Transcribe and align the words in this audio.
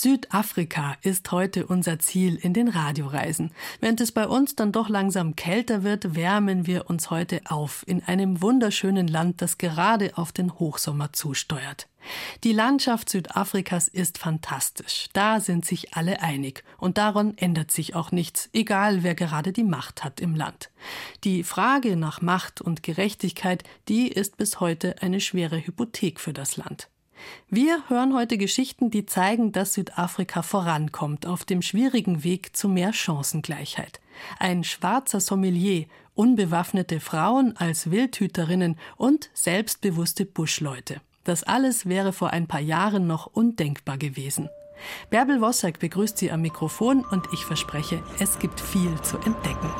Südafrika 0.00 0.96
ist 1.02 1.30
heute 1.30 1.66
unser 1.66 1.98
Ziel 1.98 2.36
in 2.36 2.54
den 2.54 2.68
Radioreisen. 2.68 3.52
Während 3.80 4.00
es 4.00 4.12
bei 4.12 4.26
uns 4.26 4.56
dann 4.56 4.72
doch 4.72 4.88
langsam 4.88 5.36
kälter 5.36 5.82
wird, 5.82 6.14
wärmen 6.14 6.66
wir 6.66 6.88
uns 6.88 7.10
heute 7.10 7.42
auf 7.44 7.84
in 7.86 8.02
einem 8.04 8.40
wunderschönen 8.40 9.08
Land, 9.08 9.42
das 9.42 9.58
gerade 9.58 10.16
auf 10.16 10.32
den 10.32 10.54
Hochsommer 10.54 11.12
zusteuert. 11.12 11.86
Die 12.44 12.54
Landschaft 12.54 13.10
Südafrikas 13.10 13.88
ist 13.88 14.16
fantastisch. 14.16 15.08
Da 15.12 15.38
sind 15.38 15.66
sich 15.66 15.94
alle 15.94 16.22
einig. 16.22 16.64
Und 16.78 16.96
daran 16.96 17.36
ändert 17.36 17.70
sich 17.70 17.94
auch 17.94 18.10
nichts, 18.10 18.48
egal 18.54 19.02
wer 19.02 19.14
gerade 19.14 19.52
die 19.52 19.64
Macht 19.64 20.02
hat 20.02 20.18
im 20.18 20.34
Land. 20.34 20.70
Die 21.24 21.44
Frage 21.44 21.96
nach 21.96 22.22
Macht 22.22 22.62
und 22.62 22.82
Gerechtigkeit, 22.82 23.64
die 23.88 24.08
ist 24.08 24.38
bis 24.38 24.60
heute 24.60 25.02
eine 25.02 25.20
schwere 25.20 25.58
Hypothek 25.58 26.20
für 26.20 26.32
das 26.32 26.56
Land. 26.56 26.88
Wir 27.48 27.82
hören 27.88 28.14
heute 28.14 28.38
Geschichten, 28.38 28.90
die 28.90 29.06
zeigen, 29.06 29.52
dass 29.52 29.74
Südafrika 29.74 30.42
vorankommt 30.42 31.26
auf 31.26 31.44
dem 31.44 31.62
schwierigen 31.62 32.24
Weg 32.24 32.56
zu 32.56 32.68
mehr 32.68 32.92
Chancengleichheit. 32.92 34.00
Ein 34.38 34.64
schwarzer 34.64 35.20
Sommelier, 35.20 35.86
unbewaffnete 36.14 37.00
Frauen 37.00 37.56
als 37.56 37.90
Wildhüterinnen 37.90 38.76
und 38.96 39.30
selbstbewusste 39.34 40.26
Buschleute. 40.26 41.00
Das 41.24 41.42
alles 41.42 41.86
wäre 41.86 42.12
vor 42.12 42.30
ein 42.30 42.46
paar 42.46 42.60
Jahren 42.60 43.06
noch 43.06 43.26
undenkbar 43.26 43.98
gewesen. 43.98 44.48
Bärbel 45.10 45.40
Wossack 45.40 45.78
begrüßt 45.78 46.16
Sie 46.16 46.30
am 46.30 46.42
Mikrofon 46.42 47.04
und 47.04 47.26
ich 47.32 47.44
verspreche, 47.44 48.02
es 48.18 48.38
gibt 48.38 48.60
viel 48.60 49.00
zu 49.02 49.18
entdecken. 49.18 49.70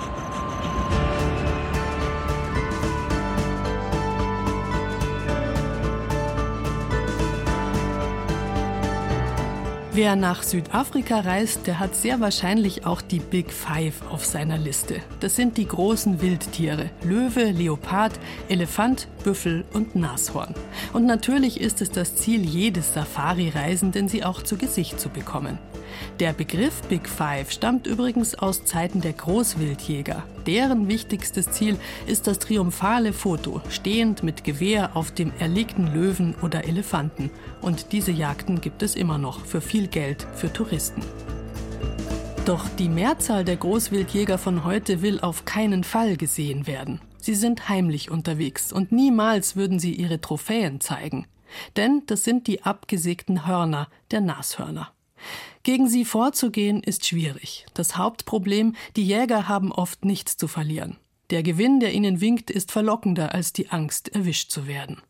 Wer 9.93 10.15
nach 10.15 10.45
Südafrika 10.45 11.19
reist, 11.19 11.67
der 11.67 11.81
hat 11.81 11.97
sehr 11.97 12.21
wahrscheinlich 12.21 12.87
auch 12.87 13.03
die 13.03 13.19
Big 13.19 13.53
Five 13.53 14.03
auf 14.09 14.25
seiner 14.25 14.57
Liste. 14.57 15.01
Das 15.19 15.35
sind 15.35 15.57
die 15.57 15.67
großen 15.67 16.23
Wildtiere. 16.23 16.91
Löwe, 17.03 17.51
Leopard, 17.51 18.13
Elefant, 18.49 19.09
Büffel 19.25 19.65
und 19.73 19.97
Nashorn. 19.97 20.55
Und 20.93 21.07
natürlich 21.07 21.61
ist 21.61 21.83
es 21.83 21.91
das 21.91 22.15
Ziel 22.15 22.45
jedes 22.45 22.95
Safari-Reisenden, 22.95 24.07
sie 24.07 24.25
auch 24.25 24.45
zu 24.45 24.57
Gesicht 24.57 25.01
zu 25.01 25.09
bekommen. 25.09 25.59
Der 26.21 26.33
Begriff 26.33 26.83
Big 26.83 27.09
Five 27.09 27.51
stammt 27.51 27.87
übrigens 27.87 28.35
aus 28.35 28.65
Zeiten 28.65 29.01
der 29.01 29.13
Großwildjäger. 29.13 30.23
Deren 30.47 30.89
wichtigstes 30.89 31.51
Ziel 31.51 31.77
ist 32.07 32.27
das 32.27 32.39
triumphale 32.39 33.13
Foto, 33.13 33.61
stehend 33.71 34.23
mit 34.23 34.45
Gewehr 34.45 34.97
auf 34.97 35.11
dem 35.11 35.33
erlegten 35.39 35.93
Löwen 35.93 36.35
oder 36.43 36.65
Elefanten. 36.65 37.31
Und 37.61 37.93
diese 37.93 38.13
Jagden 38.13 38.61
gibt 38.61 38.83
es 38.83 38.95
immer 38.95 39.19
noch 39.19 39.45
für 39.45 39.61
viel 39.81 39.89
Geld 39.89 40.27
für 40.35 40.53
Touristen. 40.53 41.03
Doch 42.45 42.69
die 42.79 42.91
Mehrzahl 42.91 43.47
der 43.47 43.57
Großwildjäger 43.57 44.37
von 44.37 44.65
heute 44.65 45.01
will 45.01 45.21
auf 45.21 45.47
keinen 45.47 45.85
Fall 45.85 46.19
gesehen 46.19 46.67
werden. 46.67 47.01
Sie 47.17 47.35
sind 47.35 47.71
heimlich 47.71 48.11
unterwegs 48.11 48.75
und 48.75 48.93
niemals 48.93 49.57
würden 49.57 49.79
sie 49.79 49.95
ihre 49.95 50.21
Trophäen 50.21 50.83
zeigen. 50.83 51.27
Denn 51.77 52.03
das 52.05 52.25
sind 52.25 52.47
die 52.47 52.63
abgesägten 52.63 53.47
Hörner 53.47 53.89
der 54.11 54.21
Nashörner. 54.21 54.93
Gegen 55.63 55.89
sie 55.89 56.05
vorzugehen 56.05 56.83
ist 56.83 57.07
schwierig. 57.07 57.65
Das 57.73 57.97
Hauptproblem, 57.97 58.75
die 58.97 59.07
Jäger 59.07 59.49
haben 59.49 59.73
oft 59.73 60.05
nichts 60.05 60.37
zu 60.37 60.47
verlieren. 60.47 60.99
Der 61.31 61.43
Gewinn, 61.43 61.81
der 61.81 61.95
ihnen 61.95 62.21
winkt, 62.21 62.51
ist 62.51 62.71
verlockender 62.71 63.35
als 63.35 63.55
die 63.55 63.71
Angst, 63.71 64.15
erwischt 64.15 64.51
zu 64.51 64.67
werden. 64.67 65.01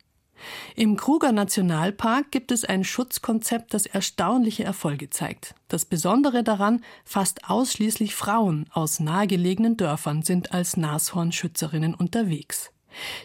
Im 0.76 0.96
Kruger 0.96 1.32
Nationalpark 1.32 2.30
gibt 2.30 2.52
es 2.52 2.64
ein 2.64 2.84
Schutzkonzept, 2.84 3.74
das 3.74 3.86
erstaunliche 3.86 4.64
Erfolge 4.64 5.10
zeigt. 5.10 5.54
Das 5.68 5.84
Besondere 5.84 6.42
daran, 6.42 6.82
fast 7.04 7.48
ausschließlich 7.48 8.14
Frauen 8.14 8.66
aus 8.72 9.00
nahegelegenen 9.00 9.76
Dörfern 9.76 10.22
sind 10.22 10.52
als 10.52 10.76
Nashornschützerinnen 10.76 11.94
unterwegs. 11.94 12.70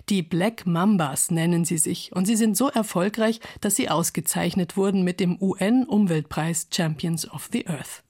Die 0.09 0.21
Black 0.21 0.65
Mambas 0.67 1.31
nennen 1.31 1.65
sie 1.65 1.77
sich 1.77 2.11
und 2.13 2.25
sie 2.25 2.35
sind 2.35 2.55
so 2.55 2.69
erfolgreich, 2.69 3.39
dass 3.61 3.75
sie 3.75 3.89
ausgezeichnet 3.89 4.77
wurden 4.77 5.03
mit 5.03 5.19
dem 5.19 5.41
UN-Umweltpreis 5.41 6.67
Champions 6.71 7.29
of 7.29 7.49
the 7.51 7.67
Earth. 7.67 8.03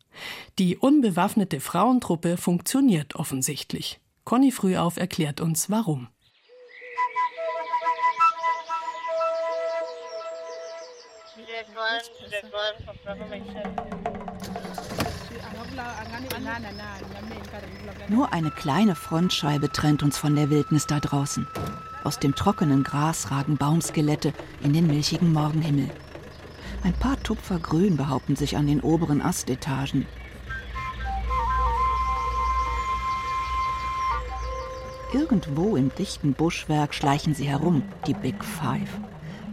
Die 0.59 0.77
unbewaffnete 0.77 1.59
Frauentruppe 1.59 2.37
funktioniert 2.37 3.15
offensichtlich. 3.15 3.99
Conny 4.23 4.51
Frühauf 4.51 4.97
erklärt 4.97 5.41
uns 5.41 5.69
warum. 5.69 6.07
Nur 18.07 18.31
eine 18.31 18.51
kleine 18.51 18.95
Frontscheibe 18.95 19.71
trennt 19.71 20.03
uns 20.03 20.17
von 20.17 20.35
der 20.35 20.49
Wildnis 20.49 20.87
da 20.87 20.99
draußen. 20.99 21.47
Aus 22.03 22.19
dem 22.19 22.35
trockenen 22.35 22.83
Gras 22.83 23.31
ragen 23.31 23.57
Baumskelette 23.57 24.33
in 24.61 24.73
den 24.73 24.87
milchigen 24.87 25.33
Morgenhimmel. 25.33 25.89
Ein 26.83 26.93
paar 26.93 27.21
Tupfer 27.23 27.59
Grün 27.59 27.97
behaupten 27.97 28.35
sich 28.35 28.55
an 28.55 28.67
den 28.67 28.79
oberen 28.81 29.21
Astetagen. 29.21 30.05
Irgendwo 35.11 35.75
im 35.75 35.93
dichten 35.95 36.33
Buschwerk 36.33 36.93
schleichen 36.93 37.33
sie 37.33 37.47
herum, 37.47 37.83
die 38.05 38.13
Big 38.13 38.43
Five. 38.43 38.89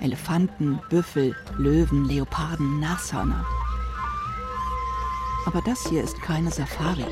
Elefanten, 0.02 0.80
Büffel, 0.90 1.36
Löwen, 1.58 2.04
Leoparden, 2.04 2.80
Nashörner. 2.80 3.46
Aber 5.46 5.62
das 5.62 5.86
hier 5.88 6.02
ist 6.02 6.20
keine 6.20 6.50
Safari. 6.50 7.06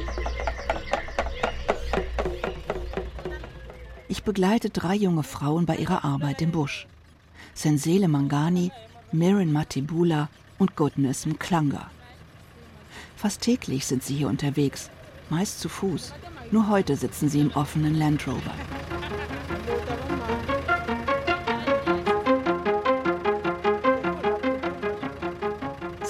Ich 4.09 4.25
begleite 4.25 4.71
drei 4.71 4.97
junge 4.97 5.23
Frauen 5.23 5.67
bei 5.67 5.77
ihrer 5.77 6.05
Arbeit 6.05 6.43
im 6.43 6.51
Busch. 6.51 6.89
Sensele 7.55 8.09
Mangani, 8.09 8.73
Mirin 9.13 9.53
Matibula 9.53 10.29
und 10.59 10.75
Goodness 10.75 11.27
Mklanga. 11.27 11.91
Fast 13.17 13.43
täglich 13.43 13.87
sind 13.87 14.03
sie 14.03 14.17
hier 14.17 14.29
unterwegs, 14.29 14.91
meist 15.29 15.61
zu 15.61 15.69
Fuß. 15.69 16.13
Nur 16.51 16.69
heute 16.69 16.97
sitzen 16.97 17.29
sie 17.29 17.41
im 17.41 17.53
offenen 17.53 17.97
Land 17.97 18.27
Rover. 18.27 18.55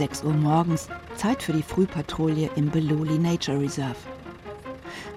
6 0.00 0.24
Uhr 0.24 0.32
morgens, 0.32 0.88
Zeit 1.16 1.42
für 1.42 1.52
die 1.52 1.62
Frühpatrouille 1.62 2.48
im 2.56 2.70
Beloli 2.70 3.18
Nature 3.18 3.60
Reserve. 3.60 3.96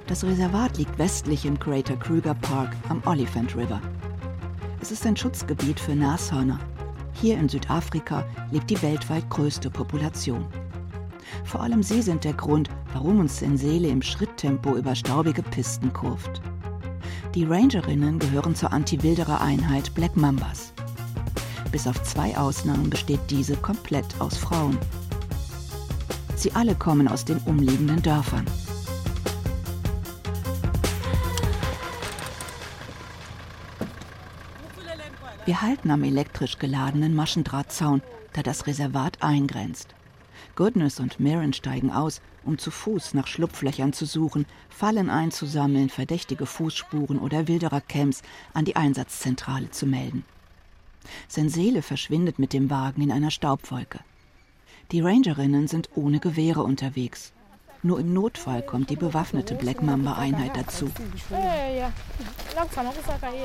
Das 0.08 0.26
Reservat 0.26 0.78
liegt 0.78 1.00
westlich 1.00 1.46
im 1.46 1.58
Greater 1.58 1.96
Kruger 1.96 2.34
Park 2.34 2.76
am 2.90 3.02
Oliphant 3.06 3.56
River. 3.56 3.80
Es 4.82 4.92
ist 4.92 5.06
ein 5.06 5.16
Schutzgebiet 5.16 5.80
für 5.80 5.96
Nashörner. 5.96 6.60
Hier 7.14 7.38
in 7.38 7.48
Südafrika 7.48 8.26
lebt 8.52 8.70
die 8.70 8.82
weltweit 8.82 9.30
größte 9.30 9.70
Population. 9.70 10.46
Vor 11.46 11.62
allem 11.62 11.82
sie 11.82 12.02
sind 12.02 12.26
der 12.26 12.34
Grund, 12.34 12.70
warum 12.92 13.22
uns 13.22 13.40
Sensele 13.40 13.88
im 13.88 14.02
Schritttempo 14.02 14.76
über 14.76 14.96
staubige 14.96 15.44
Pisten 15.44 15.94
kurft. 15.94 16.42
Die 17.36 17.46
Rangerinnen 17.46 18.20
gehören 18.20 18.54
zur 18.54 18.74
Anti-Wilderer-Einheit 18.74 19.94
Black 19.96 20.18
Mambas. 20.18 20.73
Bis 21.74 21.88
auf 21.88 22.04
zwei 22.04 22.38
Ausnahmen 22.38 22.92
besteht 22.92 23.20
diese 23.32 23.56
komplett 23.56 24.06
aus 24.22 24.38
Frauen. 24.38 24.78
Sie 26.36 26.52
alle 26.52 26.76
kommen 26.76 27.08
aus 27.08 27.26
den 27.26 27.40
umliegenden 27.40 28.00
Dörfern. 28.04 28.46
Wir 35.46 35.62
halten 35.64 35.90
am 35.90 36.04
elektrisch 36.04 36.60
geladenen 36.60 37.16
Maschendrahtzaun, 37.16 38.04
da 38.34 38.44
das 38.44 38.68
Reservat 38.68 39.24
eingrenzt. 39.24 39.96
Goodness 40.56 41.00
und 41.00 41.19
Mirren 41.19 41.54
steigen 41.54 41.90
aus, 41.92 42.22
um 42.44 42.60
zu 42.60 42.69
Fuß 42.69 43.16
nach 43.16 43.26
Schlupflöchern 43.26 43.94
zu 43.94 44.06
suchen, 44.06 44.46
Fallen 44.69 45.10
einzusammeln, 45.10 45.90
verdächtige 45.90 46.46
Fußspuren 46.46 47.18
oder 47.18 47.48
Wilderer-Camps 47.48 48.22
an 48.54 48.66
die 48.66 48.76
Einsatzzentrale 48.76 49.72
zu 49.72 49.88
melden. 49.88 50.24
Sein 51.28 51.50
Seele 51.50 51.82
verschwindet 51.82 52.40
mit 52.40 52.54
dem 52.54 52.70
Wagen 52.70 53.02
in 53.02 53.12
einer 53.12 53.32
Staubwolke. 53.32 54.00
Die 54.92 55.02
Rangerinnen 55.02 55.68
sind 55.68 55.90
ohne 55.96 56.20
Gewehre 56.20 56.64
unterwegs. 56.64 57.34
Nur 57.86 58.00
im 58.00 58.14
Notfall 58.14 58.62
kommt 58.62 58.90
die 58.90 58.96
bewaffnete 58.96 59.56
Black 59.56 59.82
Mamba-Einheit 59.82 60.56
dazu. 60.56 60.90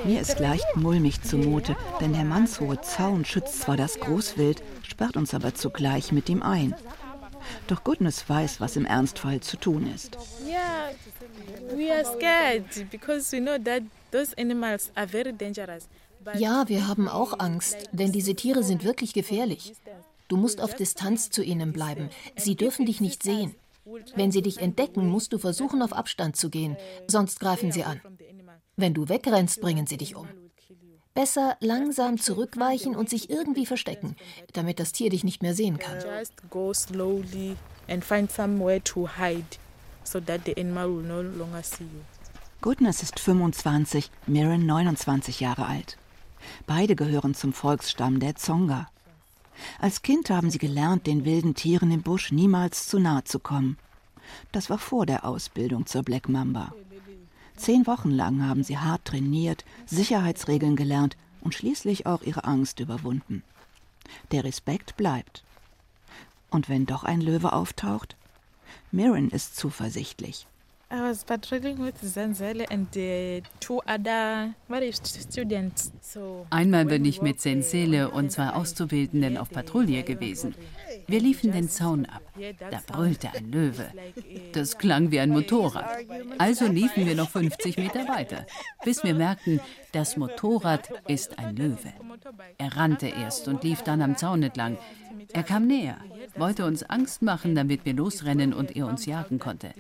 Mir 0.05 0.21
ist 0.21 0.39
leicht 0.39 0.77
mulmig 0.77 1.23
zumute, 1.23 1.77
denn 2.01 2.13
der 2.13 2.25
mannshohe 2.25 2.81
Zaun 2.81 3.25
schützt 3.25 3.63
zwar 3.63 3.77
das 3.77 3.99
Großwild, 3.99 4.63
sperrt 4.83 5.17
uns 5.17 5.35
aber 5.35 5.55
zugleich 5.55 6.13
mit 6.13 6.29
ihm 6.29 6.43
ein. 6.43 6.75
Doch 7.67 7.83
Goodness 7.83 8.29
weiß, 8.29 8.61
was 8.61 8.77
im 8.77 8.85
Ernstfall 8.87 9.41
zu 9.41 9.57
tun 9.57 9.93
ist. 9.93 10.17
Yeah, 10.47 10.91
we 11.75 11.93
are 11.93 12.05
scared 12.05 12.91
because 12.91 13.33
we 13.33 13.41
know 13.41 13.59
that 13.59 13.83
those 14.13 14.37
animals 14.39 14.93
are 14.95 15.09
very 15.09 15.33
dangerous. 15.33 15.89
Ja, 16.35 16.69
wir 16.69 16.87
haben 16.87 17.09
auch 17.09 17.39
Angst, 17.39 17.77
denn 17.93 18.13
diese 18.13 18.35
Tiere 18.35 18.63
sind 18.63 18.85
wirklich 18.85 19.13
gefährlich. 19.13 19.75
Du 20.29 20.37
musst 20.37 20.61
auf 20.61 20.75
Distanz 20.75 21.31
zu 21.31 21.43
ihnen 21.43 21.73
bleiben. 21.73 22.11
Sie 22.37 22.57
dürfen 22.57 22.87
dich 22.87 23.01
nicht 23.01 23.23
sehen. 23.23 23.55
Wenn 24.15 24.31
sie 24.31 24.43
dich 24.43 24.59
entdecken, 24.59 25.09
musst 25.09 25.33
du 25.33 25.39
versuchen, 25.39 25.81
auf 25.81 25.93
Abstand 25.93 26.37
zu 26.37 26.51
gehen, 26.51 26.77
sonst 27.07 27.41
greifen 27.41 27.73
sie 27.73 27.85
an. 27.85 28.01
Wenn 28.77 28.95
du 28.95 29.09
wegrennst, 29.09 29.61
bringen 29.61 29.87
sie 29.87 29.97
dich 29.97 30.15
um. 30.15 30.29
Besser 31.15 31.57
langsam 31.61 32.19
zurückweichen 32.19 32.95
und 32.95 33.09
sich 33.09 33.29
irgendwie 33.29 33.67
verstecken, 33.67 34.15
damit 34.53 34.79
das 34.79 34.93
Tier 34.93 35.11
dich 35.11 35.25
nicht 35.25 35.43
mehr 35.43 35.55
sehen 35.55 35.79
kann. 35.79 35.99
Just 36.01 36.35
go 36.51 36.73
slowly 36.73 37.57
and 37.89 38.05
find 38.05 38.31
somewhere 38.31 38.81
to 38.85 39.09
hide 39.17 39.59
so 40.05 40.21
that 40.21 40.43
the 40.45 40.57
animal 40.57 40.89
will 40.89 41.03
no 41.03 41.23
longer 41.23 41.63
see 41.63 41.85
you. 41.85 42.03
Goodness 42.61 43.03
ist 43.03 43.19
25, 43.19 44.11
Mirren 44.27 44.67
29 44.67 45.41
Jahre 45.41 45.67
alt. 45.67 45.97
Beide 46.67 46.97
gehören 46.97 47.35
zum 47.35 47.53
Volksstamm 47.53 48.21
der 48.21 48.37
Zonga. 48.37 48.89
Als 49.81 50.03
Kind 50.03 50.31
haben 50.31 50.51
sie 50.51 50.59
gelernt, 50.59 51.07
den 51.07 51.25
wilden 51.25 51.55
Tieren 51.55 51.91
im 51.91 52.03
Busch 52.03 52.31
niemals 52.31 52.89
zu 52.89 52.99
nahe 52.99 53.25
zu 53.25 53.39
kommen. 53.39 53.77
Das 54.53 54.71
war 54.71 54.79
vor 54.79 55.07
der 55.07 55.25
Ausbildung 55.25 55.87
zur 55.87 56.03
Black 56.03 56.29
Mamba. 56.29 56.73
Zehn 57.57 57.87
Wochen 57.87 58.11
lang 58.11 58.47
haben 58.47 58.63
sie 58.63 58.79
hart 58.79 59.05
trainiert, 59.05 59.65
Sicherheitsregeln 59.87 60.77
gelernt 60.77 61.17
und 61.41 61.55
schließlich 61.55 62.07
auch 62.07 62.23
ihre 62.23 62.45
Angst 62.45 62.79
überwunden. 62.79 63.43
Der 64.31 64.45
Respekt 64.45 64.97
bleibt. 64.97 65.43
Und 66.51 66.69
wenn 66.69 66.87
doch 66.87 67.05
ein 67.05 67.21
Löwe 67.21 67.53
auftaucht? 67.53 68.17
Mirren 68.91 69.31
ist 69.31 69.57
zuversichtlich. 69.57 70.47
I 70.91 71.03
was 71.03 71.23
patrolling 71.23 71.79
with 71.85 72.01
Zanzele 72.03 72.65
and 72.71 72.87
the 72.93 73.43
two 73.61 73.79
other 73.87 74.55
students. 75.27 75.93
So 76.01 76.47
Einmal 76.49 76.87
bin 76.87 77.05
ich 77.05 77.21
mit 77.21 77.43
Sensele 77.43 78.11
und 78.11 78.33
zwei 78.33 78.49
Auszubildenden 78.49 79.37
auf 79.37 79.51
Patrouille 79.51 80.03
gewesen. 80.03 80.55
Wir 81.07 81.21
liefen 81.21 81.53
den 81.53 81.69
Zaun 81.69 82.07
ab. 82.07 82.23
Da 82.71 82.81
brüllte 82.87 83.31
ein 83.35 83.53
Löwe. 83.53 83.87
Das 84.53 84.79
klang 84.79 85.11
wie 85.11 85.21
ein 85.21 85.29
Motorrad. 85.29 86.07
Also 86.39 86.67
liefen 86.67 87.07
wir 87.07 87.15
noch 87.15 87.29
50 87.29 87.77
Meter 87.77 88.09
weiter, 88.09 88.47
bis 88.83 89.05
wir 89.05 89.15
merkten, 89.15 89.61
das 89.93 90.17
Motorrad 90.17 90.89
ist 91.07 91.39
ein 91.39 91.55
Löwe. 91.55 91.93
Er 92.57 92.77
rannte 92.77 93.09
erst 93.09 93.47
und 93.47 93.63
lief 93.63 93.83
dann 93.83 94.01
am 94.01 94.17
Zaun 94.17 94.43
entlang. 94.43 94.79
Er 95.33 95.43
kam 95.43 95.67
näher, 95.67 95.99
wollte 96.39 96.65
uns 96.65 96.83
Angst 96.83 97.23
machen, 97.23 97.55
damit 97.55 97.85
wir 97.85 97.95
losrennen 97.95 98.53
und 98.53 98.77
er 98.77 98.87
uns 98.87 99.07
jagen 99.07 99.39
konnte. 99.39 99.73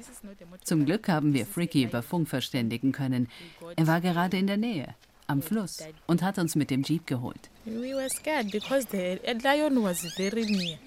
Zum 0.62 0.84
Glück 0.84 1.08
haben 1.08 1.34
wir 1.34 1.46
Fricky 1.46 1.84
über 1.84 2.02
Funk 2.02 2.28
verständigen 2.28 2.92
können. 2.92 3.28
Er 3.76 3.86
war 3.86 4.00
gerade 4.00 4.38
in 4.38 4.46
der 4.46 4.56
Nähe, 4.56 4.94
am 5.26 5.42
Fluss, 5.42 5.82
und 6.06 6.22
hat 6.22 6.38
uns 6.38 6.54
mit 6.54 6.70
dem 6.70 6.82
Jeep 6.82 7.06
geholt. 7.06 7.50
we 7.64 7.94
were 7.94 8.08
scared 8.08 8.50
because 8.50 8.86
the 8.90 9.20
a 9.26 9.34
lion 9.42 9.82
was 9.82 10.00
very 10.16 10.44
near, 10.46 10.78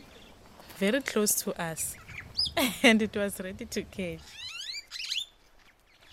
very 0.79 1.01
close 1.01 1.35
to 1.43 1.51
us, 1.59 1.95
and 2.83 3.01
it 3.01 3.15
was 3.15 3.39
ready 3.39 3.65
to 3.65 3.81
catch. 3.83 4.21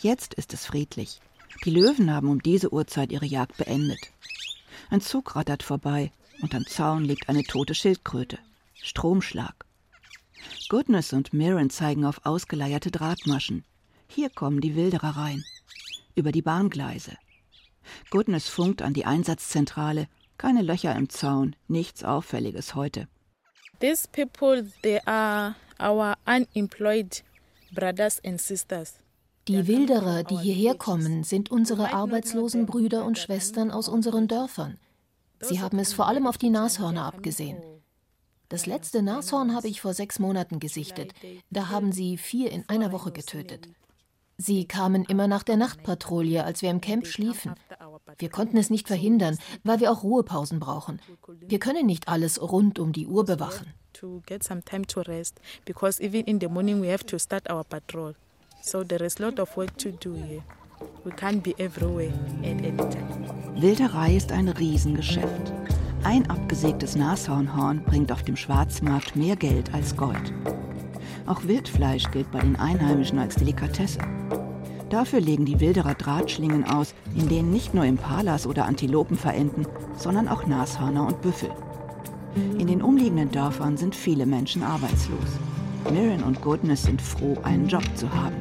Jetzt 0.01 0.35
ist 0.35 0.55
es 0.55 0.67
friedlich. 0.67 1.21
Die 1.65 1.71
Löwen 1.71 2.13
haben 2.13 2.29
um 2.29 2.41
diese 2.41 2.73
Uhrzeit 2.73 3.11
ihre 3.11 3.27
Jagd 3.27 3.57
beendet. 3.57 3.99
Ein 4.91 5.01
Zug 5.01 5.35
rattert 5.35 5.65
vorbei 5.65 6.13
und 6.41 6.55
am 6.55 6.65
Zaun 6.67 7.05
liegt 7.05 7.29
eine 7.29 7.43
tote 7.43 7.75
Schildkröte. 7.75 8.39
Stromschlag. 8.83 9.65
Goodness 10.69 11.13
und 11.13 11.33
Mirren 11.33 11.71
zeigen 11.71 12.05
auf 12.05 12.25
ausgeleierte 12.25 12.91
Drahtmaschen. 12.91 13.65
Hier 14.07 14.31
kommen 14.31 14.61
die 14.61 14.77
Wilderer 14.77 15.17
rein. 15.17 15.45
Über 16.15 16.33
die 16.33 16.43
Bahngleise. 16.43 17.17
Goodness 18.11 18.49
funkt 18.49 18.83
an 18.83 18.95
die 18.95 19.05
Einsatzzentrale. 19.05 20.09
Keine 20.37 20.63
Löcher 20.63 20.95
im 20.95 21.09
Zaun, 21.09 21.57
nichts 21.67 22.05
Auffälliges 22.05 22.75
heute. 22.75 23.09
These 23.81 24.09
people, 24.13 24.71
they 24.83 25.01
are 25.07 25.55
our 25.81 26.15
unemployed 26.27 27.23
brothers 27.73 28.21
and 28.25 28.41
sisters. 28.41 28.95
Die 29.49 29.67
Wilderer, 29.67 30.25
die 30.25 30.37
hierher 30.37 30.75
kommen, 30.75 31.25
sind 31.25 31.51
unsere 31.51 31.95
arbeitslosen 31.95 32.67
Brüder 32.67 33.05
und 33.05 33.19
Schwestern 33.19 33.71
aus 33.71 33.89
unseren 33.89 34.29
Dörfern. 34.29 34.79
Sie 35.41 35.61
haben 35.61 35.79
es 35.79 35.93
vor 35.93 36.07
allem 36.07 36.27
auf 36.27 36.37
die 36.37 36.51
Nashörner 36.51 37.07
abgesehen. 37.07 37.57
Das 38.49 38.65
letzte 38.65 39.03
Nashorn 39.03 39.55
habe 39.55 39.69
ich 39.69 39.81
vor 39.81 39.93
sechs 39.93 40.19
Monaten 40.19 40.59
gesichtet. 40.59 41.13
Da 41.51 41.69
haben 41.69 41.93
sie 41.93 42.17
vier 42.17 42.51
in 42.51 42.67
einer 42.69 42.93
Woche 42.93 43.13
getötet. 43.13 43.69
Sie 44.39 44.67
kamen 44.67 45.05
immer 45.05 45.27
nach 45.27 45.43
der 45.43 45.57
Nachtpatrouille, 45.57 46.45
als 46.45 46.63
wir 46.63 46.71
im 46.71 46.81
Camp 46.81 47.07
schliefen. 47.07 47.55
Wir 48.19 48.31
konnten 48.31 48.57
es 48.57 48.71
nicht 48.71 48.87
verhindern, 48.87 49.37
weil 49.65 49.81
wir 49.81 49.91
auch 49.91 50.05
Ruhepausen 50.05 50.61
brauchen. 50.61 51.01
Wir 51.41 51.59
können 51.59 51.87
nicht 51.87 52.09
alles 52.09 52.41
rund 52.41 52.79
um 52.79 52.93
die 52.93 53.07
Uhr 53.07 53.25
bewachen. 53.25 53.75
Wilderei 63.57 64.15
ist 64.15 64.31
ein 64.31 64.49
Riesengeschäft. 64.49 65.53
Ein 66.09 66.31
abgesägtes 66.31 66.97
Nashornhorn 66.97 67.83
bringt 67.85 68.11
auf 68.11 68.23
dem 68.23 68.35
Schwarzmarkt 68.35 69.15
mehr 69.15 69.37
Geld 69.37 69.75
als 69.75 69.95
Gold. 69.95 70.33
Auch 71.27 71.45
Wildfleisch 71.45 72.11
gilt 72.11 72.31
bei 72.33 72.41
den 72.41 72.57
Einheimischen 72.57 73.19
als 73.19 73.35
Delikatesse. 73.35 73.99
Dafür 74.89 75.21
legen 75.21 75.45
die 75.45 75.61
Wilderer 75.61 75.93
Drahtschlingen 75.93 76.65
aus, 76.65 76.95
in 77.15 77.29
denen 77.29 77.53
nicht 77.53 77.75
nur 77.75 77.85
Impalas 77.85 78.47
oder 78.47 78.65
Antilopen 78.65 79.19
verenden, 79.19 79.67
sondern 79.99 80.29
auch 80.29 80.47
Nashörner 80.47 81.09
und 81.09 81.21
Büffel. 81.21 81.51
In 82.59 82.69
den 82.69 82.81
umliegenden 82.81 83.31
Dörfern 83.31 83.77
sind 83.77 83.95
viele 83.95 84.25
Menschen 84.25 84.63
arbeitslos. 84.63 85.29
Mirren 85.93 86.23
und 86.23 86.41
Goodness 86.41 86.85
sind 86.85 87.03
froh, 87.03 87.37
einen 87.43 87.69
Job 87.69 87.85
zu 87.97 88.11
haben. 88.11 88.37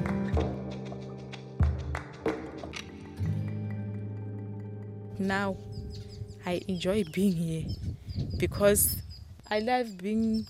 Now 5.20 5.58
I 6.48 6.62
enjoy 6.68 7.04
being 7.12 7.34
here 7.34 7.66
because 8.38 9.04
I 9.52 9.60
love 9.60 9.98
being 9.98 10.48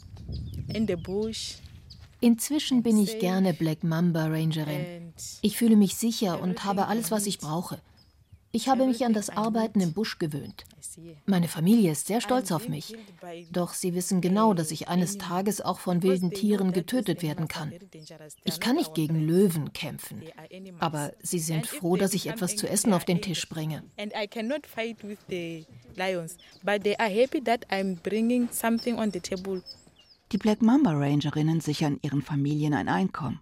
in 0.70 0.86
the 0.86 0.96
bush 0.96 1.56
Inzwischen 2.20 2.82
bin 2.84 2.98
ich 2.98 3.20
gerne 3.20 3.54
Black 3.54 3.84
Mamba 3.84 4.26
Rangerin. 4.26 5.14
Ich 5.42 5.58
fühle 5.58 5.76
mich 5.76 5.96
sicher 5.96 6.42
und 6.42 6.64
habe 6.64 6.88
alles, 6.88 7.12
was 7.12 7.28
ich 7.28 7.38
brauche. 7.38 7.80
Ich 8.58 8.68
habe 8.68 8.88
mich 8.88 9.06
an 9.06 9.14
das 9.14 9.30
Arbeiten 9.30 9.82
im 9.82 9.94
Busch 9.94 10.18
gewöhnt. 10.18 10.66
Meine 11.28 11.48
Familie 11.48 11.92
ist 11.92 12.08
sehr 12.08 12.22
stolz 12.22 12.52
auf 12.52 12.68
mich. 12.68 12.96
Doch 13.52 13.76
sie 13.76 13.94
wissen 13.94 14.20
genau, 14.20 14.56
dass 14.56 14.72
ich 14.72 14.88
eines 14.88 15.20
Tages 15.20 15.62
auch 15.62 15.78
von 15.78 16.02
wilden 16.02 16.32
Tieren 16.32 16.72
getötet 16.72 17.22
werden 17.22 17.48
kann. 17.48 17.72
Ich 18.46 18.60
kann 18.60 18.78
nicht 18.78 18.96
gegen 18.96 19.28
Löwen 19.28 19.74
kämpfen. 19.74 20.24
Aber 20.80 21.14
sie 21.22 21.38
sind 21.38 21.68
froh, 21.68 21.98
dass 21.98 22.16
ich 22.16 22.30
etwas 22.30 22.56
zu 22.56 22.68
essen 22.68 22.94
auf 22.94 23.06
den 23.06 23.22
Tisch 23.22 23.48
bringe. 23.48 23.84
Die 30.32 30.38
Black 30.40 30.62
Mamba 30.64 30.92
Rangerinnen 30.94 31.62
sichern 31.62 32.00
ihren 32.02 32.22
Familien 32.24 32.74
ein 32.74 32.90
Einkommen. 32.90 33.40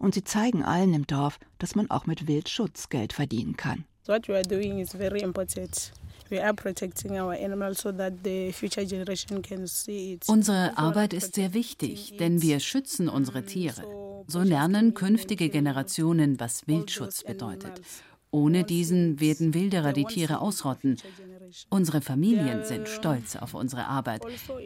Und 0.00 0.14
sie 0.14 0.24
zeigen 0.24 0.64
allen 0.64 0.94
im 0.94 1.06
Dorf, 1.06 1.38
dass 1.60 1.76
man 1.76 1.88
auch 1.92 2.06
mit 2.06 2.26
Wildschutz 2.26 2.88
Geld 2.88 3.12
verdienen 3.12 3.56
kann. 3.56 3.84
What 4.06 4.26
we 4.28 4.34
are 4.34 4.42
doing 4.42 4.80
is 4.80 4.92
very 4.94 5.20
important. 5.20 5.92
We 6.28 6.40
are 6.40 6.52
protecting 6.52 7.18
our 7.20 7.34
animals 7.34 7.78
so 7.78 7.92
that 7.92 8.24
the 8.24 8.50
future 8.50 8.84
generation 8.84 9.42
can 9.42 9.68
see 9.68 10.14
it. 10.14 10.28
Unsere 10.28 10.76
Arbeit 10.76 11.12
ist 11.12 11.36
sehr 11.36 11.54
wichtig, 11.54 12.16
denn 12.18 12.42
wir 12.42 12.58
schützen 12.58 13.08
unsere 13.08 13.44
Tiere. 13.44 13.84
So 14.26 14.40
lernen 14.40 14.94
künftige 14.94 15.50
Generationen, 15.50 16.40
was 16.40 16.66
Wildschutz 16.66 17.22
bedeutet. 17.22 17.80
Ohne 18.32 18.64
diesen 18.64 19.20
werden 19.20 19.54
Wilderer 19.54 19.92
die 19.92 20.06
Tiere 20.06 20.40
ausrotten. 20.40 20.96
Unsere 21.68 22.00
Familien 22.00 22.64
sind 22.64 22.88
stolz 22.88 23.36
auf 23.36 23.54
unsere 23.54 23.86
Arbeit, 23.86 24.22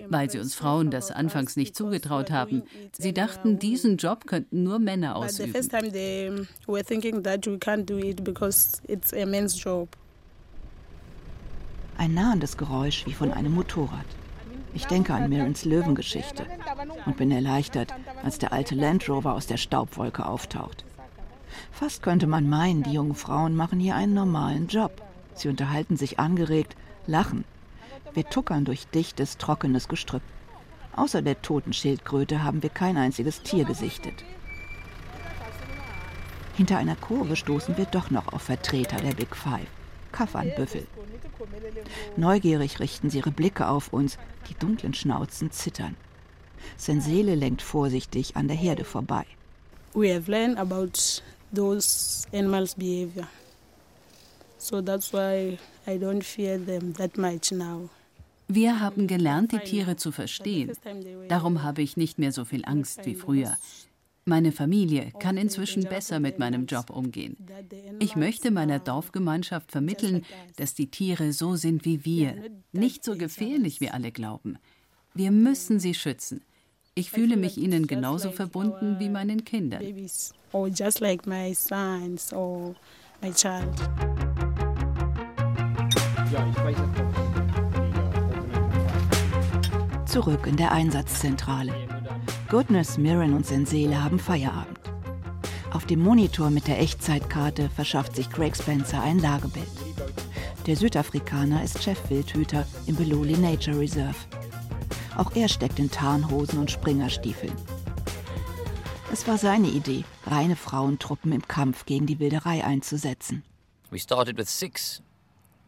weil 0.08 0.30
sie 0.30 0.38
uns 0.38 0.54
Frauen 0.54 0.90
das 0.90 1.10
anfangs 1.10 1.56
nicht 1.56 1.74
zugetraut 1.74 2.30
haben. 2.30 2.62
Sie 2.92 3.12
dachten, 3.12 3.58
diesen 3.58 3.96
Job 3.96 4.26
könnten 4.26 4.62
nur 4.62 4.78
Männer 4.78 5.14
But 5.14 5.30
the 5.30 5.42
ausüben. 5.42 5.52
first 5.52 5.70
time 5.70 5.90
they 5.90 6.30
were 6.66 6.84
thinking 6.84 7.22
that 7.22 7.46
we 7.46 7.56
can't 7.56 7.84
do 7.84 7.98
it 7.98 8.22
because 8.22 8.80
it's 8.86 9.12
a 9.12 9.26
man's 9.26 9.62
job. 9.62 9.88
Ein 11.98 12.14
nahendes 12.14 12.56
Geräusch 12.56 13.06
wie 13.06 13.14
von 13.14 13.32
einem 13.32 13.54
Motorrad. 13.54 14.04
Ich 14.74 14.84
denke 14.86 15.14
an 15.14 15.30
Mirrens 15.30 15.64
Löwengeschichte 15.64 16.44
und 17.06 17.16
bin 17.16 17.30
erleichtert, 17.30 17.94
als 18.22 18.38
der 18.38 18.52
alte 18.52 18.74
Land 18.74 19.08
Rover 19.08 19.32
aus 19.32 19.46
der 19.46 19.56
Staubwolke 19.56 20.26
auftaucht. 20.26 20.84
Fast 21.72 22.02
könnte 22.02 22.26
man 22.26 22.48
meinen, 22.48 22.82
die 22.82 22.92
jungen 22.92 23.14
Frauen 23.14 23.56
machen 23.56 23.80
hier 23.80 23.94
einen 23.94 24.12
normalen 24.12 24.66
Job. 24.66 25.05
Sie 25.36 25.48
unterhalten 25.48 25.96
sich 25.96 26.18
angeregt, 26.18 26.76
lachen. 27.06 27.44
Wir 28.14 28.24
tuckern 28.24 28.64
durch 28.64 28.86
dichtes, 28.88 29.36
trockenes 29.36 29.88
Gestrüpp. 29.88 30.22
Außer 30.94 31.20
der 31.20 31.42
toten 31.42 31.74
Schildkröte 31.74 32.42
haben 32.42 32.62
wir 32.62 32.70
kein 32.70 32.96
einziges 32.96 33.42
Tier 33.42 33.64
gesichtet. 33.64 34.24
Hinter 36.54 36.78
einer 36.78 36.96
Kurve 36.96 37.36
stoßen 37.36 37.76
wir 37.76 37.84
doch 37.84 38.10
noch 38.10 38.32
auf 38.32 38.42
Vertreter 38.42 38.96
der 38.96 39.12
Big 39.12 39.36
Five, 39.36 39.68
Kaffernbüffel. 40.12 40.86
Neugierig 42.16 42.80
richten 42.80 43.10
sie 43.10 43.18
ihre 43.18 43.30
Blicke 43.30 43.68
auf 43.68 43.92
uns, 43.92 44.16
die 44.48 44.54
dunklen 44.54 44.94
Schnauzen 44.94 45.50
zittern. 45.50 45.96
Sensele 46.78 47.34
lenkt 47.34 47.60
vorsichtig 47.60 48.36
an 48.36 48.48
der 48.48 48.56
Herde 48.56 48.84
vorbei. 48.84 49.26
We 49.92 50.14
have 50.14 50.30
learned 50.30 50.58
about 50.58 51.22
those 51.54 52.26
animals' 52.32 52.74
behavior. 52.74 53.26
So 54.66 54.82
that's 54.82 55.12
why 55.12 55.58
I 55.86 55.96
don't 55.96 56.24
fear 56.24 56.58
them 56.58 56.92
that 56.94 57.16
much 57.16 57.52
now. 57.52 57.88
Wir 58.48 58.80
haben 58.80 59.06
gelernt, 59.06 59.52
die 59.52 59.60
Tiere 59.60 59.94
zu 59.94 60.10
verstehen. 60.10 60.72
Darum 61.28 61.62
habe 61.62 61.82
ich 61.82 61.96
nicht 61.96 62.18
mehr 62.18 62.32
so 62.32 62.44
viel 62.44 62.64
Angst 62.64 63.06
wie 63.06 63.14
früher. 63.14 63.56
Meine 64.24 64.50
Familie 64.50 65.12
kann 65.20 65.36
inzwischen 65.36 65.84
besser 65.84 66.18
mit 66.18 66.40
meinem 66.40 66.66
Job 66.66 66.90
umgehen. 66.90 67.36
Ich 68.00 68.16
möchte 68.16 68.50
meiner 68.50 68.80
Dorfgemeinschaft 68.80 69.70
vermitteln, 69.70 70.24
dass 70.56 70.74
die 70.74 70.90
Tiere 70.90 71.32
so 71.32 71.54
sind 71.54 71.84
wie 71.84 72.04
wir, 72.04 72.34
nicht 72.72 73.04
so 73.04 73.16
gefährlich 73.16 73.80
wie 73.80 73.90
alle 73.90 74.10
glauben. 74.10 74.58
Wir 75.14 75.30
müssen 75.30 75.78
sie 75.78 75.94
schützen. 75.94 76.42
Ich 76.96 77.12
fühle 77.12 77.36
mich 77.36 77.56
ihnen 77.56 77.86
genauso 77.86 78.32
verbunden 78.32 78.98
wie 78.98 79.10
meinen 79.10 79.44
Kindern. 79.44 79.84
Zurück 90.06 90.46
in 90.46 90.56
der 90.56 90.72
Einsatzzentrale. 90.72 91.72
Goodness, 92.48 92.98
Mirren 92.98 93.34
und 93.34 93.46
Sensele 93.46 94.02
haben 94.02 94.18
Feierabend. 94.18 94.80
Auf 95.72 95.84
dem 95.84 96.00
Monitor 96.00 96.50
mit 96.50 96.68
der 96.68 96.80
Echtzeitkarte 96.80 97.68
verschafft 97.68 98.16
sich 98.16 98.30
Craig 98.30 98.56
Spencer 98.56 99.02
ein 99.02 99.18
Lagebild. 99.18 99.66
Der 100.66 100.74
Südafrikaner 100.74 101.62
ist 101.62 101.82
Chefwildhüter 101.82 102.66
im 102.86 102.96
Beloli 102.96 103.36
Nature 103.36 103.78
Reserve. 103.78 104.16
Auch 105.16 105.36
er 105.36 105.48
steckt 105.48 105.78
in 105.78 105.90
Tarnhosen 105.90 106.58
und 106.58 106.70
Springerstiefeln. 106.70 107.52
Es 109.12 109.28
war 109.28 109.38
seine 109.38 109.68
Idee, 109.68 110.04
reine 110.26 110.56
Frauentruppen 110.56 111.30
im 111.32 111.46
Kampf 111.46 111.86
gegen 111.86 112.06
die 112.06 112.18
Wilderei 112.18 112.64
einzusetzen. 112.64 113.44
We 113.90 114.00
started 114.00 114.36
with 114.36 114.48
six, 114.48 115.02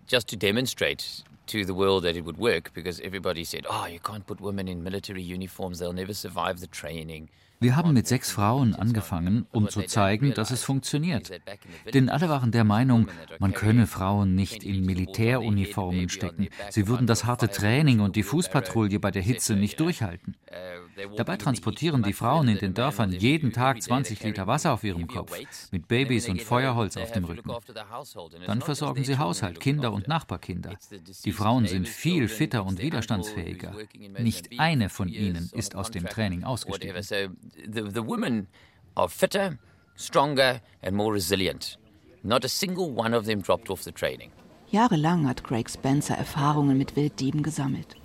just 0.09 0.27
to 0.29 0.37
demonstrate 0.37 1.23
to 1.47 1.65
the 1.65 1.75
world 1.75 2.03
that 2.03 2.17
it 2.17 2.25
would 2.25 2.39
work 2.39 2.73
because 2.75 2.99
everybody 3.01 3.45
said, 3.45 3.67
oh, 3.71 3.87
you 3.87 4.01
can't 4.01 4.27
put 4.27 4.41
women 4.41 4.67
in 4.67 4.83
military 4.83 5.23
uniforms, 5.23 5.79
they'll 5.79 5.93
never 5.93 6.15
survive 6.15 6.61
the 6.61 6.67
training. 6.67 7.29
Wir 7.61 7.77
haben 7.77 7.93
mit 7.93 8.07
sechs 8.07 8.31
Frauen 8.31 8.75
angefangen, 8.75 9.47
um 9.53 9.69
zu 9.69 9.83
zeigen, 9.83 10.33
dass 10.35 10.51
es 10.51 10.63
funktioniert. 10.63 11.31
Denn 11.93 12.09
alle 12.09 12.29
waren 12.29 12.53
der 12.53 12.65
Meinung, 12.65 13.09
man 13.41 13.53
könne 13.53 13.87
Frauen 13.87 14.35
nicht 14.35 14.63
in 14.63 14.87
Militäruniformen 14.87 16.09
stecken. 16.09 16.49
Sie 16.71 16.87
würden 16.87 17.07
das 17.07 17.25
harte 17.25 17.49
Training 17.49 18.01
und 18.01 18.17
die 18.17 18.23
Fußpatrouille 18.23 19.01
bei 19.01 19.11
der 19.11 19.23
Hitze 19.23 19.57
nicht 19.57 19.81
durchhalten. 19.81 20.37
Dabei 21.17 21.37
transportieren 21.37 22.03
die 22.03 22.13
Frauen 22.13 22.49
in 22.49 22.59
den 22.59 22.75
Dörfern 22.75 23.13
jeden 23.13 23.53
Tag 23.53 23.83
20 23.83 24.23
Liter 24.23 24.47
Wasser 24.47 24.73
auf 24.73 24.85
ihrem 24.85 25.07
Kopf, 25.07 25.39
mit 25.71 25.89
Babys 25.89 26.29
und 26.29 26.43
Feuerholz 26.43 26.97
auf 26.97 27.13
dem 27.13 27.25
Rücken. 27.25 27.53
Dann 28.47 28.63
versorgen 28.63 29.05
sie 29.05 29.19
Haushalt, 29.19 29.61
Kinder 29.61 29.93
und 29.93 30.09
Nachbarkinder. 30.09 30.75
Die 31.25 31.33
Frauen 31.33 31.67
sind 31.67 31.89
viel 31.89 32.29
fitter 32.29 32.65
und 32.65 32.81
widerstandsfähiger. 32.81 33.75
Nicht 34.19 34.59
eine 34.59 34.89
von 34.89 35.09
ihnen 35.09 35.51
ist 35.55 35.75
aus 35.75 35.91
dem 35.91 36.07
Training 36.07 36.45
ausgestiegen. 36.45 36.97
The, 37.55 38.03
women 38.03 38.47
are 38.97 39.09
fitter, 39.09 39.59
stronger 39.97 40.61
and 40.83 40.97
more 40.97 41.13
resilient. 41.13 41.79
Not 42.23 42.45
a 42.45 42.49
single 42.49 42.91
one 42.91 43.15
of 43.15 43.27
them 43.27 43.43
dropped 43.43 43.71
off 43.71 43.83
the 43.83 43.93
training. 43.93 44.33
Jahrelang 44.71 45.27
hat 45.27 45.45
Craig 45.45 45.71
Spencer 45.71 46.15
Erfahrungen 46.15 46.77
mit 46.77 46.95
Wilddieben 46.97 47.43
gesammelt. 47.43 47.97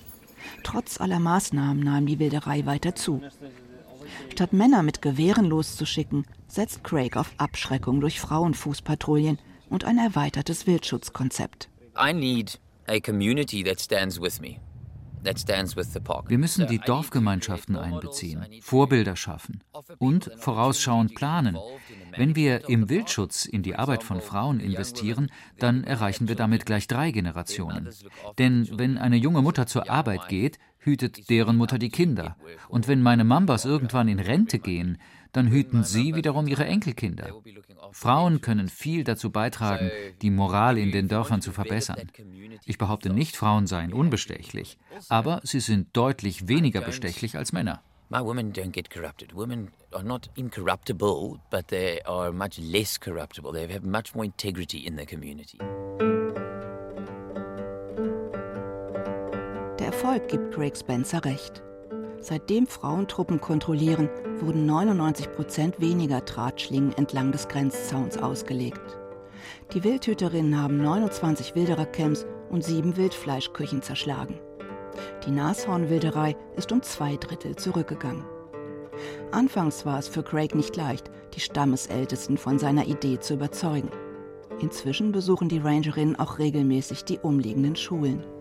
Trotz 0.64 1.02
aller 1.02 1.20
Maßnahmen 1.20 1.84
nahm 1.84 2.06
die 2.06 2.20
Wilderei 2.20 2.66
weiter 2.66 2.96
zu. 2.96 3.22
Statt 4.32 4.54
Männer 4.54 4.84
mit 4.84 5.02
Gewehren 5.02 5.46
loszuschicken, 5.46 6.26
setzt 6.48 6.84
Craig 6.84 7.18
auf 7.18 7.32
Abschreckung 7.38 8.00
durch 8.02 8.20
Frauenfußpatrouillen 8.20 9.40
und 9.70 9.84
ein 9.84 9.98
erweitertes 9.98 10.68
Wildschutzkonzept. 10.68 11.70
I 11.98 12.14
need 12.14 12.60
a 12.88 13.00
community 13.00 13.64
that 13.64 13.80
stands 13.80 14.20
with 14.20 14.40
me. 14.40 14.60
Wir 15.24 16.38
müssen 16.38 16.68
die 16.68 16.80
Dorfgemeinschaften 16.80 17.76
einbeziehen, 17.76 18.46
Vorbilder 18.62 19.16
schaffen 19.16 19.64
und 20.00 20.32
vorausschauend 20.38 21.16
planen. 21.16 21.58
Wenn 22.16 22.36
wir 22.36 22.70
im 22.70 22.90
Wildschutz 22.90 23.46
in 23.46 23.64
die 23.64 23.76
Arbeit 23.76 24.04
von 24.04 24.22
Frauen 24.22 24.60
investieren, 24.60 25.32
dann 25.60 25.84
erreichen 25.84 26.28
wir 26.28 26.36
damit 26.36 26.66
gleich 26.66 26.88
drei 26.88 27.12
Generationen. 27.12 27.90
Denn 28.38 28.68
wenn 28.78 28.98
eine 28.98 29.18
junge 29.18 29.42
Mutter 29.42 29.66
zur 29.66 29.90
Arbeit 29.90 30.28
geht, 30.28 30.60
hütet 30.84 31.30
deren 31.30 31.58
Mutter 31.58 31.78
die 31.78 31.90
Kinder. 31.90 32.36
Und 32.70 32.88
wenn 32.88 33.02
meine 33.02 33.24
Mambas 33.24 33.66
irgendwann 33.66 34.08
in 34.08 34.20
Rente 34.20 34.60
gehen, 34.60 34.98
dann 35.32 35.50
hüten 35.50 35.84
sie 35.84 36.16
wiederum 36.16 36.48
ihre 36.48 36.66
Enkelkinder. 36.66 37.30
Frauen 37.92 38.42
können 38.42 38.70
viel 38.70 39.04
dazu 39.04 39.32
beitragen, 39.32 39.92
die 40.22 40.30
Moral 40.30 40.78
in 40.78 40.92
den 40.92 41.08
Dörfern 41.08 41.42
zu 41.42 41.52
verbessern. 41.52 41.98
Ich 42.66 42.78
behaupte 42.78 43.10
nicht, 43.12 43.36
Frauen 43.36 43.68
seien 43.68 43.94
unbestechlich, 43.94 44.78
aber 45.10 45.42
sie 45.44 45.60
sind 45.60 45.90
deutlich 45.98 46.48
weniger 46.48 46.82
bestechlich 46.82 47.36
als 47.38 47.52
Männer. 47.52 47.82
My 48.10 48.20
women 48.20 48.54
don't 48.54 48.72
get 48.72 48.92
corrupted. 48.92 49.34
Women 49.34 49.72
are 49.92 50.04
not 50.04 50.30
incorruptible, 50.36 51.40
but 51.50 51.68
they 51.70 52.00
are 52.04 52.32
much 52.32 52.60
less 52.60 53.00
corruptible. 53.00 53.54
They 53.54 53.68
have 53.74 53.84
much 53.84 54.14
more 54.14 54.24
integrity 54.24 54.86
in 54.86 54.96
their 54.96 55.08
community. 55.08 55.58
Erfolg 60.04 60.28
gibt 60.28 60.54
Craig 60.54 60.76
Spencer 60.76 61.24
recht. 61.24 61.64
Seitdem 62.20 62.68
Frauentruppen 62.68 63.40
kontrollieren, 63.40 64.10
wurden 64.42 64.66
99 64.66 65.32
Prozent 65.32 65.80
weniger 65.80 66.20
Drahtschlingen 66.20 66.92
entlang 66.98 67.32
des 67.32 67.48
Grenzzauns 67.48 68.18
ausgelegt. 68.18 68.82
Die 69.74 69.82
Wildhüterinnen 69.86 70.62
haben 70.62 70.80
29 70.80 71.56
Wilderercamps 71.56 72.26
und 72.50 72.66
sieben 72.66 72.98
Wildfleischküchen 72.98 73.82
zerschlagen. 73.82 74.42
Die 75.26 75.32
Nashornwilderei 75.32 76.36
ist 76.58 76.74
um 76.74 76.82
zwei 76.82 77.16
Drittel 77.16 77.56
zurückgegangen. 77.56 78.26
Anfangs 79.32 79.86
war 79.86 80.00
es 80.00 80.10
für 80.10 80.24
Craig 80.24 80.54
nicht 80.54 80.76
leicht, 80.76 81.10
die 81.34 81.40
Stammesältesten 81.40 82.38
von 82.38 82.60
seiner 82.60 82.88
Idee 82.88 83.22
zu 83.22 83.36
überzeugen. 83.36 83.90
Inzwischen 84.60 85.14
besuchen 85.14 85.48
die 85.48 85.60
Rangerinnen 85.60 86.20
auch 86.20 86.40
regelmäßig 86.40 87.06
die 87.06 87.20
umliegenden 87.20 87.78
Schulen. 87.78 88.33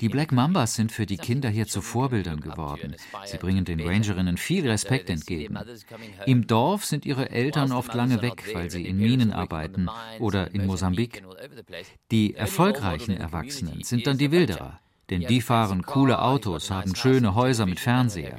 Die 0.00 0.08
Black 0.10 0.32
Mambas 0.32 0.74
sind 0.74 0.92
für 0.92 1.06
die 1.06 1.16
Kinder 1.16 1.48
hier 1.48 1.66
zu 1.66 1.80
Vorbildern 1.80 2.40
geworden. 2.40 2.96
Sie 3.24 3.38
bringen 3.38 3.64
den 3.64 3.80
Rangerinnen 3.80 4.36
viel 4.36 4.68
Respekt 4.68 5.08
entgegen. 5.08 5.58
Im 6.26 6.46
Dorf 6.46 6.84
sind 6.84 7.06
ihre 7.06 7.30
Eltern 7.30 7.72
oft 7.72 7.94
lange 7.94 8.20
weg, 8.20 8.44
weil 8.52 8.70
sie 8.70 8.86
in 8.86 8.98
Minen 8.98 9.32
arbeiten 9.32 9.88
oder 10.18 10.52
in 10.54 10.66
Mosambik. 10.66 11.22
Die 12.10 12.34
erfolgreichen 12.34 13.16
Erwachsenen 13.16 13.82
sind 13.82 14.06
dann 14.06 14.18
die 14.18 14.30
Wilderer, 14.30 14.80
denn 15.08 15.22
die 15.22 15.40
fahren 15.40 15.82
coole 15.82 16.20
Autos, 16.20 16.70
haben 16.70 16.94
schöne 16.94 17.34
Häuser 17.34 17.66
mit 17.66 17.80
Fernseher. 17.80 18.38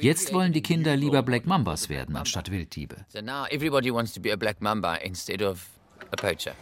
Jetzt 0.00 0.32
wollen 0.32 0.52
die 0.52 0.62
Kinder 0.62 0.96
lieber 0.96 1.22
Black 1.22 1.46
Mambas 1.46 1.88
werden 1.88 2.16
anstatt 2.16 2.50
Wilddiebe. 2.50 3.04
So 3.08 3.20
now 3.20 3.44
everybody 3.50 3.92
wants 3.92 4.12
to 4.14 4.20
be 4.20 4.32
a 4.32 4.36
Black 4.36 4.60
Mamba 4.60 4.96
instead 4.96 5.42
of 5.42 5.68
a 6.10 6.16
poacher. 6.16 6.54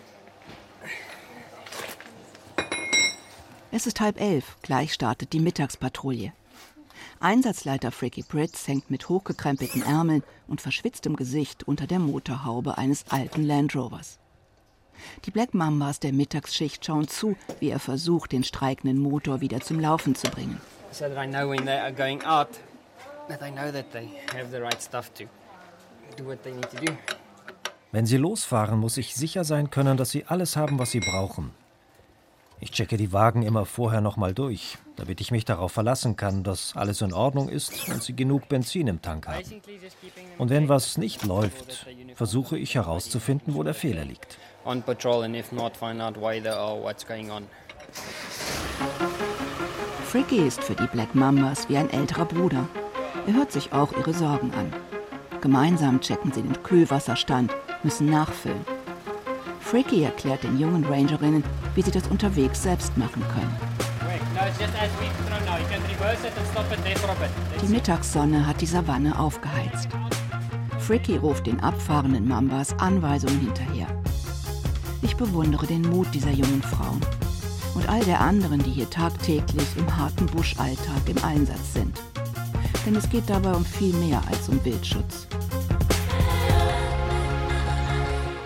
Es 3.76 3.88
ist 3.88 4.00
halb 4.00 4.21
elf, 4.21 4.57
gleich 4.62 4.93
startet 4.93 5.33
die 5.33 5.40
Mittagspatrouille. 5.40 6.33
Einsatzleiter 7.19 7.90
Fricky 7.90 8.23
Pritz 8.23 8.69
hängt 8.69 8.88
mit 8.88 9.09
hochgekrempelten 9.09 9.83
Ärmeln 9.83 10.23
und 10.47 10.61
verschwitztem 10.61 11.16
Gesicht 11.16 11.66
unter 11.66 11.88
der 11.88 11.99
Motorhaube 11.99 12.78
eines 12.78 13.04
alten 13.11 13.43
Land 13.43 13.75
Rovers. 13.75 14.21
Die 15.25 15.33
Black 15.33 15.54
Mambas 15.54 15.99
der 15.99 16.12
Mittagsschicht 16.12 16.87
schauen 16.87 17.09
zu, 17.09 17.35
wie 17.59 17.71
er 17.71 17.81
versucht, 17.81 18.31
den 18.31 18.45
streikenden 18.45 18.99
Motor 18.99 19.40
wieder 19.40 19.61
zum 19.61 19.81
Laufen 19.81 20.14
zu 20.14 20.31
bringen. 20.31 20.61
Wenn 27.90 28.07
sie 28.07 28.16
losfahren, 28.19 28.78
muss 28.78 28.97
ich 28.99 29.16
sicher 29.16 29.43
sein 29.43 29.71
können, 29.71 29.97
dass 29.97 30.11
sie 30.11 30.26
alles 30.26 30.57
haben, 30.57 30.78
was 30.78 30.93
sie 30.93 31.00
brauchen. 31.00 31.63
Ich 32.64 32.71
checke 32.71 32.97
die 32.97 33.12
Wagen 33.12 33.42
immer 33.42 33.66
vorher 33.66 34.00
nochmal 34.00 34.33
durch, 34.33 34.78
damit 34.97 35.21
ich 35.21 35.30
mich 35.30 35.44
darauf 35.44 35.71
verlassen 35.71 36.16
kann, 36.16 36.42
dass 36.42 36.75
alles 36.75 37.02
in 37.02 37.12
Ordnung 37.12 37.50
ist 37.50 37.90
und 37.90 38.02
sie 38.02 38.16
genug 38.16 38.49
Benzin 38.49 38.87
im 38.87 39.02
Tank 39.02 39.28
haben. 39.28 39.61
Und 40.38 40.49
wenn 40.49 40.71
was 40.71 40.97
nicht 40.97 41.26
läuft, 41.26 41.87
versuche 42.14 42.56
ich 42.56 42.75
herauszufinden, 42.75 43.54
wo 43.54 43.62
der 43.62 43.75
Fehler 43.75 44.06
liegt. 44.06 44.38
Fricky 50.06 50.38
ist 50.38 50.64
für 50.64 50.75
die 50.75 50.87
Black 50.87 51.14
Mambas 51.14 51.68
wie 51.68 51.76
ein 51.76 51.90
älterer 51.90 52.25
Bruder. 52.25 52.66
Er 53.26 53.35
hört 53.35 53.52
sich 53.52 53.75
auch 53.75 53.92
ihre 53.92 54.14
Sorgen 54.14 54.54
an. 54.54 54.73
Gemeinsam 55.42 56.00
checken 56.00 56.33
sie 56.33 56.40
den 56.40 56.62
Kühlwasserstand, 56.62 57.54
müssen 57.83 58.06
nachfüllen. 58.06 58.64
Fricky 59.75 60.04
erklärt 60.04 60.45
den 60.45 60.57
jungen 60.57 60.85
Rangerinnen, 60.85 61.43
wie 61.75 61.83
sie 61.83 61.90
das 61.90 62.07
unterwegs 62.07 62.62
selbst 62.62 62.97
machen 62.97 63.25
können. 63.35 63.57
Die 67.61 67.66
Mittagssonne 67.66 68.47
hat 68.47 68.61
die 68.61 68.66
Savanne 68.66 69.19
aufgeheizt. 69.19 69.88
Fricky 70.78 71.16
ruft 71.16 71.49
den 71.49 71.59
abfahrenden 71.59 72.28
Mambas 72.28 72.73
Anweisungen 72.78 73.40
hinterher. 73.40 73.88
Ich 75.02 75.16
bewundere 75.16 75.66
den 75.66 75.83
Mut 75.83 76.07
dieser 76.14 76.31
jungen 76.31 76.62
Frauen 76.62 77.00
und 77.75 77.88
all 77.88 78.04
der 78.04 78.21
anderen, 78.21 78.62
die 78.62 78.71
hier 78.71 78.88
tagtäglich 78.88 79.66
im 79.76 79.97
harten 79.97 80.26
Buschalltag 80.26 81.09
im 81.09 81.19
Einsatz 81.25 81.73
sind. 81.73 82.00
Denn 82.87 82.95
es 82.95 83.11
geht 83.11 83.28
dabei 83.28 83.50
um 83.54 83.64
viel 83.64 83.93
mehr 83.95 84.23
als 84.31 84.49
um 84.49 84.64
Wildschutz. 84.64 85.26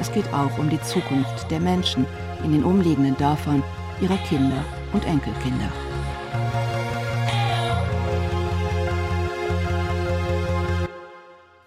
Es 0.08 0.14
geht 0.14 0.32
auch 0.32 0.56
um 0.56 0.70
die 0.70 0.80
Zukunft 0.80 1.50
der 1.50 1.60
Menschen 1.60 2.06
in 2.42 2.52
den 2.52 2.64
umliegenden 2.64 3.14
Dörfern, 3.18 3.62
ihrer 4.00 4.16
Kinder 4.16 4.64
und 4.94 5.04
Enkelkinder. 5.04 5.70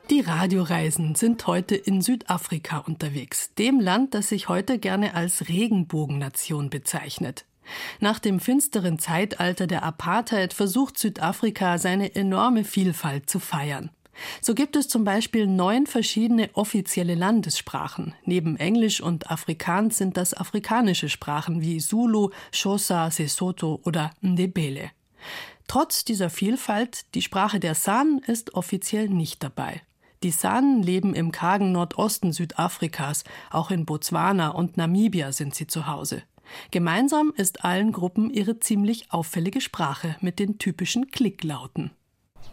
Die 0.10 0.22
Radioreisen 0.22 1.14
sind 1.14 1.46
heute 1.46 1.76
in 1.76 2.02
Südafrika 2.02 2.80
unterwegs, 2.80 3.54
dem 3.60 3.80
Land, 3.80 4.16
das 4.16 4.30
sich 4.30 4.50
heute 4.50 4.80
gerne 4.80 5.14
als 5.14 5.48
Regenbogennation 5.48 6.72
bezeichnet. 6.72 7.46
Nach 8.00 8.18
dem 8.18 8.40
finsteren 8.40 8.98
Zeitalter 8.98 9.68
der 9.68 9.84
Apartheid 9.84 10.56
versucht 10.56 10.98
Südafrika 10.98 11.78
seine 11.78 12.16
enorme 12.16 12.64
Vielfalt 12.64 13.30
zu 13.30 13.38
feiern. 13.38 13.92
So 14.42 14.54
gibt 14.54 14.76
es 14.76 14.88
zum 14.88 15.04
Beispiel 15.04 15.48
neun 15.48 15.88
verschiedene 15.88 16.50
offizielle 16.54 17.16
Landessprachen. 17.16 18.14
Neben 18.26 18.58
Englisch 18.58 19.02
und 19.02 19.32
Afrikaans 19.32 19.98
sind 19.98 20.18
das 20.18 20.34
afrikanische 20.34 21.10
Sprachen 21.10 21.62
wie 21.62 21.80
Zulu, 21.80 22.30
Xhosa, 22.52 23.10
Sesotho 23.10 23.80
oder 23.84 24.12
Ndebele. 24.22 24.92
Trotz 25.68 26.04
dieser 26.04 26.30
Vielfalt, 26.30 27.06
die 27.16 27.22
Sprache 27.22 27.60
der 27.60 27.76
San 27.76 28.20
ist 28.28 28.56
offiziell 28.56 29.08
nicht 29.08 29.42
dabei. 29.42 29.82
Die 30.24 30.32
San 30.32 30.84
leben 30.84 31.16
im 31.16 31.32
kargen 31.32 31.72
Nordosten 31.72 32.32
Südafrikas, 32.32 33.24
auch 33.50 33.72
in 33.72 33.86
Botswana 33.86 34.50
und 34.50 34.78
Namibia 34.78 35.32
sind 35.32 35.56
sie 35.56 35.68
zu 35.68 35.88
Hause. 35.88 36.24
Gemeinsam 36.70 37.34
ist 37.36 37.64
allen 37.64 37.92
Gruppen 37.92 38.30
ihre 38.30 38.60
ziemlich 38.60 39.12
auffällige 39.12 39.62
Sprache 39.62 40.18
mit 40.22 40.38
den 40.40 40.58
typischen 40.58 41.10
Klicklauten. 41.10 41.92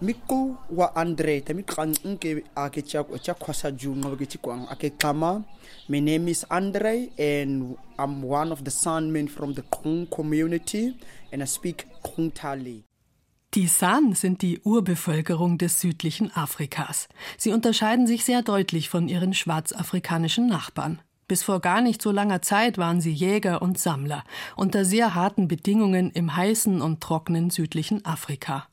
Miku 0.00 0.57
wa 0.71 0.97
andre 0.97 1.40
tami 1.40 1.62
kan 1.62 1.95
nke 2.05 2.45
ake 2.57 2.83
cha 2.83 3.05
cha 3.23 3.35
kwasa 3.35 3.71
ju 3.71 3.97
ngobe 3.97 4.26
ke 4.26 4.38
kwang 4.38 4.67
ake 4.71 4.90
kama 4.99 5.45
my 5.88 6.00
name 6.00 6.31
is 6.31 6.45
andre 6.50 7.11
and 7.19 7.76
i'm 7.99 8.23
one 8.25 8.52
of 8.52 8.64
the 8.64 8.71
San 8.71 9.11
men 9.12 9.28
from 9.28 9.55
the 9.55 9.62
Kung 9.62 10.07
community 10.07 10.95
and 11.33 11.43
i 11.43 11.47
speak 11.47 11.87
Tali. 12.35 12.85
Die 13.55 13.67
San 13.69 14.12
sind 14.14 14.43
die 14.43 14.61
Urbevölkerung 14.61 15.57
des 15.57 15.81
südlichen 15.81 16.35
Afrikas. 16.35 17.09
Sie 17.37 17.52
unterscheiden 17.52 18.07
sich 18.07 18.25
sehr 18.25 18.43
deutlich 18.43 18.88
von 18.88 19.09
ihren 19.09 19.35
schwarzafrikanischen 19.35 20.47
Nachbarn. 20.49 21.00
Bis 21.28 21.43
vor 21.43 21.61
gar 21.61 21.81
nicht 21.83 22.00
so 22.02 22.11
langer 22.11 22.43
Zeit 22.43 22.78
waren 22.78 23.00
sie 23.00 23.12
Jäger 23.12 23.61
und 23.61 23.78
Sammler, 23.78 24.25
unter 24.57 24.85
sehr 24.85 25.14
harten 25.14 25.47
Bedingungen 25.47 26.11
im 26.11 26.35
heißen 26.35 26.81
und 26.81 27.00
trockenen 27.02 27.50
südlichen 27.50 28.05
Afrika. 28.05 28.67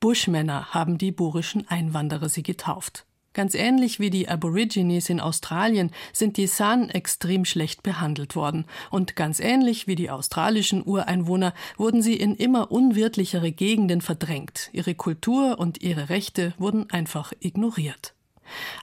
Bushmänner 0.00 0.74
haben 0.74 0.98
die 0.98 1.12
burischen 1.12 1.68
Einwanderer 1.68 2.28
sie 2.28 2.42
getauft. 2.42 3.06
Ganz 3.34 3.54
ähnlich 3.54 3.98
wie 3.98 4.10
die 4.10 4.28
Aborigines 4.28 5.08
in 5.08 5.18
Australien 5.18 5.90
sind 6.12 6.36
die 6.36 6.46
San 6.46 6.90
extrem 6.90 7.46
schlecht 7.46 7.82
behandelt 7.82 8.36
worden. 8.36 8.66
Und 8.90 9.16
ganz 9.16 9.40
ähnlich 9.40 9.86
wie 9.86 9.94
die 9.94 10.10
australischen 10.10 10.84
Ureinwohner 10.84 11.54
wurden 11.78 12.02
sie 12.02 12.16
in 12.16 12.36
immer 12.36 12.70
unwirtlichere 12.70 13.52
Gegenden 13.52 14.02
verdrängt. 14.02 14.68
Ihre 14.72 14.94
Kultur 14.94 15.58
und 15.58 15.82
ihre 15.82 16.10
Rechte 16.10 16.52
wurden 16.58 16.90
einfach 16.90 17.32
ignoriert. 17.40 18.12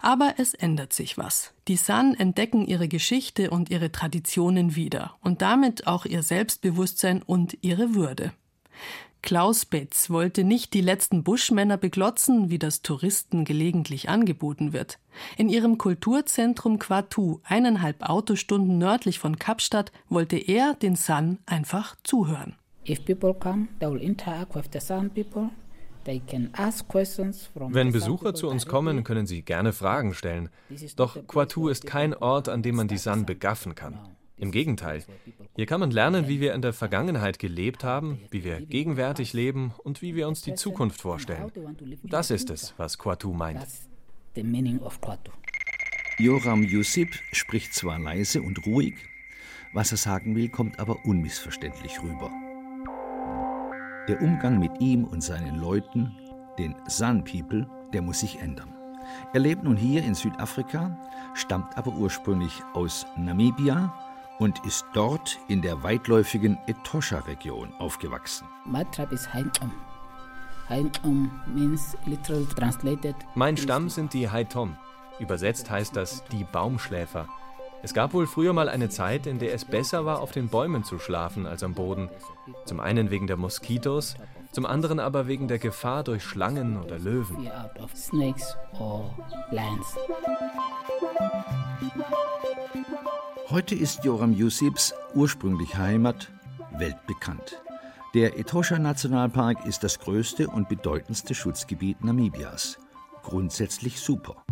Aber 0.01 0.35
es 0.37 0.55
ändert 0.55 0.93
sich 0.93 1.17
was. 1.17 1.53
Die 1.67 1.75
San 1.75 2.15
entdecken 2.15 2.65
ihre 2.65 2.87
Geschichte 2.87 3.51
und 3.51 3.69
ihre 3.69 3.91
Traditionen 3.91 4.75
wieder 4.75 5.15
und 5.21 5.43
damit 5.43 5.85
auch 5.85 6.05
ihr 6.05 6.23
Selbstbewusstsein 6.23 7.21
und 7.21 7.57
ihre 7.61 7.93
Würde. 7.93 8.31
Klaus 9.21 9.65
Betz 9.65 10.10
wollte 10.10 10.43
nicht 10.43 10.73
die 10.73 10.82
letzten 10.82 11.23
Buschmänner 11.23 11.77
beglotzen, 11.77 12.49
wie 12.49 12.60
das 12.60 12.82
Touristen 12.82 13.45
gelegentlich 13.45 14.10
angeboten 14.10 14.73
wird. 14.73 14.97
In 15.38 15.49
ihrem 15.49 15.77
Kulturzentrum 15.77 16.79
Quatu, 16.79 17.39
eineinhalb 17.43 18.10
Autostunden 18.10 18.77
nördlich 18.77 19.19
von 19.19 19.38
Kapstadt, 19.38 19.91
wollte 20.08 20.38
er 20.38 20.73
den 20.75 20.95
San 20.95 21.39
einfach 21.45 21.95
zuhören. 22.03 22.55
If 22.88 23.05
people 23.05 23.34
come, 23.34 23.67
they 23.79 23.89
will 23.89 24.01
interact 24.01 24.55
with 24.55 24.65
the 24.71 24.79
San 24.79 25.10
people. 25.10 25.49
Wenn 26.05 27.91
Besucher 27.91 28.34
zu 28.34 28.47
uns 28.49 28.65
kommen, 28.65 29.03
können 29.03 29.27
sie 29.27 29.41
gerne 29.41 29.73
Fragen 29.73 30.13
stellen. 30.13 30.49
Doch 30.95 31.17
Quatu 31.27 31.67
ist 31.67 31.86
kein 31.86 32.13
Ort, 32.13 32.49
an 32.49 32.63
dem 32.63 32.75
man 32.75 32.88
die 32.88 32.97
San 32.97 33.25
begaffen 33.25 33.75
kann. 33.75 33.99
Im 34.39 34.52
Gegenteil. 34.52 35.04
Hier 35.56 35.65
kann 35.65 35.80
man 35.80 35.91
lernen, 35.91 36.28
wie 36.28 36.39
wir 36.39 36.54
in 36.54 36.62
der 36.62 36.73
Vergangenheit 36.73 37.39
gelebt 37.39 37.84
haben, 37.84 38.19
wie 38.32 38.43
wir 38.43 38.62
gegenwärtig 38.62 39.34
leben 39.34 39.73
und 39.84 40.02
wie 40.02 40.15
wir 40.15 40.28
uns 40.28 40.41
die 40.41 40.56
Zukunft 40.56 41.02
vorstellen. 41.02 41.52
Das 42.04 42.32
ist 42.32 42.49
es, 42.49 42.73
was 42.78 42.97
Quatu 42.97 43.34
meint. 43.34 43.67
Joram 46.17 46.63
Yusip 46.63 47.13
spricht 47.32 47.73
zwar 47.73 47.99
leise 47.99 48.41
und 48.41 48.65
ruhig, 48.65 48.95
was 49.73 49.91
er 49.91 49.97
sagen 49.97 50.36
will, 50.36 50.49
kommt 50.49 50.80
aber 50.80 51.06
unmissverständlich 51.06 52.02
rüber. 52.02 52.32
Der 54.08 54.21
Umgang 54.21 54.60
mit 54.60 54.82
ihm 54.82 55.04
und 55.04 55.21
seinen 55.21 55.60
Leuten, 55.60 56.12
den 56.58 56.75
San 56.88 57.23
People, 57.23 57.69
der 57.93 58.02
muss 58.02 58.21
sich 58.21 58.39
ändern. 58.39 58.73
Er 59.34 59.39
lebt 59.39 59.63
nun 59.63 59.78
hier 59.78 60.04
in 60.04 60.13
Südafrika, 60.13 60.97
stammt 61.34 61.78
aber 61.78 61.93
ursprünglich 61.93 62.54
aus 62.73 63.06
Namibia 63.17 63.93
und 64.39 64.65
ist 64.65 64.86
dort 64.93 65.38
in 65.47 65.62
der 65.62 65.84
weitläufigen 65.84 66.58
Etosha-Region 66.65 67.73
aufgewachsen. 67.78 68.47
Mein 73.36 73.58
Stamm 73.58 73.89
sind 73.89 74.13
die 74.13 74.30
Haitom. 74.30 74.78
Übersetzt 75.19 75.69
heißt 75.69 75.95
das 75.95 76.23
die 76.32 76.45
Baumschläfer. 76.45 77.28
Es 77.82 77.93
gab 77.93 78.13
wohl 78.13 78.28
früher 78.28 78.54
mal 78.54 78.69
eine 78.69 78.89
Zeit, 78.89 79.25
in 79.25 79.39
der 79.39 79.54
es 79.54 79.65
besser 79.65 80.06
war, 80.06 80.19
auf 80.21 80.32
den 80.32 80.49
Bäumen 80.49 80.84
zu 80.84 80.99
schlafen 80.99 81.45
als 81.45 81.63
am 81.63 81.73
Boden. 81.73 82.10
Zum 82.65 82.80
einen 82.80 83.10
wegen 83.10 83.28
der 83.28 83.38
Moskitos, 83.38 84.15
zum 84.52 84.65
anderen 84.65 84.99
aber 84.99 85.28
wegen 85.28 85.47
der 85.47 85.60
Gefahr 85.60 86.04
durch 86.04 86.23
Schlangen 86.23 86.82
oder 86.82 86.99
Löwen. 86.99 87.49
Heute 93.51 93.73
ist 93.73 94.03
Joram 94.03 94.31
Yusips 94.31 94.93
ursprünglich 95.15 95.75
Heimat 95.75 96.31
weltbekannt. 96.77 97.59
Der 98.13 98.38
Etosha 98.38 98.77
Nationalpark 98.77 99.65
ist 99.65 99.83
das 99.83 99.97
größte 99.97 100.47
und 100.47 100.69
bedeutendste 100.69 101.33
Schutzgebiet 101.33 102.03
Namibias. 102.03 102.77
Grundsätzlich 103.23 103.99
super. 104.01 104.45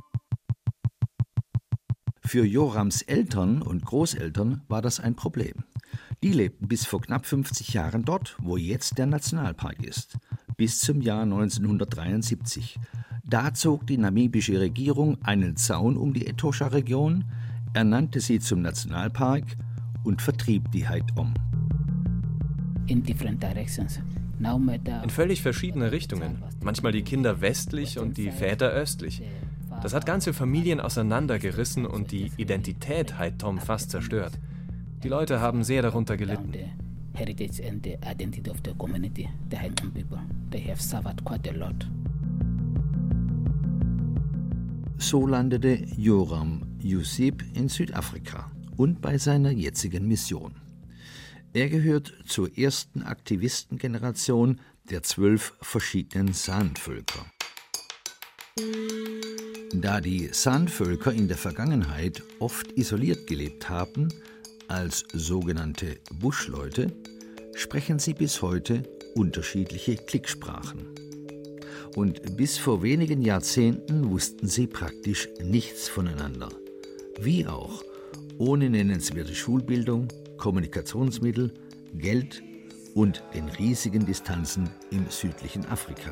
Für 2.25 2.43
Jorams 2.43 3.03
Eltern 3.03 3.61
und 3.61 3.85
Großeltern 3.85 4.63
war 4.67 4.81
das 4.81 4.99
ein 4.99 5.15
Problem. 5.15 5.65
Die 6.23 6.33
lebten 6.33 6.67
bis 6.67 6.87
vor 6.87 6.99
knapp 6.99 7.27
50 7.27 7.73
Jahren 7.73 8.03
dort, 8.03 8.35
wo 8.39 8.57
jetzt 8.57 8.97
der 8.97 9.05
Nationalpark 9.05 9.83
ist, 9.83 10.17
bis 10.57 10.79
zum 10.79 11.01
Jahr 11.01 11.21
1973. 11.21 12.79
Da 13.23 13.53
zog 13.53 13.85
die 13.85 13.99
namibische 13.99 14.59
Regierung 14.59 15.21
einen 15.21 15.55
Zaun 15.55 15.97
um 15.97 16.15
die 16.15 16.25
Etosha-Region, 16.25 17.25
ernannte 17.77 18.19
sie 18.21 18.39
zum 18.39 18.63
Nationalpark 18.63 19.43
und 20.03 20.19
vertrieb 20.19 20.71
die 20.71 20.87
Haidom. 20.89 21.35
In 22.87 23.03
völlig 25.09 25.41
verschiedene 25.43 25.91
Richtungen. 25.91 26.41
Manchmal 26.63 26.91
die 26.91 27.03
Kinder 27.03 27.39
westlich 27.39 27.99
und 27.99 28.17
die 28.17 28.31
Väter 28.31 28.71
östlich. 28.71 29.21
Das 29.83 29.93
hat 29.93 30.07
ganze 30.07 30.33
Familien 30.33 30.79
auseinandergerissen 30.79 31.85
und 31.85 32.11
die 32.11 32.31
Identität 32.37 33.19
Haitom 33.19 33.59
fast 33.59 33.91
zerstört. 33.91 34.39
Die 35.03 35.09
Leute 35.09 35.39
haben 35.39 35.63
sehr 35.63 35.83
darunter 35.83 36.17
gelitten. 36.17 36.53
heritage 37.13 37.59
and 37.61 37.81
the 37.83 37.97
identity 38.03 38.49
of 38.51 38.61
the 38.63 38.73
community, 38.77 39.27
the 39.49 39.55
Haitong 39.57 39.91
people. 39.91 40.19
They 40.51 40.61
have 40.61 40.79
suffered 40.79 41.23
quite 41.25 41.47
a 41.47 41.53
lot. 41.53 41.85
So 44.99 45.25
landete 45.25 45.85
Joram 45.97 46.61
Yusip 46.87 47.43
in 47.53 47.69
Südafrika 47.69 48.51
und 48.77 49.01
bei 49.01 49.17
seiner 49.17 49.51
jetzigen 49.51 50.07
Mission. 50.07 50.55
Er 51.53 51.69
gehört 51.69 52.13
zur 52.25 52.57
ersten 52.57 53.03
Aktivistengeneration 53.03 54.61
der 54.89 55.03
zwölf 55.03 55.53
verschiedenen 55.61 56.33
San-Völker. 56.33 57.25
Da 59.73 60.01
die 60.01 60.29
San-Völker 60.31 61.11
in 61.11 61.27
der 61.27 61.37
Vergangenheit 61.37 62.23
oft 62.39 62.71
isoliert 62.73 63.27
gelebt 63.27 63.69
haben, 63.69 64.09
als 64.67 65.03
sogenannte 65.13 65.99
Buschleute, 66.13 66.93
sprechen 67.55 67.99
sie 67.99 68.13
bis 68.13 68.41
heute 68.41 68.83
unterschiedliche 69.15 69.95
Klicksprachen. 69.95 70.87
Und 71.95 72.37
bis 72.37 72.57
vor 72.57 72.83
wenigen 72.83 73.21
Jahrzehnten 73.21 74.09
wussten 74.11 74.47
sie 74.47 74.67
praktisch 74.67 75.27
nichts 75.41 75.89
voneinander. 75.89 76.49
Wie 77.19 77.47
auch, 77.47 77.83
ohne 78.37 78.69
nennenswerte 78.69 79.33
Schulbildung, 79.33 80.07
Kommunikationsmittel, 80.37 81.51
Geld 81.95 82.43
und 82.93 83.23
den 83.33 83.49
riesigen 83.49 84.05
Distanzen 84.05 84.69
im 84.91 85.09
südlichen 85.09 85.65
Afrika. 85.65 86.11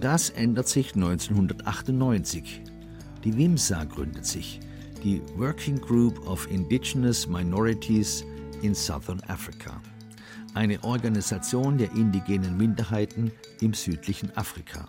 Das 0.00 0.30
ändert 0.30 0.66
sich 0.66 0.94
1998. 0.94 2.62
Die 3.22 3.36
WIMSA 3.36 3.84
gründet 3.84 4.26
sich, 4.26 4.58
die 5.04 5.22
Working 5.36 5.80
Group 5.80 6.26
of 6.26 6.50
Indigenous 6.50 7.28
Minorities 7.28 8.24
in 8.62 8.74
Southern 8.74 9.20
Africa, 9.28 9.80
eine 10.54 10.82
Organisation 10.82 11.78
der 11.78 11.92
indigenen 11.92 12.56
Minderheiten 12.56 13.30
im 13.60 13.72
südlichen 13.72 14.36
Afrika. 14.36 14.88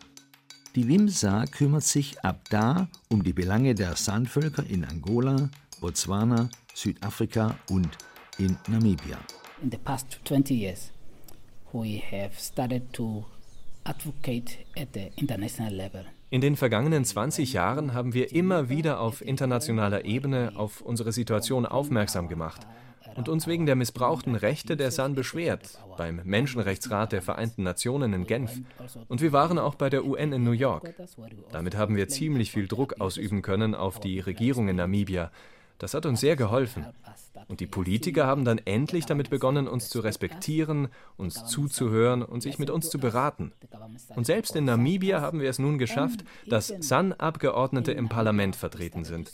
Die 0.75 0.87
WIMSA 0.87 1.45
kümmert 1.47 1.81
sich 1.81 2.23
ab 2.23 2.41
da 2.51 2.87
um 3.09 3.23
die 3.23 3.33
Belange 3.33 3.73
der 3.73 3.95
Sandvölker 3.95 4.63
in 4.69 4.85
Angola, 4.85 5.49
Botswana, 5.81 6.47
Südafrika 6.75 7.55
und 7.71 7.89
in 8.37 8.55
Namibia. 8.67 9.17
In 9.63 9.71
the 9.71 9.77
past 9.77 10.19
20 10.25 10.53
years, 10.53 10.91
we 11.73 11.99
have 12.11 12.39
started 12.39 12.93
to 12.93 13.25
advocate 13.83 14.59
at 14.77 14.89
the 14.93 15.11
international 15.15 15.73
level. 15.73 16.05
In 16.29 16.41
den 16.41 16.55
vergangenen 16.55 17.03
20 17.03 17.53
Jahren 17.53 17.95
haben 17.95 18.13
wir 18.13 18.31
immer 18.31 18.69
wieder 18.69 18.99
auf 18.99 19.25
internationaler 19.25 20.05
Ebene 20.05 20.51
auf 20.55 20.81
unsere 20.81 21.11
Situation 21.11 21.65
aufmerksam 21.65 22.27
gemacht 22.27 22.67
und 23.15 23.29
uns 23.29 23.47
wegen 23.47 23.65
der 23.65 23.75
missbrauchten 23.75 24.35
Rechte 24.35 24.77
der 24.77 24.91
San 24.91 25.15
beschwert 25.15 25.79
beim 25.97 26.21
Menschenrechtsrat 26.23 27.11
der 27.11 27.21
Vereinten 27.21 27.63
Nationen 27.63 28.13
in 28.13 28.25
Genf 28.25 28.61
und 29.07 29.21
wir 29.21 29.31
waren 29.31 29.59
auch 29.59 29.75
bei 29.75 29.89
der 29.89 30.05
UN 30.05 30.33
in 30.33 30.43
New 30.43 30.51
York. 30.51 30.93
Damit 31.51 31.75
haben 31.75 31.95
wir 31.95 32.07
ziemlich 32.07 32.51
viel 32.51 32.67
Druck 32.67 32.99
ausüben 32.99 33.41
können 33.41 33.75
auf 33.75 33.99
die 33.99 34.19
Regierung 34.19 34.69
in 34.69 34.77
Namibia. 34.77 35.31
Das 35.79 35.93
hat 35.93 36.05
uns 36.05 36.19
sehr 36.19 36.35
geholfen. 36.35 36.85
Und 37.47 37.61
die 37.61 37.67
Politiker 37.67 38.27
haben 38.27 38.43
dann 38.43 38.59
endlich 38.59 39.05
damit 39.05 39.29
begonnen, 39.29 39.67
uns 39.67 39.89
zu 39.89 40.01
respektieren, 40.01 40.89
uns 41.15 41.45
zuzuhören 41.45 42.21
und 42.21 42.41
sich 42.41 42.59
mit 42.59 42.69
uns 42.69 42.89
zu 42.89 42.99
beraten. 42.99 43.53
Und 44.15 44.25
selbst 44.25 44.55
in 44.55 44.65
Namibia 44.65 45.21
haben 45.21 45.39
wir 45.39 45.49
es 45.49 45.57
nun 45.57 45.77
geschafft, 45.77 46.25
dass 46.47 46.73
San-Abgeordnete 46.79 47.93
im 47.93 48.09
Parlament 48.09 48.57
vertreten 48.57 49.05
sind. 49.05 49.31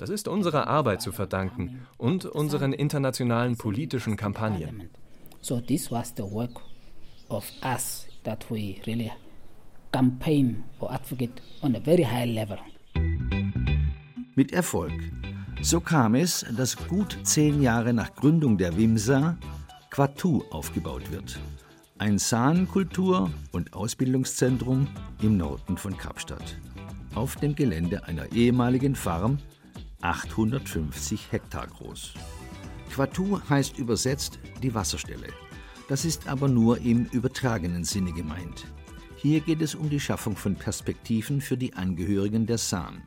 Das 0.00 0.08
ist 0.08 0.28
unserer 0.28 0.66
Arbeit 0.66 1.02
zu 1.02 1.12
verdanken 1.12 1.86
und 1.98 2.24
unseren 2.24 2.72
internationalen 2.72 3.58
politischen 3.58 4.16
Kampagnen. 4.16 4.88
So 5.42 5.60
this 5.60 5.90
was 5.90 6.14
the 6.16 6.22
work 6.22 6.62
of 7.28 7.44
us 7.62 8.06
that 8.24 8.50
we 8.50 8.76
really 8.86 9.12
campaign 9.92 10.64
or 10.78 10.90
advocate 10.90 11.42
on 11.60 11.76
a 11.76 11.80
very 11.80 12.02
high 12.02 12.24
level. 12.24 12.56
Mit 14.34 14.52
Erfolg. 14.52 14.94
So 15.60 15.80
kam 15.80 16.14
es, 16.14 16.46
dass 16.56 16.78
gut 16.88 17.18
zehn 17.24 17.60
Jahre 17.60 17.92
nach 17.92 18.14
Gründung 18.14 18.56
der 18.56 18.74
WIMSA 18.78 19.36
Quatu 19.90 20.42
aufgebaut 20.50 21.12
wird. 21.12 21.38
Ein 21.98 22.16
Saan-Kultur- 22.16 23.30
und 23.52 23.74
Ausbildungszentrum 23.74 24.88
im 25.20 25.36
Norden 25.36 25.76
von 25.76 25.94
Kapstadt. 25.94 26.56
Auf 27.14 27.36
dem 27.36 27.54
Gelände 27.54 28.04
einer 28.04 28.32
ehemaligen 28.32 28.94
Farm, 28.94 29.36
850 30.02 31.32
Hektar 31.32 31.66
groß. 31.66 32.14
Quatu 32.90 33.40
heißt 33.48 33.78
übersetzt 33.78 34.38
die 34.62 34.74
Wasserstelle. 34.74 35.28
Das 35.88 36.04
ist 36.04 36.28
aber 36.28 36.48
nur 36.48 36.78
im 36.78 37.06
übertragenen 37.06 37.84
Sinne 37.84 38.12
gemeint. 38.12 38.66
Hier 39.16 39.40
geht 39.40 39.60
es 39.60 39.74
um 39.74 39.90
die 39.90 40.00
Schaffung 40.00 40.36
von 40.36 40.54
Perspektiven 40.54 41.40
für 41.40 41.56
die 41.56 41.74
Angehörigen 41.74 42.46
der 42.46 42.58
Saan. 42.58 43.02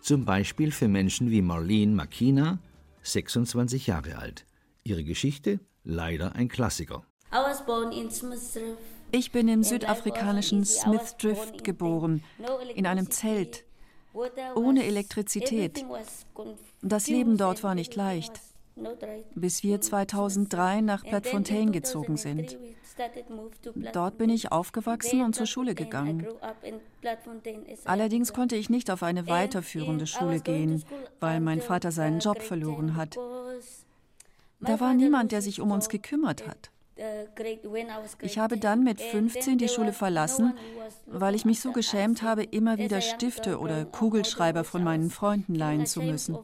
Zum 0.00 0.24
Beispiel 0.24 0.72
für 0.72 0.88
Menschen 0.88 1.30
wie 1.30 1.42
Marlene 1.42 1.94
Makina, 1.94 2.58
26 3.02 3.86
Jahre 3.86 4.18
alt. 4.18 4.44
Ihre 4.82 5.04
Geschichte 5.04 5.60
leider 5.84 6.34
ein 6.34 6.48
Klassiker. 6.48 7.04
Ich 9.12 9.30
bin 9.30 9.48
im 9.48 9.62
südafrikanischen 9.62 10.64
Smith 10.64 11.16
Drift 11.18 11.64
geboren, 11.64 12.24
in 12.74 12.86
einem 12.86 13.10
Zelt, 13.10 13.64
ohne 14.54 14.84
Elektrizität. 14.84 15.84
Das 16.82 17.08
Leben 17.08 17.36
dort 17.36 17.62
war 17.62 17.74
nicht 17.74 17.94
leicht, 17.94 18.32
bis 19.34 19.62
wir 19.62 19.80
2003 19.80 20.80
nach 20.80 21.04
Plattfontaine 21.04 21.70
gezogen 21.70 22.16
sind. 22.16 22.58
Dort 23.92 24.18
bin 24.18 24.30
ich 24.30 24.52
aufgewachsen 24.52 25.22
und 25.22 25.34
zur 25.34 25.46
Schule 25.46 25.74
gegangen. 25.74 26.26
Allerdings 27.84 28.32
konnte 28.32 28.56
ich 28.56 28.70
nicht 28.70 28.90
auf 28.90 29.02
eine 29.02 29.26
weiterführende 29.28 30.06
Schule 30.06 30.40
gehen, 30.40 30.84
weil 31.20 31.40
mein 31.40 31.60
Vater 31.60 31.92
seinen 31.92 32.20
Job 32.20 32.42
verloren 32.42 32.96
hat. 32.96 33.16
Da 34.60 34.78
war 34.78 34.94
niemand, 34.94 35.32
der 35.32 35.42
sich 35.42 35.60
um 35.60 35.70
uns 35.70 35.88
gekümmert 35.88 36.46
hat. 36.46 36.70
Ich 38.20 38.38
habe 38.38 38.58
dann 38.58 38.84
mit 38.84 39.00
15 39.00 39.58
die 39.58 39.68
Schule 39.68 39.92
verlassen, 39.92 40.54
weil 41.06 41.34
ich 41.34 41.44
mich 41.44 41.60
so 41.60 41.72
geschämt 41.72 42.22
habe, 42.22 42.44
immer 42.44 42.78
wieder 42.78 43.00
Stifte 43.00 43.58
oder 43.58 43.84
Kugelschreiber 43.84 44.64
von 44.64 44.84
meinen 44.84 45.10
Freunden 45.10 45.54
leihen 45.54 45.86
zu 45.86 46.00
müssen. 46.00 46.38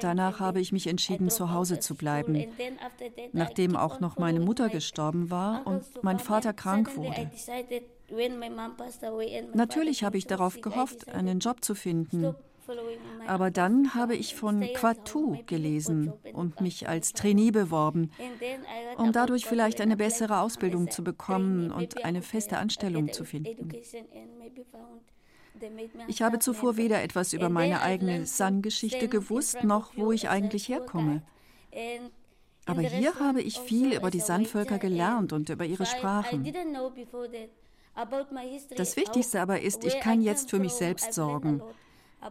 Danach 0.00 0.40
habe 0.40 0.60
ich 0.60 0.72
mich 0.72 0.86
entschieden, 0.86 1.30
zu 1.30 1.52
Hause 1.52 1.78
zu 1.78 1.94
bleiben, 1.94 2.46
nachdem 3.32 3.76
auch 3.76 4.00
noch 4.00 4.18
meine 4.18 4.40
Mutter 4.40 4.68
gestorben 4.68 5.30
war 5.30 5.66
und 5.66 5.82
mein 6.02 6.18
Vater 6.18 6.52
krank 6.52 6.96
wurde. 6.96 7.30
Natürlich 9.54 10.04
habe 10.04 10.18
ich 10.18 10.26
darauf 10.26 10.60
gehofft, 10.60 11.08
einen 11.08 11.40
Job 11.40 11.64
zu 11.64 11.74
finden. 11.74 12.34
Aber 13.26 13.50
dann 13.50 13.94
habe 13.94 14.16
ich 14.16 14.34
von 14.34 14.60
Quatu 14.74 15.38
gelesen 15.46 16.12
und 16.32 16.60
mich 16.60 16.88
als 16.88 17.12
Trainee 17.12 17.50
beworben, 17.50 18.10
um 18.96 19.12
dadurch 19.12 19.46
vielleicht 19.46 19.80
eine 19.80 19.96
bessere 19.96 20.40
Ausbildung 20.40 20.90
zu 20.90 21.04
bekommen 21.04 21.70
und 21.70 22.04
eine 22.04 22.22
feste 22.22 22.58
Anstellung 22.58 23.12
zu 23.12 23.24
finden. 23.24 23.70
Ich 26.06 26.22
habe 26.22 26.38
zuvor 26.38 26.76
weder 26.76 27.02
etwas 27.02 27.32
über 27.32 27.48
meine 27.48 27.82
eigene 27.82 28.26
San-Geschichte 28.26 29.08
gewusst, 29.08 29.64
noch 29.64 29.96
wo 29.96 30.12
ich 30.12 30.28
eigentlich 30.28 30.68
herkomme. 30.68 31.22
Aber 32.66 32.82
hier 32.82 33.18
habe 33.18 33.40
ich 33.40 33.58
viel 33.58 33.94
über 33.94 34.10
die 34.10 34.20
San-Völker 34.20 34.78
gelernt 34.78 35.32
und 35.32 35.48
über 35.48 35.64
ihre 35.64 35.86
Sprachen. 35.86 36.52
Das 38.76 38.96
Wichtigste 38.96 39.40
aber 39.40 39.60
ist, 39.60 39.84
ich 39.84 39.98
kann 40.00 40.20
jetzt 40.22 40.50
für 40.50 40.58
mich 40.60 40.72
selbst 40.72 41.14
sorgen. 41.14 41.62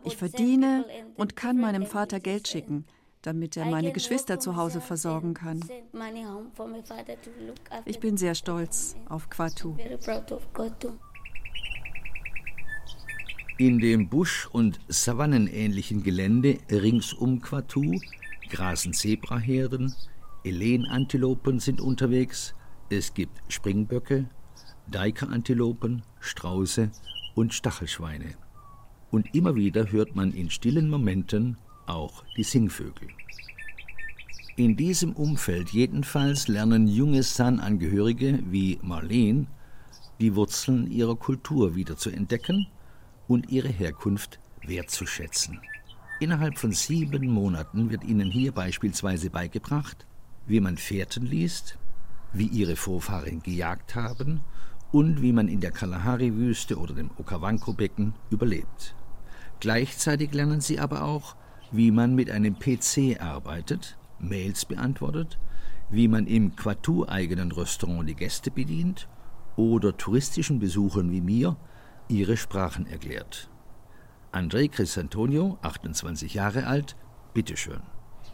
Ich 0.03 0.17
verdiene 0.17 0.85
und 1.15 1.35
kann 1.35 1.57
meinem 1.57 1.85
Vater 1.85 2.19
Geld 2.19 2.47
schicken, 2.47 2.85
damit 3.21 3.57
er 3.57 3.65
meine 3.65 3.91
Geschwister 3.91 4.39
zu 4.39 4.55
Hause 4.55 4.81
versorgen 4.81 5.33
kann. 5.33 5.61
Ich 7.85 7.99
bin 7.99 8.17
sehr 8.17 8.35
stolz 8.35 8.95
auf 9.09 9.29
Quatu. 9.29 9.75
In 13.57 13.79
dem 13.79 14.07
busch- 14.07 14.47
und 14.51 14.79
savannenähnlichen 14.87 16.03
Gelände 16.03 16.59
rings 16.69 17.13
um 17.13 17.41
Quatu 17.41 17.99
grasen 18.49 18.93
Zebraherden, 18.93 19.93
Elenantilopen 20.43 21.59
sind 21.59 21.81
unterwegs, 21.81 22.53
es 22.89 23.13
gibt 23.13 23.41
Springböcke, 23.51 24.29
Deikerantilopen, 24.87 26.03
Strauße 26.19 26.91
und 27.35 27.53
Stachelschweine. 27.53 28.35
Und 29.11 29.33
immer 29.33 29.55
wieder 29.55 29.91
hört 29.91 30.15
man 30.15 30.33
in 30.33 30.49
stillen 30.49 30.89
Momenten 30.89 31.57
auch 31.85 32.23
die 32.35 32.43
Singvögel. 32.43 33.07
In 34.57 34.75
diesem 34.75 35.13
Umfeld 35.13 35.69
jedenfalls 35.69 36.47
lernen 36.47 36.87
junge 36.87 37.23
San-Angehörige 37.23 38.39
wie 38.49 38.79
Marlene 38.81 39.47
die 40.19 40.35
Wurzeln 40.35 40.89
ihrer 40.89 41.15
Kultur 41.15 41.75
wieder 41.75 41.95
zu 41.95 42.09
entdecken 42.09 42.67
und 43.27 43.51
ihre 43.51 43.69
Herkunft 43.69 44.39
wertzuschätzen. 44.63 45.59
Innerhalb 46.19 46.57
von 46.57 46.71
sieben 46.71 47.27
Monaten 47.27 47.91
wird 47.91 48.03
ihnen 48.03 48.31
hier 48.31 48.51
beispielsweise 48.51 49.29
beigebracht, 49.29 50.07
wie 50.47 50.59
man 50.59 50.77
Fährten 50.77 51.27
liest, 51.27 51.77
wie 52.33 52.47
ihre 52.47 52.75
Vorfahren 52.75 53.43
gejagt 53.43 53.93
haben 53.93 54.41
und 54.91 55.21
wie 55.21 55.33
man 55.33 55.47
in 55.47 55.59
der 55.59 55.71
Kalahari-Wüste 55.71 56.77
oder 56.77 56.93
dem 56.93 57.11
Okavango-Becken 57.17 58.13
überlebt. 58.29 58.95
Gleichzeitig 59.59 60.33
lernen 60.33 60.61
sie 60.61 60.79
aber 60.79 61.03
auch, 61.03 61.35
wie 61.71 61.91
man 61.91 62.15
mit 62.15 62.29
einem 62.31 62.57
PC 62.57 63.19
arbeitet, 63.19 63.97
Mails 64.19 64.65
beantwortet, 64.65 65.37
wie 65.89 66.07
man 66.07 66.27
im 66.27 66.55
Quatu-eigenen 66.55 67.51
Restaurant 67.51 68.07
die 68.07 68.15
Gäste 68.15 68.51
bedient 68.51 69.07
oder 69.55 69.97
touristischen 69.97 70.59
Besuchern 70.59 71.11
wie 71.11 71.21
mir 71.21 71.57
ihre 72.07 72.37
Sprachen 72.37 72.87
erklärt. 72.87 73.49
André 74.31 74.69
Crisantonio, 74.69 75.57
28 75.61 76.33
Jahre 76.33 76.67
alt, 76.67 76.95
bitteschön. 77.33 77.81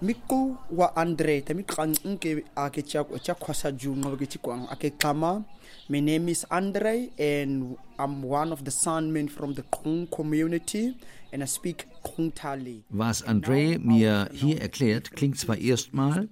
Miku 0.04 0.58
wa 0.72 0.96
andre 0.96 1.42
kan 1.42 1.96
nke 2.06 2.44
ake 2.56 2.82
cha 2.82 3.06
cha 3.24 3.34
kwasa 3.34 3.72
ju 3.72 3.96
ngobe 3.96 4.26
ke 4.28 4.38
kwang 4.38 4.68
ake 4.70 4.90
kama 5.00 5.46
my 5.90 6.02
name 6.02 6.28
is 6.28 6.46
andre 6.50 7.10
and 7.18 7.78
i'm 7.98 8.24
one 8.24 8.52
of 8.52 8.64
the 8.66 8.72
sandmen 8.72 9.30
from 9.30 9.54
the 9.54 9.64
Kong 9.72 10.08
community 10.08 10.96
and 11.32 11.42
i 11.42 11.46
speak 11.46 11.88
Kong 12.04 12.32
Tali 12.36 12.84
Was 12.90 13.24
André 13.24 13.80
mir 13.80 14.30
hier 14.34 14.62
erklärt, 14.62 15.12
klingt 15.16 15.40
zwar 15.40 15.58
erstmal, 15.58 16.28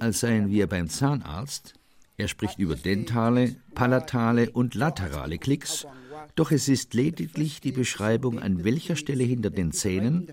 als 0.00 0.20
seien 0.20 0.50
wir 0.50 0.66
beim 0.66 0.88
Zahnarzt. 0.90 1.74
Er 2.18 2.28
spricht 2.28 2.58
über 2.58 2.76
dentale, 2.76 3.56
palatale 3.74 4.50
und 4.50 4.74
laterale 4.74 5.38
Klicks, 5.38 5.86
doch 6.36 6.52
es 6.52 6.68
ist 6.68 6.94
lediglich 6.94 7.60
die 7.60 7.72
Beschreibung, 7.72 8.38
an 8.38 8.64
welcher 8.64 8.96
Stelle 8.96 9.24
hinter 9.24 9.50
den 9.50 9.72
Zähnen 9.72 10.28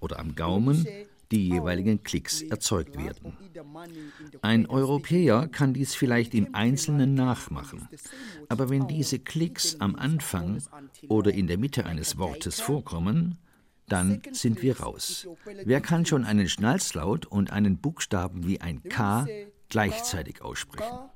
oder 0.00 0.18
am 0.18 0.34
Gaumen 0.34 0.86
die 1.30 1.48
jeweiligen 1.48 2.02
Klicks 2.02 2.42
erzeugt 2.42 2.96
werden. 2.96 3.36
Ein 4.40 4.66
Europäer 4.66 5.48
kann 5.48 5.74
dies 5.74 5.94
vielleicht 5.94 6.34
im 6.34 6.54
Einzelnen 6.54 7.14
nachmachen, 7.14 7.88
aber 8.48 8.70
wenn 8.70 8.88
diese 8.88 9.18
Klicks 9.18 9.76
am 9.80 9.94
Anfang 9.94 10.62
oder 11.08 11.32
in 11.32 11.46
der 11.46 11.58
Mitte 11.58 11.84
eines 11.84 12.16
Wortes 12.18 12.60
vorkommen, 12.60 13.38
dann 13.88 14.22
sind 14.32 14.62
wir 14.62 14.80
raus. 14.80 15.26
Wer 15.64 15.80
kann 15.80 16.06
schon 16.06 16.24
einen 16.24 16.48
Schnalzlaut 16.48 17.26
und 17.26 17.52
einen 17.52 17.78
Buchstaben 17.78 18.46
wie 18.46 18.60
ein 18.60 18.82
K 18.82 19.26
gleichzeitig 19.68 20.42
aussprechen? 20.42 21.10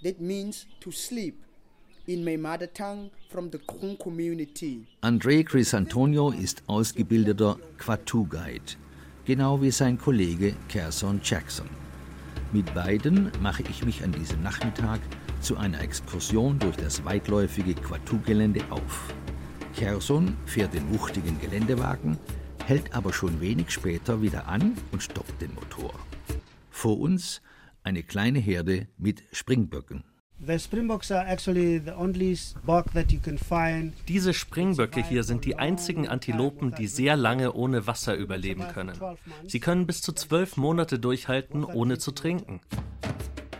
That 0.00 0.20
means 0.20 0.68
to 0.80 0.92
sleep 0.92 1.42
in 2.08 2.24
my 2.24 2.38
mother 2.38 2.66
tongue 2.72 3.10
from 3.28 3.50
the 3.52 3.58
Kong 3.58 3.96
community. 3.98 4.86
André 5.02 5.44
Crisantonio 5.44 6.30
ist 6.30 6.62
ausgebildeter 6.66 7.58
Quatu-Guide, 7.76 8.76
genau 9.26 9.60
wie 9.60 9.70
sein 9.70 9.98
Kollege 9.98 10.54
Kerson 10.68 11.20
Jackson. 11.22 11.68
Mit 12.50 12.72
beiden 12.74 13.30
mache 13.42 13.62
ich 13.68 13.84
mich 13.84 14.02
an 14.02 14.12
diesem 14.12 14.42
Nachmittag 14.42 15.00
zu 15.42 15.58
einer 15.58 15.82
Exkursion 15.82 16.58
durch 16.58 16.76
das 16.76 17.04
weitläufige 17.04 17.74
Quatu-Gelände 17.74 18.62
auf. 18.70 19.12
Kerson 19.76 20.34
fährt 20.46 20.72
den 20.72 20.90
wuchtigen 20.94 21.38
Geländewagen, 21.40 22.16
hält 22.64 22.94
aber 22.94 23.12
schon 23.12 23.38
wenig 23.42 23.70
später 23.70 24.22
wieder 24.22 24.48
an 24.48 24.78
und 24.92 25.02
stoppt 25.02 25.42
den 25.42 25.54
Motor. 25.54 25.92
Vor 26.70 26.98
uns 26.98 27.42
eine 27.82 28.02
kleine 28.02 28.38
Herde 28.38 28.88
mit 28.96 29.22
Springböcken. 29.32 30.04
Diese 30.40 30.68
Springböcke 34.34 35.04
hier 35.04 35.24
sind 35.24 35.44
die 35.44 35.56
einzigen 35.56 36.08
Antilopen, 36.08 36.74
die 36.76 36.86
sehr 36.86 37.16
lange 37.16 37.52
ohne 37.54 37.88
Wasser 37.88 38.14
überleben 38.14 38.68
können. 38.68 38.96
Sie 39.46 39.58
können 39.58 39.86
bis 39.86 40.00
zu 40.00 40.12
zwölf 40.12 40.56
Monate 40.56 41.00
durchhalten, 41.00 41.64
ohne 41.64 41.98
zu 41.98 42.12
trinken. 42.12 42.60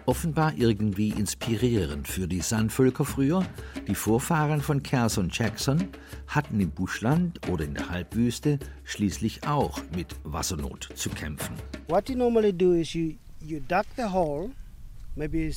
Offenbar 0.07 0.55
irgendwie 0.57 1.11
inspirierend 1.11 2.09
für 2.09 2.29
die 2.29 2.41
Sandvölker 2.41 3.05
früher. 3.05 3.45
Die 3.89 3.95
Vorfahren 3.95 4.63
von 4.63 4.83
Kers 4.83 5.19
und 5.19 5.37
Jackson 5.37 5.89
hatten 6.29 6.61
im 6.61 6.71
Buschland 6.71 7.47
oder 7.49 7.65
in 7.65 7.75
der 7.75 7.91
Halbwüste 7.91 8.59
schließlich 8.85 9.47
auch 9.47 9.83
mit 9.95 10.17
Wassernot 10.23 10.89
zu 10.95 11.11
kämpfen. 11.11 11.57
What 11.89 12.09
you 12.09 12.17
normally 12.17 12.53
do 12.53 12.73
is 12.73 12.95
you, 12.95 13.15
you 13.41 13.61
duck 13.69 13.85
the 13.97 14.05
hole, 14.05 14.51
maybe 15.15 15.53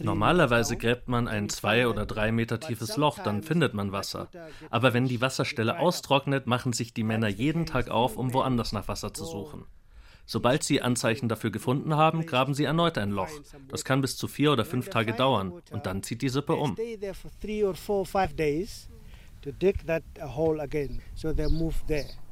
Normalerweise 0.00 0.76
gräbt 0.76 1.08
man 1.08 1.28
ein 1.28 1.48
zwei 1.48 1.88
oder 1.88 2.06
drei 2.06 2.32
Meter 2.32 2.60
tiefes 2.60 2.96
Loch, 2.96 3.18
dann 3.18 3.42
findet 3.42 3.74
man 3.74 3.92
Wasser. 3.92 4.28
Aber 4.70 4.94
wenn 4.94 5.06
die 5.06 5.20
Wasserstelle 5.20 5.78
austrocknet, 5.78 6.46
machen 6.46 6.72
sich 6.72 6.94
die 6.94 7.04
Männer 7.04 7.28
jeden 7.28 7.66
Tag 7.66 7.88
auf, 7.88 8.16
um 8.16 8.32
woanders 8.32 8.72
nach 8.72 8.88
Wasser 8.88 9.14
zu 9.14 9.24
suchen. 9.24 9.66
Sobald 10.26 10.62
sie 10.62 10.80
Anzeichen 10.80 11.28
dafür 11.28 11.50
gefunden 11.50 11.96
haben, 11.96 12.24
graben 12.24 12.54
sie 12.54 12.64
erneut 12.64 12.96
ein 12.96 13.10
Loch. 13.10 13.28
Das 13.68 13.84
kann 13.84 14.00
bis 14.00 14.16
zu 14.16 14.26
vier 14.26 14.52
oder 14.52 14.64
fünf 14.64 14.88
Tage 14.88 15.12
dauern 15.12 15.52
und 15.70 15.86
dann 15.86 16.02
zieht 16.02 16.22
die 16.22 16.30
Sippe 16.30 16.54
um. 16.54 16.76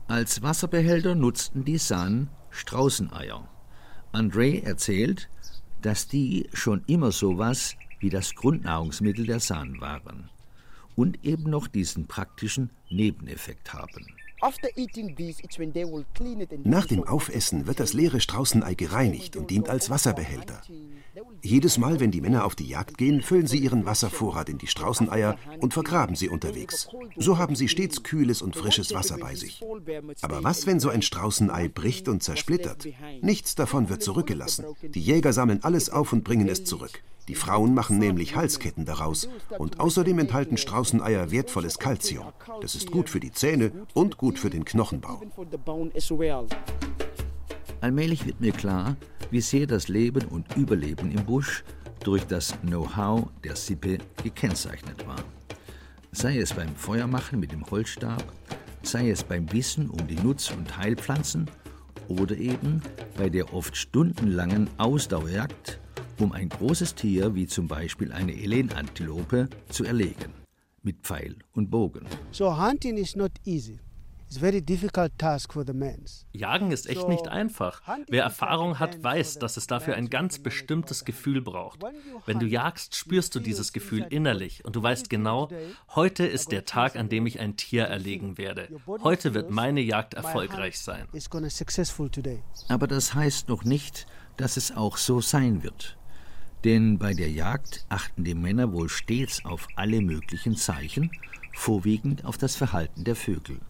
Als 0.08 0.42
Wasserbehälter 0.42 1.14
nutzten 1.14 1.64
die 1.64 1.78
San 1.78 2.30
Straußeneier. 2.50 3.48
André 4.12 4.62
erzählt, 4.62 5.30
dass 5.82 6.08
die 6.08 6.48
schon 6.52 6.82
immer 6.86 7.12
sowas 7.12 7.76
wie 8.00 8.10
das 8.10 8.34
Grundnahrungsmittel 8.34 9.26
der 9.26 9.40
San 9.40 9.80
waren 9.80 10.28
und 10.96 11.24
eben 11.24 11.50
noch 11.50 11.68
diesen 11.68 12.06
praktischen 12.06 12.70
Nebeneffekt 12.88 13.72
haben. 13.72 14.06
Nach 16.64 16.86
dem 16.86 17.04
Aufessen 17.04 17.66
wird 17.66 17.80
das 17.80 17.92
leere 17.92 18.20
Straußenei 18.20 18.74
gereinigt 18.74 19.36
und 19.36 19.50
dient 19.50 19.68
als 19.68 19.88
Wasserbehälter. 19.88 20.60
Jedes 21.42 21.78
Mal, 21.78 22.00
wenn 22.00 22.10
die 22.10 22.20
Männer 22.20 22.44
auf 22.44 22.54
die 22.54 22.66
Jagd 22.66 22.98
gehen, 22.98 23.22
füllen 23.22 23.46
sie 23.46 23.58
ihren 23.58 23.84
Wasservorrat 23.84 24.48
in 24.48 24.58
die 24.58 24.66
Straußeneier 24.66 25.36
und 25.60 25.74
vergraben 25.74 26.16
sie 26.16 26.28
unterwegs. 26.28 26.88
So 27.16 27.38
haben 27.38 27.54
sie 27.54 27.68
stets 27.68 28.02
kühles 28.02 28.42
und 28.42 28.56
frisches 28.56 28.94
Wasser 28.94 29.18
bei 29.18 29.34
sich. 29.34 29.62
Aber 30.22 30.42
was, 30.42 30.66
wenn 30.66 30.80
so 30.80 30.88
ein 30.88 31.02
Straußenei 31.02 31.68
bricht 31.68 32.08
und 32.08 32.22
zersplittert? 32.22 32.86
Nichts 33.20 33.54
davon 33.54 33.88
wird 33.88 34.02
zurückgelassen. 34.02 34.64
Die 34.82 35.00
Jäger 35.00 35.32
sammeln 35.32 35.62
alles 35.62 35.90
auf 35.90 36.12
und 36.12 36.24
bringen 36.24 36.48
es 36.48 36.64
zurück. 36.64 37.02
Die 37.28 37.34
Frauen 37.36 37.72
machen 37.72 37.98
nämlich 37.98 38.34
Halsketten 38.34 38.84
daraus 38.84 39.28
und 39.58 39.78
außerdem 39.78 40.18
enthalten 40.18 40.56
Straußeneier 40.56 41.30
wertvolles 41.30 41.78
Kalzium. 41.78 42.26
Das 42.60 42.74
ist 42.74 42.90
gut 42.90 43.08
für 43.08 43.20
die 43.20 43.30
Zähne 43.30 43.70
und 43.94 44.16
gut 44.16 44.38
für 44.38 44.50
den 44.50 44.64
Knochenbau. 44.64 45.20
Allmählich 47.80 48.26
wird 48.26 48.40
mir 48.40 48.52
klar, 48.52 48.96
wie 49.30 49.40
sehr 49.40 49.66
das 49.66 49.88
Leben 49.88 50.26
und 50.26 50.56
Überleben 50.56 51.10
im 51.12 51.24
Busch 51.24 51.64
durch 52.04 52.24
das 52.24 52.60
Know-how 52.62 53.28
der 53.44 53.56
Sippe 53.56 53.98
gekennzeichnet 54.22 55.06
war. 55.06 55.22
Sei 56.10 56.38
es 56.38 56.52
beim 56.52 56.74
Feuermachen 56.74 57.38
mit 57.38 57.52
dem 57.52 57.64
Holzstab, 57.70 58.24
sei 58.82 59.10
es 59.10 59.22
beim 59.24 59.50
Wissen 59.52 59.88
um 59.88 60.06
die 60.06 60.16
Nutz- 60.16 60.50
und 60.50 60.76
Heilpflanzen 60.76 61.48
oder 62.08 62.36
eben 62.36 62.82
bei 63.16 63.28
der 63.28 63.54
oft 63.54 63.76
stundenlangen 63.76 64.68
Ausdauerjagd 64.78 65.80
um 66.22 66.32
ein 66.32 66.48
großes 66.48 66.94
Tier 66.94 67.34
wie 67.34 67.46
zum 67.46 67.66
Beispiel 67.66 68.12
eine 68.12 68.32
Elenantilope 68.32 69.48
zu 69.68 69.84
erlegen, 69.84 70.32
mit 70.82 71.00
Pfeil 71.02 71.36
und 71.52 71.70
Bogen. 71.70 72.06
So 72.30 72.56
hunting 72.56 72.96
is 72.96 73.16
not 73.16 73.32
easy. 73.44 73.80
Jagen 76.32 76.70
ist 76.70 76.88
echt 76.88 77.08
nicht 77.08 77.28
einfach. 77.28 77.82
Wer 78.08 78.22
Erfahrung 78.22 78.78
hat, 78.78 79.02
weiß, 79.02 79.38
dass 79.40 79.58
es 79.58 79.66
dafür 79.66 79.96
ein 79.96 80.08
ganz 80.08 80.38
bestimmtes 80.38 81.04
Gefühl 81.04 81.42
braucht. 81.42 81.80
Wenn 82.24 82.38
du 82.38 82.46
jagst, 82.46 82.96
spürst 82.96 83.34
du 83.34 83.40
dieses 83.40 83.74
Gefühl 83.74 84.06
innerlich 84.08 84.64
und 84.64 84.74
du 84.74 84.82
weißt 84.82 85.10
genau, 85.10 85.50
heute 85.94 86.24
ist 86.24 86.50
der 86.50 86.64
Tag, 86.64 86.96
an 86.96 87.10
dem 87.10 87.26
ich 87.26 87.40
ein 87.40 87.56
Tier 87.58 87.84
erlegen 87.84 88.38
werde. 88.38 88.68
Heute 89.02 89.34
wird 89.34 89.50
meine 89.50 89.82
Jagd 89.82 90.14
erfolgreich 90.14 90.78
sein. 90.78 91.08
Aber 92.68 92.86
das 92.86 93.14
heißt 93.14 93.48
noch 93.48 93.64
nicht, 93.64 94.06
dass 94.38 94.56
es 94.56 94.74
auch 94.74 94.96
so 94.96 95.20
sein 95.20 95.62
wird. 95.62 95.98
Denn 96.64 96.98
bei 96.98 97.12
der 97.12 97.30
Jagd 97.30 97.84
achten 97.88 98.24
die 98.24 98.34
Männer 98.34 98.72
wohl 98.72 98.88
stets 98.88 99.44
auf 99.44 99.66
alle 99.74 100.00
möglichen 100.00 100.56
Zeichen, 100.56 101.10
vorwiegend 101.54 102.24
auf 102.24 102.38
das 102.38 102.54
Verhalten 102.54 103.04
der 103.04 103.16
Vögel. 103.16 103.60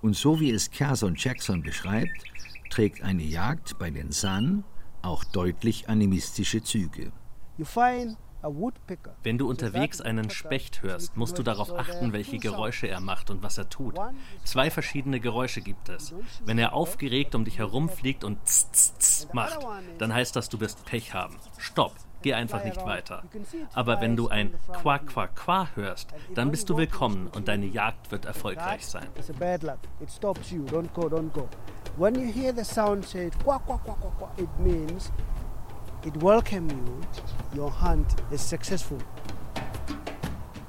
Und 0.00 0.16
so 0.16 0.40
wie 0.40 0.50
es 0.50 0.70
Kerson 0.70 1.14
Jackson 1.16 1.62
beschreibt, 1.62 2.24
trägt 2.70 3.02
eine 3.02 3.24
Jagd 3.24 3.78
bei 3.78 3.90
den 3.90 4.10
San 4.12 4.64
auch 5.02 5.24
deutlich 5.24 5.88
animistische 5.88 6.62
Züge. 6.62 7.12
Wenn 9.22 9.36
du 9.36 9.48
unterwegs 9.48 10.00
einen 10.00 10.30
Specht 10.30 10.82
hörst, 10.82 11.16
musst 11.16 11.38
du 11.38 11.42
darauf 11.42 11.72
achten, 11.72 12.14
welche 12.14 12.38
Geräusche 12.38 12.88
er 12.88 13.00
macht 13.00 13.28
und 13.28 13.42
was 13.42 13.58
er 13.58 13.68
tut. 13.68 13.98
Zwei 14.44 14.70
verschiedene 14.70 15.20
Geräusche 15.20 15.60
gibt 15.60 15.90
es. 15.90 16.14
Wenn 16.46 16.58
er 16.58 16.72
aufgeregt 16.72 17.34
um 17.34 17.44
dich 17.44 17.58
herumfliegt 17.58 18.24
und 18.24 18.42
tss, 18.46 18.70
tss, 18.70 18.94
tss 18.98 19.28
macht, 19.34 19.66
dann 19.98 20.14
heißt 20.14 20.34
das, 20.36 20.48
du 20.48 20.58
wirst 20.60 20.86
Pech 20.86 21.12
haben. 21.12 21.36
Stopp, 21.58 21.94
geh 22.22 22.34
einfach 22.34 22.64
nicht 22.64 22.84
weiter. 22.84 23.22
Aber 23.74 24.00
wenn 24.00 24.16
du 24.16 24.28
ein 24.28 24.52
Qua 24.72 24.98
Qua 24.98 25.26
Qua 25.28 25.68
hörst, 25.74 26.08
dann 26.34 26.50
bist 26.50 26.68
du 26.68 26.76
willkommen 26.76 27.28
und 27.28 27.48
deine 27.48 27.66
Jagd 27.66 28.10
wird 28.10 28.24
erfolgreich 28.24 28.86
sein. 28.86 29.08
When 31.96 32.14
you 32.14 32.32
hear 32.32 32.54
the 32.54 32.64
sound 32.64 33.04
say 33.04 33.30
quack, 33.42 33.66
quack, 33.66 33.84
quack, 33.84 34.00
quack, 34.00 34.18
quack, 34.18 34.38
it 34.38 34.48
means 34.58 35.10
it 36.04 36.22
welcome 36.22 36.70
you, 36.70 37.60
your 37.60 37.70
hunt 37.70 38.06
is 38.30 38.48
successful. 38.48 38.98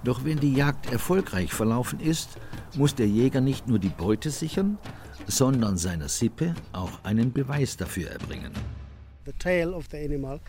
Doch 0.04 0.26
wenn 0.26 0.40
die 0.40 0.54
Jagd 0.54 0.92
erfolgreich 0.92 1.54
verlaufen 1.54 2.00
ist, 2.00 2.38
muss 2.76 2.96
der 2.96 3.08
Jäger 3.08 3.40
nicht 3.40 3.68
nur 3.68 3.78
die 3.78 3.90
Beute 3.90 4.32
sichern, 4.32 4.80
sondern 5.28 5.78
seiner 5.78 6.10
Sippe 6.10 6.56
auch 6.72 7.04
einen 7.04 7.32
Beweis 7.32 7.78
dafür 7.78 8.10
erbringen. 8.10 8.54
The 9.26 9.34
tail 9.34 9.74
of 9.74 9.86
the 9.92 9.98
animal 9.98 10.40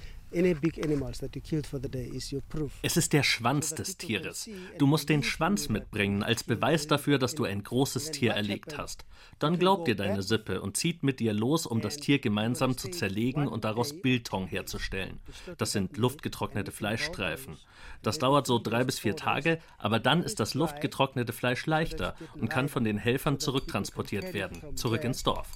es 2.83 2.97
ist 2.97 3.13
der 3.13 3.23
Schwanz 3.23 3.75
des 3.75 3.97
Tieres. 3.97 4.49
Du 4.79 4.87
musst 4.87 5.09
den 5.09 5.23
Schwanz 5.23 5.69
mitbringen 5.69 6.23
als 6.23 6.45
Beweis 6.45 6.87
dafür, 6.87 7.19
dass 7.19 7.35
du 7.35 7.45
ein 7.45 7.63
großes 7.63 8.11
Tier 8.11 8.33
erlegt 8.33 8.79
hast. 8.79 9.05
Dann 9.39 9.59
glaubt 9.59 9.89
dir 9.89 9.97
deine 9.97 10.23
Sippe 10.23 10.61
und 10.61 10.77
zieht 10.77 11.03
mit 11.03 11.21
dir 11.21 11.33
los, 11.33 11.67
um 11.67 11.81
das 11.81 11.97
Tier 11.97 12.19
gemeinsam 12.19 12.77
zu 12.77 12.89
zerlegen 12.89 13.49
und 13.49 13.65
daraus 13.65 14.01
Biltong 14.01 14.47
herzustellen. 14.47 15.21
Das 15.59 15.73
sind 15.73 15.97
luftgetrocknete 15.97 16.73
Fleischstreifen. 16.73 17.57
Das 18.03 18.19
dauert 18.19 18.47
so 18.47 18.59
drei 18.59 18.85
bis 18.85 18.99
vier 18.99 19.17
Tage, 19.17 19.59
aber 19.79 20.01
dann 20.01 20.23
ist 20.23 20.41
das 20.41 20.55
luftgetrocknete 20.55 21.33
Fleisch 21.33 21.67
leichter 21.67 22.15
und 22.35 22.49
kann 22.49 22.69
von 22.69 22.85
den 22.85 22.99
Helfern 22.99 23.39
zurücktransportiert 23.39 24.35
werden, 24.35 24.77
zurück 24.77 25.05
ins 25.05 25.23
Dorf. 25.23 25.49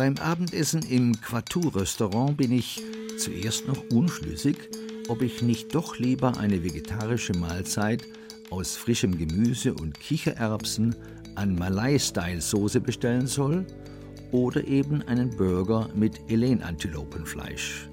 Beim 0.00 0.16
Abendessen 0.16 0.80
im 0.88 1.20
Quatou-Restaurant 1.20 2.34
bin 2.38 2.52
ich 2.52 2.82
zuerst 3.18 3.68
noch 3.68 3.84
unschlüssig, 3.92 4.56
ob 5.08 5.20
ich 5.20 5.42
nicht 5.42 5.74
doch 5.74 5.98
lieber 5.98 6.38
eine 6.38 6.64
vegetarische 6.64 7.34
Mahlzeit 7.34 8.04
aus 8.48 8.76
frischem 8.76 9.18
Gemüse 9.18 9.74
und 9.74 10.00
Kichererbsen 10.00 10.96
an 11.34 11.54
Malay-Style-Soße 11.54 12.80
bestellen 12.80 13.26
soll 13.26 13.66
oder 14.32 14.66
eben 14.66 15.02
einen 15.02 15.36
Burger 15.36 15.90
mit 15.94 16.18
Elen-Antilopenfleisch. 16.30 17.90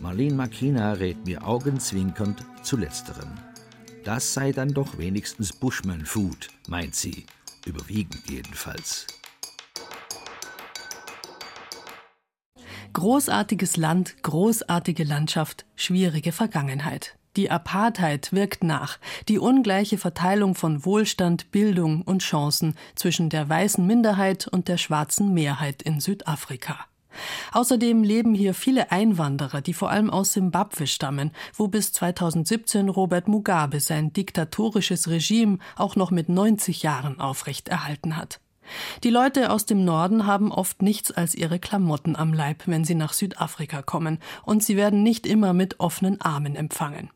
Marlene 0.00 0.34
Makina 0.34 0.94
rät 0.94 1.24
mir 1.24 1.46
augenzwinkernd 1.46 2.44
zu 2.64 2.76
letzterem. 2.78 3.30
Das 4.02 4.34
sei 4.34 4.50
dann 4.50 4.74
doch 4.74 4.98
wenigstens 4.98 5.52
Bushman 5.52 6.04
Food, 6.04 6.48
meint 6.66 6.96
sie, 6.96 7.26
überwiegend 7.64 8.28
jedenfalls. 8.28 9.06
Großartiges 12.92 13.78
Land, 13.78 14.22
großartige 14.22 15.04
Landschaft, 15.04 15.64
schwierige 15.76 16.30
Vergangenheit. 16.30 17.16
Die 17.36 17.50
Apartheid 17.50 18.32
wirkt 18.34 18.62
nach, 18.62 18.98
die 19.28 19.38
ungleiche 19.38 19.96
Verteilung 19.96 20.54
von 20.54 20.84
Wohlstand, 20.84 21.50
Bildung 21.50 22.02
und 22.02 22.20
Chancen 22.20 22.74
zwischen 22.94 23.30
der 23.30 23.48
weißen 23.48 23.86
Minderheit 23.86 24.46
und 24.46 24.68
der 24.68 24.76
schwarzen 24.76 25.32
Mehrheit 25.32 25.80
in 25.80 26.00
Südafrika. 26.00 26.80
Außerdem 27.52 28.02
leben 28.02 28.34
hier 28.34 28.52
viele 28.52 28.92
Einwanderer, 28.92 29.62
die 29.62 29.74
vor 29.74 29.90
allem 29.90 30.10
aus 30.10 30.34
Simbabwe 30.34 30.86
stammen, 30.86 31.30
wo 31.54 31.68
bis 31.68 31.92
2017 31.94 32.90
Robert 32.90 33.26
Mugabe 33.26 33.80
sein 33.80 34.12
diktatorisches 34.12 35.08
Regime 35.08 35.58
auch 35.76 35.96
noch 35.96 36.10
mit 36.10 36.28
90 36.28 36.82
Jahren 36.82 37.20
aufrechterhalten 37.20 38.16
hat. 38.18 38.40
Die 39.04 39.10
Leute 39.10 39.50
aus 39.50 39.66
dem 39.66 39.84
Norden 39.84 40.26
haben 40.26 40.52
oft 40.52 40.82
nichts 40.82 41.10
als 41.10 41.34
ihre 41.34 41.58
Klamotten 41.58 42.16
am 42.16 42.32
Leib, 42.32 42.62
wenn 42.66 42.84
sie 42.84 42.94
nach 42.94 43.12
Südafrika 43.12 43.82
kommen, 43.82 44.18
und 44.44 44.62
sie 44.62 44.76
werden 44.76 45.02
nicht 45.02 45.26
immer 45.26 45.52
mit 45.52 45.80
offenen 45.80 46.20
Armen 46.20 46.56
empfangen. 46.56 47.10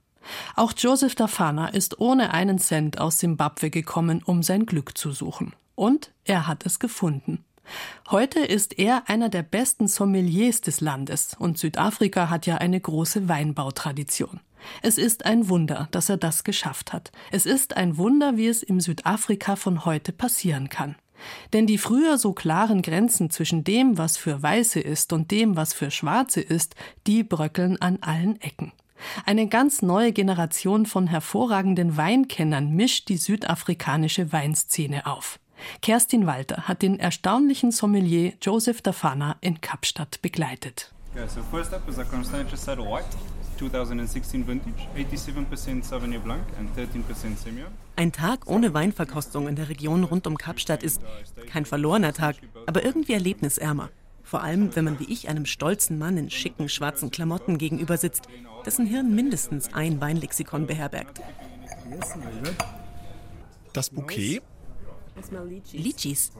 Auch 0.55 0.73
Joseph 0.77 1.15
Dafana 1.15 1.69
ist 1.69 2.01
ohne 2.01 2.33
einen 2.33 2.59
Cent 2.59 3.01
aus 3.01 3.19
Simbabwe 3.19 3.71
gekommen, 3.71 4.23
um 4.25 4.43
sein 4.43 4.67
Glück 4.67 4.99
zu 4.99 5.13
suchen. 5.13 5.55
Und 5.75 6.11
er 6.25 6.47
hat 6.47 6.67
es 6.67 6.79
gefunden. 6.79 7.45
Heute 8.11 8.41
ist 8.41 8.79
er 8.79 9.09
einer 9.09 9.29
der 9.29 9.43
besten 9.43 9.89
Sommeliers 9.89 10.61
des 10.61 10.81
Landes 10.81 11.37
und 11.39 11.59
Südafrika 11.59 12.31
hat 12.31 12.47
ja 12.47 12.57
eine 12.59 12.81
große 12.81 13.29
Weinbautradition. 13.29 14.41
Es 14.83 14.99
ist 14.99 15.25
ein 15.27 15.49
Wunder, 15.49 15.89
dass 15.91 16.09
er 16.09 16.17
das 16.17 16.45
geschafft 16.45 16.93
hat. 16.93 17.13
Es 17.31 17.47
ist 17.47 17.77
ein 17.77 17.99
Wunder, 17.99 18.37
wie 18.37 18.49
es 18.49 18.63
im 18.63 18.81
Südafrika 18.81 19.57
von 19.57 19.85
heute 19.85 20.13
passieren 20.13 20.69
kann. 20.69 20.97
Denn 21.53 21.67
die 21.67 21.79
früher 21.79 22.19
so 22.19 22.33
klaren 22.33 22.83
Grenzen 22.83 23.31
zwischen 23.31 23.65
dem, 23.65 23.99
was 23.99 24.17
für 24.17 24.43
Weiße 24.43 24.81
ist 24.81 25.13
und 25.13 25.31
dem, 25.31 25.57
was 25.57 25.73
für 25.73 25.91
Schwarze 25.91 26.41
ist, 26.41 26.75
die 27.07 27.23
bröckeln 27.23 27.81
an 27.81 27.99
allen 28.01 28.41
Ecken. 28.41 28.73
Eine 29.25 29.49
ganz 29.49 29.83
neue 29.83 30.13
Generation 30.13 30.87
von 30.87 31.07
hervorragenden 31.07 31.97
Weinkennern 31.97 32.73
mischt 32.73 33.09
die 33.09 33.19
südafrikanische 33.19 34.33
Weinszene 34.33 35.07
auf. 35.07 35.39
Kerstin 35.83 36.27
Walter 36.27 36.69
hat 36.69 36.83
den 36.83 36.99
erstaunlichen 36.99 37.73
Sommelier 37.73 38.35
Joseph 38.43 38.83
Dafana 38.83 39.37
in 39.41 39.61
Kapstadt 39.61 40.21
begleitet. 40.23 40.93
First 43.59 43.75
up 43.75 43.83
is 43.83 43.91
a 43.91 43.95
Constantia 43.95 44.21
Saddle 44.21 44.21
White. 44.21 44.37
2016 44.37 44.47
Vintage, 44.47 44.89
87% 44.97 45.85
Sauvignon 45.85 46.23
Blanc 46.23 46.43
and 46.59 46.71
13% 46.77 47.37
Semillon. 47.37 47.73
Ein 47.97 48.13
Tag 48.13 48.47
ohne 48.47 48.75
Weinverkostung 48.75 49.49
in 49.49 49.57
der 49.57 49.69
Region 49.69 50.05
rund 50.05 50.27
um 50.27 50.37
Kapstadt 50.37 50.83
ist 50.83 51.01
kein 51.47 51.65
verlorener 51.65 52.13
Tag, 52.13 52.37
aber 52.67 52.85
irgendwie 52.85 53.13
erlebnisärmer. 53.13 53.91
Vor 54.23 54.43
allem, 54.43 54.75
wenn 54.75 54.85
man 54.85 54.99
wie 54.99 55.13
ich 55.13 55.29
einem 55.29 55.47
stolzen 55.47 55.99
Mann 55.99 56.17
in 56.17 56.31
schicken 56.31 56.69
schwarzen 56.69 57.11
Klamotten 57.11 57.59
gegenüber 57.59 57.97
sitzt, 57.97 58.29
dessen 58.65 58.87
Hirn 58.87 59.15
mindestens 59.15 59.73
ein 59.73 60.01
Weinlexikon 60.01 60.67
beherbergt. 60.67 61.21
Das 63.73 63.91
Bouquet? 63.91 64.43
Litchis. 65.73 66.33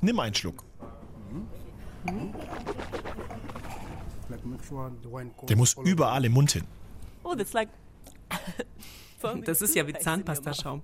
Nimm 0.00 0.20
einen 0.20 0.34
Schluck. 0.34 0.64
Der 5.48 5.56
muss 5.56 5.76
überall 5.84 6.24
im 6.24 6.32
Mund 6.32 6.52
hin. 6.52 6.64
Oh, 7.22 7.34
that's 7.34 7.52
like. 7.52 7.68
Das 9.44 9.62
ist 9.62 9.74
ja 9.74 9.86
wie 9.86 9.94
Zahnpastaschaum. 9.94 10.82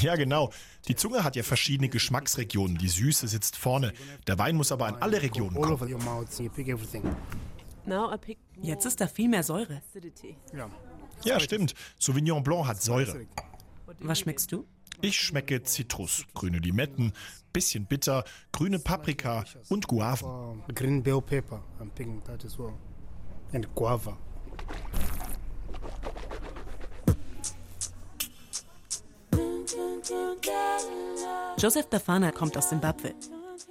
Ja, 0.00 0.16
genau. 0.16 0.52
Die 0.86 0.94
Zunge 0.94 1.24
hat 1.24 1.34
ja 1.34 1.42
verschiedene 1.42 1.88
Geschmacksregionen. 1.88 2.76
Die 2.76 2.88
Süße 2.88 3.26
sitzt 3.26 3.56
vorne. 3.56 3.92
Der 4.26 4.38
Wein 4.38 4.54
muss 4.54 4.70
aber 4.70 4.88
in 4.88 4.96
alle 4.96 5.22
Regionen 5.22 5.56
kommen. 5.56 5.96
Jetzt 8.62 8.86
ist 8.86 9.00
da 9.00 9.06
viel 9.06 9.28
mehr 9.28 9.42
Säure. 9.42 9.82
Ja, 11.24 11.40
stimmt. 11.40 11.74
Sauvignon 11.98 12.42
Blanc 12.42 12.66
hat 12.66 12.82
Säure. 12.82 13.26
Was 14.00 14.18
schmeckst 14.20 14.52
du? 14.52 14.66
Ich 15.00 15.18
schmecke 15.20 15.62
Zitrus, 15.62 16.24
grüne 16.34 16.58
Limetten, 16.58 17.12
bisschen 17.54 17.86
bitter, 17.86 18.24
grüne 18.52 18.78
Paprika 18.78 19.44
und 19.70 19.86
Guaven. 19.86 20.62
Green 20.74 21.02
bell 21.02 21.22
pepper, 21.22 21.62
I'm 21.80 21.88
picking 21.94 22.22
that 22.24 22.44
as 22.44 22.58
well. 22.58 22.74
And 23.54 23.66
guava. 23.74 24.18
Joseph 31.56 31.86
Dafana 31.88 32.32
kommt 32.32 32.58
aus 32.58 32.68
Simbabwe. 32.68 33.14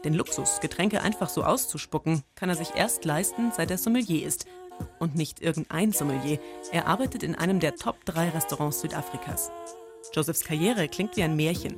Den 0.04 0.14
Luxus, 0.14 0.60
Getränke 0.62 1.02
einfach 1.02 1.30
so 1.30 1.44
auszuspucken, 1.44 2.24
kann 2.36 2.50
er 2.50 2.56
sich 2.56 2.76
erst 2.76 3.06
leisten, 3.06 3.52
seit 3.56 3.70
er 3.70 3.78
Sommelier 3.78 4.26
ist. 4.26 4.48
Und 5.00 5.16
nicht 5.16 5.42
irgendein 5.42 5.92
Sommelier. 5.92 6.40
Er 6.72 6.88
arbeitet 6.88 7.22
in 7.22 7.36
einem 7.36 7.60
der 7.60 7.76
Top 7.76 8.04
3 8.06 8.30
Restaurants 8.30 8.82
Südafrikas. 8.82 9.52
Josephs 10.12 10.44
Karriere 10.44 10.88
klingt 10.88 11.16
wie 11.16 11.24
ein 11.24 11.36
Märchen, 11.36 11.76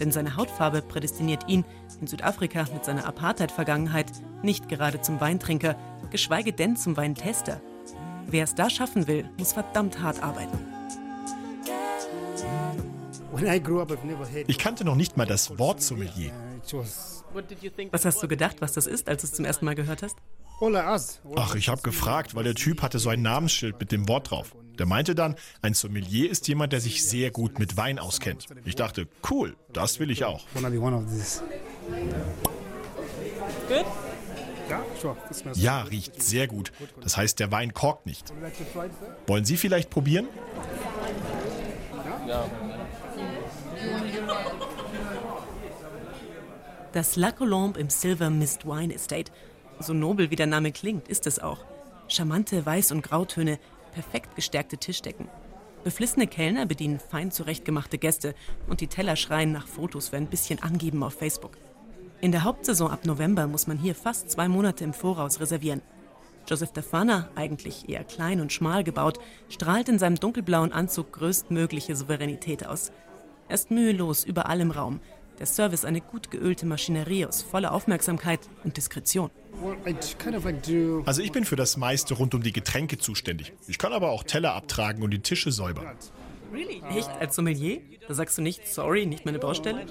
denn 0.00 0.10
seine 0.10 0.36
Hautfarbe 0.36 0.82
prädestiniert 0.82 1.48
ihn 1.48 1.64
in 2.00 2.06
Südafrika 2.06 2.66
mit 2.72 2.84
seiner 2.84 3.06
Apartheid-Vergangenheit 3.06 4.10
nicht 4.42 4.68
gerade 4.68 5.00
zum 5.00 5.20
Weintrinker, 5.20 5.76
geschweige 6.10 6.52
denn 6.52 6.76
zum 6.76 6.96
Weintester. 6.96 7.60
Wer 8.26 8.44
es 8.44 8.54
da 8.54 8.70
schaffen 8.70 9.06
will, 9.06 9.28
muss 9.38 9.52
verdammt 9.52 10.00
hart 10.00 10.22
arbeiten. 10.22 10.58
Ich 14.46 14.58
kannte 14.58 14.84
noch 14.84 14.96
nicht 14.96 15.16
mal 15.16 15.26
das 15.26 15.58
Wort 15.58 15.82
Sommelier. 15.82 16.32
Was 17.92 18.04
hast 18.04 18.22
du 18.22 18.28
gedacht, 18.28 18.56
was 18.60 18.72
das 18.72 18.86
ist, 18.86 19.08
als 19.08 19.22
du 19.22 19.26
es 19.26 19.34
zum 19.34 19.44
ersten 19.44 19.64
Mal 19.64 19.74
gehört 19.74 20.02
hast? 20.02 20.16
Ach, 21.36 21.54
ich 21.54 21.68
habe 21.68 21.82
gefragt, 21.82 22.34
weil 22.34 22.44
der 22.44 22.54
Typ 22.54 22.82
hatte 22.82 22.98
so 22.98 23.10
ein 23.10 23.20
Namensschild 23.22 23.78
mit 23.78 23.92
dem 23.92 24.08
Wort 24.08 24.30
drauf. 24.30 24.56
Der 24.78 24.86
meinte 24.86 25.14
dann, 25.14 25.36
ein 25.62 25.74
Sommelier 25.74 26.30
ist 26.30 26.48
jemand, 26.48 26.72
der 26.72 26.80
sich 26.80 27.06
sehr 27.06 27.30
gut 27.30 27.58
mit 27.58 27.76
Wein 27.76 27.98
auskennt. 27.98 28.46
Ich 28.64 28.74
dachte, 28.74 29.08
cool, 29.30 29.56
das 29.72 30.00
will 30.00 30.10
ich 30.10 30.24
auch. 30.24 30.44
Ja, 35.54 35.82
riecht 35.82 36.22
sehr 36.22 36.46
gut. 36.46 36.72
Das 37.00 37.16
heißt, 37.16 37.38
der 37.38 37.52
Wein 37.52 37.72
korkt 37.72 38.06
nicht. 38.06 38.32
Wollen 39.26 39.44
Sie 39.44 39.56
vielleicht 39.56 39.90
probieren? 39.90 40.26
Ja. 42.26 42.44
Das 46.92 47.16
La 47.16 47.30
Colombe 47.30 47.78
im 47.78 47.90
Silver 47.90 48.30
Mist 48.30 48.66
Wine 48.66 48.94
Estate. 48.94 49.30
So 49.78 49.92
nobel 49.92 50.30
wie 50.30 50.36
der 50.36 50.46
Name 50.46 50.72
klingt, 50.72 51.08
ist 51.08 51.26
es 51.26 51.38
auch. 51.38 51.64
Charmante 52.08 52.62
Weiß- 52.62 52.92
und 52.92 53.02
Grautöne, 53.02 53.58
perfekt 53.92 54.34
gestärkte 54.36 54.78
Tischdecken. 54.78 55.28
Beflissene 55.84 56.26
Kellner 56.26 56.66
bedienen 56.66 56.98
fein 56.98 57.30
zurechtgemachte 57.30 57.98
Gäste 57.98 58.34
und 58.68 58.80
die 58.80 58.88
Teller 58.88 59.16
schreien 59.16 59.52
nach 59.52 59.66
Fotos 59.66 60.08
für 60.08 60.16
ein 60.16 60.26
bisschen 60.26 60.62
Angeben 60.62 61.02
auf 61.02 61.14
Facebook. 61.14 61.56
In 62.20 62.32
der 62.32 62.44
Hauptsaison 62.44 62.90
ab 62.90 63.04
November 63.04 63.46
muss 63.46 63.66
man 63.66 63.78
hier 63.78 63.94
fast 63.94 64.30
zwei 64.30 64.48
Monate 64.48 64.84
im 64.84 64.94
Voraus 64.94 65.38
reservieren. 65.38 65.82
Joseph 66.48 66.72
Defana, 66.72 67.28
eigentlich 67.34 67.88
eher 67.88 68.04
klein 68.04 68.40
und 68.40 68.52
schmal 68.52 68.84
gebaut, 68.84 69.18
strahlt 69.48 69.88
in 69.88 69.98
seinem 69.98 70.16
dunkelblauen 70.16 70.72
Anzug 70.72 71.12
größtmögliche 71.12 71.94
Souveränität 71.94 72.66
aus. 72.66 72.90
Er 73.48 73.54
ist 73.54 73.70
mühelos 73.70 74.24
überall 74.24 74.60
im 74.60 74.70
Raum. 74.70 75.00
Der 75.38 75.46
Service 75.46 75.84
eine 75.84 76.00
gut 76.00 76.30
geölte 76.30 76.66
Maschinerie 76.66 77.26
aus 77.26 77.42
voller 77.42 77.72
Aufmerksamkeit 77.72 78.40
und 78.64 78.76
Diskretion. 78.76 79.30
Also 81.06 81.22
ich 81.22 81.32
bin 81.32 81.44
für 81.44 81.56
das 81.56 81.76
meiste 81.76 82.14
rund 82.14 82.34
um 82.34 82.42
die 82.42 82.52
Getränke 82.52 82.98
zuständig. 82.98 83.52
Ich 83.66 83.78
kann 83.78 83.92
aber 83.92 84.10
auch 84.10 84.24
Teller 84.24 84.54
abtragen 84.54 85.02
und 85.02 85.10
die 85.10 85.20
Tische 85.20 85.52
säubern. 85.52 85.86
Really? 86.52 86.82
Echt? 86.90 87.08
Als 87.08 87.36
Sommelier? 87.36 87.80
Da 88.06 88.14
sagst 88.14 88.38
du 88.38 88.42
nicht, 88.42 88.66
sorry, 88.68 89.04
nicht 89.04 89.24
meine 89.24 89.38
Baustelle? 89.38 89.84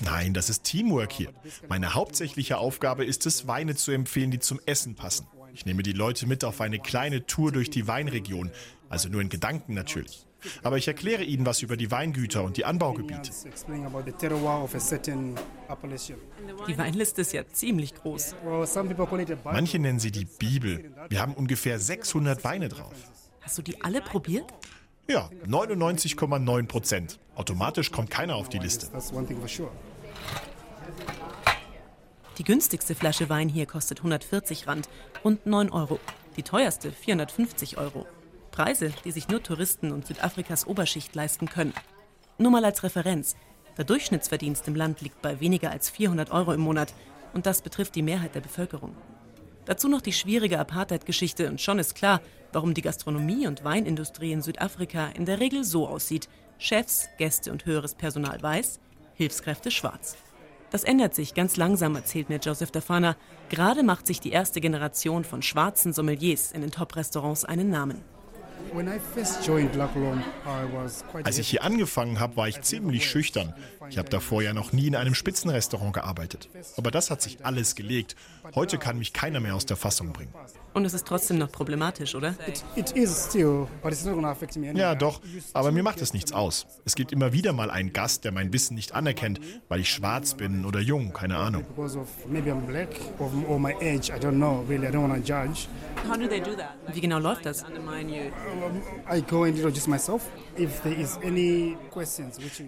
Nein, 0.00 0.34
das 0.34 0.50
ist 0.50 0.64
Teamwork 0.64 1.12
hier. 1.12 1.32
Meine 1.68 1.94
hauptsächliche 1.94 2.58
Aufgabe 2.58 3.04
ist 3.04 3.24
es, 3.24 3.46
Weine 3.46 3.76
zu 3.76 3.92
empfehlen, 3.92 4.30
die 4.30 4.40
zum 4.40 4.60
Essen 4.66 4.94
passen. 4.94 5.26
Ich 5.54 5.64
nehme 5.64 5.82
die 5.82 5.92
Leute 5.92 6.26
mit 6.26 6.44
auf 6.44 6.60
eine 6.60 6.78
kleine 6.78 7.26
Tour 7.26 7.52
durch 7.52 7.70
die 7.70 7.86
Weinregion, 7.86 8.50
also 8.88 9.08
nur 9.08 9.20
in 9.20 9.28
Gedanken 9.28 9.74
natürlich. 9.74 10.26
Aber 10.62 10.76
ich 10.76 10.88
erkläre 10.88 11.24
ihnen 11.24 11.46
was 11.46 11.62
über 11.62 11.76
die 11.76 11.90
Weingüter 11.90 12.42
und 12.42 12.56
die 12.56 12.64
Anbaugebiete. 12.64 13.30
Die 16.68 16.78
Weinliste 16.78 17.20
ist 17.20 17.32
ja 17.32 17.46
ziemlich 17.48 17.94
groß. 17.94 18.36
Manche 19.44 19.78
nennen 19.78 19.98
sie 19.98 20.10
die 20.10 20.24
Bibel. 20.24 20.92
Wir 21.08 21.20
haben 21.20 21.34
ungefähr 21.34 21.78
600 21.78 22.44
Weine 22.44 22.68
drauf. 22.68 22.94
Hast 23.40 23.58
du 23.58 23.62
die 23.62 23.82
alle 23.82 24.00
probiert? 24.00 24.52
Ja, 25.08 25.28
99,9 25.46 26.66
Prozent. 26.66 27.18
Automatisch 27.34 27.90
kommt 27.90 28.10
keiner 28.10 28.36
auf 28.36 28.48
die 28.48 28.58
Liste. 28.58 28.88
Die 32.38 32.44
günstigste 32.44 32.94
Flasche 32.94 33.28
Wein 33.28 33.48
hier 33.48 33.66
kostet 33.66 33.98
140 33.98 34.66
Rand, 34.66 34.88
rund 35.24 35.44
9 35.44 35.70
Euro. 35.70 36.00
Die 36.36 36.42
teuerste 36.42 36.90
450 36.90 37.76
Euro. 37.78 38.06
Preise, 38.52 38.92
die 39.04 39.10
sich 39.10 39.28
nur 39.28 39.42
Touristen 39.42 39.90
und 39.90 40.06
Südafrikas 40.06 40.66
Oberschicht 40.66 41.14
leisten 41.16 41.48
können. 41.48 41.74
Nur 42.38 42.52
mal 42.52 42.64
als 42.64 42.84
Referenz. 42.84 43.34
Der 43.76 43.84
Durchschnittsverdienst 43.84 44.68
im 44.68 44.76
Land 44.76 45.00
liegt 45.00 45.20
bei 45.22 45.40
weniger 45.40 45.70
als 45.70 45.90
400 45.90 46.30
Euro 46.30 46.52
im 46.52 46.60
Monat. 46.60 46.94
Und 47.34 47.46
das 47.46 47.62
betrifft 47.62 47.94
die 47.96 48.02
Mehrheit 48.02 48.34
der 48.34 48.40
Bevölkerung. 48.40 48.94
Dazu 49.64 49.88
noch 49.88 50.00
die 50.00 50.12
schwierige 50.12 50.58
Apartheid-Geschichte 50.58 51.48
und 51.48 51.60
schon 51.60 51.78
ist 51.78 51.94
klar, 51.94 52.20
warum 52.52 52.74
die 52.74 52.82
Gastronomie 52.82 53.46
und 53.46 53.64
Weinindustrie 53.64 54.32
in 54.32 54.42
Südafrika 54.42 55.08
in 55.08 55.24
der 55.24 55.40
Regel 55.40 55.64
so 55.64 55.88
aussieht. 55.88 56.28
Chefs, 56.58 57.08
Gäste 57.18 57.50
und 57.50 57.64
höheres 57.64 57.94
Personal 57.94 58.42
weiß, 58.42 58.80
Hilfskräfte 59.14 59.70
schwarz. 59.70 60.16
Das 60.70 60.84
ändert 60.84 61.14
sich 61.14 61.34
ganz 61.34 61.56
langsam, 61.56 61.96
erzählt 61.96 62.28
mir 62.28 62.38
Joseph 62.38 62.70
Dafana. 62.70 63.16
Gerade 63.50 63.82
macht 63.82 64.06
sich 64.06 64.20
die 64.20 64.32
erste 64.32 64.60
Generation 64.60 65.22
von 65.22 65.42
schwarzen 65.42 65.92
Sommeliers 65.92 66.50
in 66.50 66.62
den 66.62 66.70
Top-Restaurants 66.70 67.44
einen 67.44 67.68
Namen. 67.68 68.02
Als 71.24 71.38
ich 71.38 71.48
hier 71.48 71.62
angefangen 71.62 72.20
habe, 72.20 72.36
war 72.36 72.48
ich 72.48 72.60
ziemlich 72.62 73.08
schüchtern. 73.08 73.54
Ich 73.90 73.98
habe 73.98 74.08
davor 74.08 74.42
ja 74.42 74.52
noch 74.52 74.72
nie 74.72 74.86
in 74.86 74.96
einem 74.96 75.14
Spitzenrestaurant 75.14 75.94
gearbeitet. 75.94 76.48
Aber 76.76 76.90
das 76.90 77.10
hat 77.10 77.22
sich 77.22 77.44
alles 77.44 77.74
gelegt. 77.74 78.16
Heute 78.54 78.78
kann 78.78 78.98
mich 78.98 79.12
keiner 79.12 79.40
mehr 79.40 79.54
aus 79.54 79.66
der 79.66 79.76
Fassung 79.76 80.12
bringen. 80.12 80.32
Und 80.74 80.84
es 80.84 80.94
ist 80.94 81.06
trotzdem 81.06 81.38
noch 81.38 81.52
problematisch, 81.52 82.14
oder? 82.14 82.34
Ja, 84.76 84.94
doch. 84.94 85.20
Aber 85.52 85.70
mir 85.70 85.82
macht 85.82 86.00
es 86.00 86.12
nichts 86.14 86.32
aus. 86.32 86.66
Es 86.84 86.94
gibt 86.94 87.12
immer 87.12 87.32
wieder 87.32 87.52
mal 87.52 87.70
einen 87.70 87.92
Gast, 87.92 88.24
der 88.24 88.32
mein 88.32 88.52
Wissen 88.52 88.74
nicht 88.74 88.94
anerkennt, 88.94 89.40
weil 89.68 89.80
ich 89.80 89.90
schwarz 89.90 90.34
bin 90.34 90.64
oder 90.64 90.80
jung, 90.80 91.12
keine 91.12 91.36
Ahnung. 91.36 91.64
Wie 96.92 97.00
genau 97.00 97.18
läuft 97.18 97.46
das? 97.46 97.64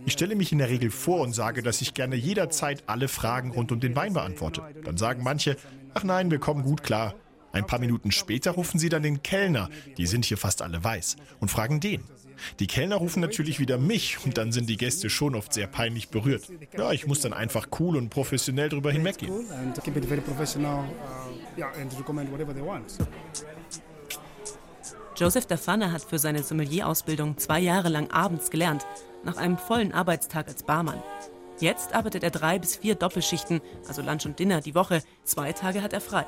Ich 0.07 0.13
stelle 0.13 0.37
mich 0.37 0.53
in 0.53 0.59
der 0.59 0.69
Regel 0.69 0.91
vor 0.91 1.21
und 1.21 1.33
sage, 1.35 1.63
dass 1.63 1.81
ich 1.81 1.95
gerne 1.95 2.17
jederzeit 2.17 2.85
alle 2.87 3.09
Fragen 3.09 3.51
rund 3.51 3.73
um 3.73 3.81
den 3.81 3.97
Wein 3.97 4.13
beantworte. 4.13 4.63
Dann 4.85 4.97
sagen 4.97 5.23
manche, 5.23 5.57
ach 5.95 6.05
nein, 6.05 6.31
wir 6.31 6.39
kommen 6.39 6.63
gut 6.63 6.83
klar. 6.83 7.15
Ein 7.55 7.67
paar 7.67 7.79
Minuten 7.79 8.11
später 8.11 8.51
rufen 8.51 8.81
sie 8.81 8.89
dann 8.89 9.05
den 9.05 9.23
Kellner, 9.23 9.71
die 9.97 10.07
sind 10.07 10.25
hier 10.25 10.37
fast 10.37 10.61
alle 10.61 10.83
weiß, 10.83 11.17
und 11.39 11.51
fragen 11.51 11.79
den. 11.79 12.03
Die 12.59 12.67
Kellner 12.67 12.97
rufen 12.97 13.21
natürlich 13.21 13.61
wieder 13.61 13.79
mich 13.79 14.19
und 14.25 14.37
dann 14.39 14.51
sind 14.51 14.69
die 14.69 14.77
Gäste 14.77 15.09
schon 15.09 15.37
oft 15.37 15.53
sehr 15.53 15.69
peinlich 15.69 16.09
berührt. 16.09 16.49
Ja, 16.77 16.91
ich 16.91 17.07
muss 17.07 17.21
dann 17.21 17.33
einfach 17.33 17.69
cool 17.79 17.97
und 17.97 18.11
professionell 18.11 18.69
drüber 18.69 18.91
hinweggehen. 18.91 19.33
Joseph 25.17 25.47
Dafana 25.47 25.93
hat 25.93 26.03
für 26.03 26.19
seine 26.19 26.43
Sommelier-Ausbildung 26.43 27.39
zwei 27.39 27.61
Jahre 27.61 27.89
lang 27.89 28.11
abends 28.11 28.51
gelernt, 28.51 28.85
nach 29.23 29.37
einem 29.37 29.59
vollen 29.59 29.93
Arbeitstag 29.93 30.49
als 30.49 30.65
Barmann. 30.65 31.01
Jetzt 31.61 31.95
arbeitet 31.95 32.25
er 32.25 32.31
drei 32.31 32.59
bis 32.59 32.75
vier 32.75 32.97
Doppelschichten, 32.97 33.61
also 33.87 34.03
Lunch 34.03 34.27
und 34.27 34.41
Dinner 34.41 34.61
die 34.61 34.75
Woche. 34.75 35.03
Zwei 35.23 35.53
Tage 35.53 35.83
hat 35.83 35.93
er 35.93 36.01
frei. 36.01 36.27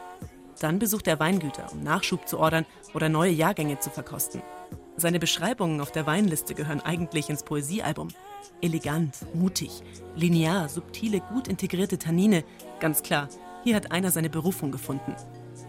Dann 0.61 0.79
besucht 0.79 1.07
er 1.07 1.21
Weingüter, 1.21 1.71
um 1.73 1.83
Nachschub 1.83 2.29
zu 2.29 2.39
ordern 2.39 2.67
oder 2.95 3.09
neue 3.09 3.33
Jahrgänge 3.33 3.79
zu 3.79 3.91
verkosten. 3.91 4.43
Seine 4.97 5.19
Beschreibungen 5.19 5.81
auf 5.81 5.93
der 5.93 6.07
Weinliste 6.07 6.55
gehören 6.55 6.81
eigentlich 6.81 7.29
ins 7.29 7.43
Poesiealbum. 7.43 8.09
Elegant, 8.63 9.15
mutig, 9.35 9.83
linear, 10.15 10.71
subtile, 10.71 11.21
gut 11.21 11.49
integrierte 11.49 11.99
Tannine. 11.99 12.45
Ganz 12.81 13.03
klar, 13.03 13.29
hier 13.63 13.77
hat 13.77 13.93
einer 13.93 14.11
seine 14.11 14.31
Berufung 14.31 14.73
gefunden. 14.73 15.15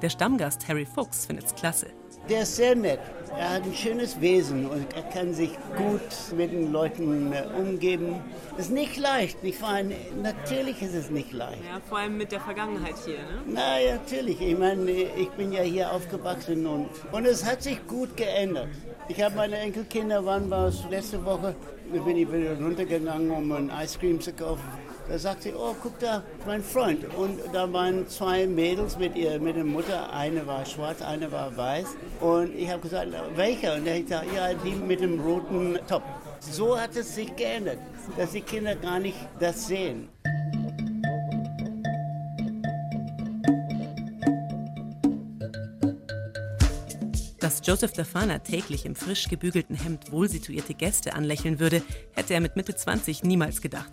Der 0.01 0.09
Stammgast 0.09 0.67
Harry 0.67 0.85
Fuchs 0.85 1.25
findet's 1.25 1.55
klasse. 1.55 1.87
Der 2.29 2.41
ist 2.41 2.55
sehr 2.57 2.75
nett. 2.75 2.99
Er 3.37 3.55
hat 3.55 3.63
ein 3.63 3.73
schönes 3.73 4.19
Wesen 4.19 4.65
und 4.65 4.85
er 4.95 5.03
kann 5.03 5.33
sich 5.33 5.51
gut 5.77 6.35
mit 6.35 6.51
den 6.51 6.71
Leuten 6.71 7.31
äh, 7.31 7.43
umgeben. 7.57 8.15
Ist 8.57 8.71
nicht 8.71 8.97
leicht. 8.97 9.37
Ich 9.43 9.59
meine, 9.59 9.95
natürlich 10.21 10.81
ist 10.81 10.95
es 10.95 11.09
nicht 11.09 11.31
leicht. 11.33 11.63
Ja, 11.63 11.79
vor 11.87 11.99
allem 11.99 12.17
mit 12.17 12.31
der 12.31 12.39
Vergangenheit 12.39 12.95
hier, 13.05 13.19
ne? 13.19 13.41
Na, 13.45 13.79
ja, 13.79 13.95
natürlich. 13.95 14.41
Ich 14.41 14.57
meine, 14.57 14.89
ich 14.89 15.29
bin 15.37 15.51
ja 15.51 15.61
hier 15.61 15.91
aufgewachsen 15.91 16.65
und, 16.65 16.89
und 17.11 17.25
es 17.25 17.45
hat 17.45 17.61
sich 17.61 17.85
gut 17.85 18.17
geändert. 18.17 18.69
Ich 19.07 19.21
habe 19.21 19.35
meine 19.35 19.57
Enkelkinder, 19.57 20.25
wann 20.25 20.49
war 20.49 20.67
es 20.67 20.83
letzte 20.89 21.23
Woche? 21.23 21.55
Da 21.93 22.01
bin 22.01 22.17
ich 22.17 22.31
wieder 22.31 22.57
runtergegangen, 22.57 23.29
um 23.31 23.51
ein 23.51 23.71
Ice 23.83 23.99
Cream 23.99 24.19
zu 24.19 24.33
kaufen. 24.33 24.63
Da 25.09 25.17
sagt 25.17 25.43
sie, 25.43 25.53
oh, 25.53 25.73
guck 25.81 25.97
da, 25.99 26.21
mein 26.45 26.61
Freund. 26.61 27.05
Und 27.15 27.39
da 27.53 27.71
waren 27.71 28.07
zwei 28.09 28.45
Mädels 28.45 28.97
mit 28.97 29.15
ihr, 29.15 29.39
mit 29.39 29.55
der 29.55 29.63
Mutter. 29.63 30.11
Eine 30.11 30.45
war 30.45 30.65
schwarz, 30.65 31.01
eine 31.01 31.31
war 31.31 31.55
weiß. 31.55 31.87
Und 32.19 32.53
ich 32.53 32.69
habe 32.69 32.81
gesagt, 32.81 33.07
welcher? 33.35 33.75
Und 33.75 33.87
er 33.87 33.95
hat 33.95 34.03
gesagt, 34.03 34.27
ja, 34.35 34.53
die 34.53 34.71
mit 34.71 34.99
dem 34.99 35.21
roten 35.21 35.79
Top. 35.87 36.03
So 36.41 36.77
hat 36.77 36.95
es 36.97 37.15
sich 37.15 37.33
geändert, 37.37 37.77
dass 38.17 38.31
die 38.31 38.41
Kinder 38.41 38.75
gar 38.75 38.99
nicht 38.99 39.17
das 39.39 39.67
sehen. 39.67 40.09
Dass 47.39 47.61
Joseph 47.65 47.93
Dafana 47.93 48.39
täglich 48.39 48.85
im 48.85 48.95
frisch 48.95 49.29
gebügelten 49.29 49.77
Hemd 49.77 50.11
wohlsituierte 50.11 50.73
Gäste 50.73 51.13
anlächeln 51.13 51.61
würde, 51.61 51.81
hätte 52.11 52.33
er 52.33 52.41
mit 52.41 52.57
Mitte 52.57 52.75
20 52.75 53.23
niemals 53.23 53.61
gedacht. 53.61 53.89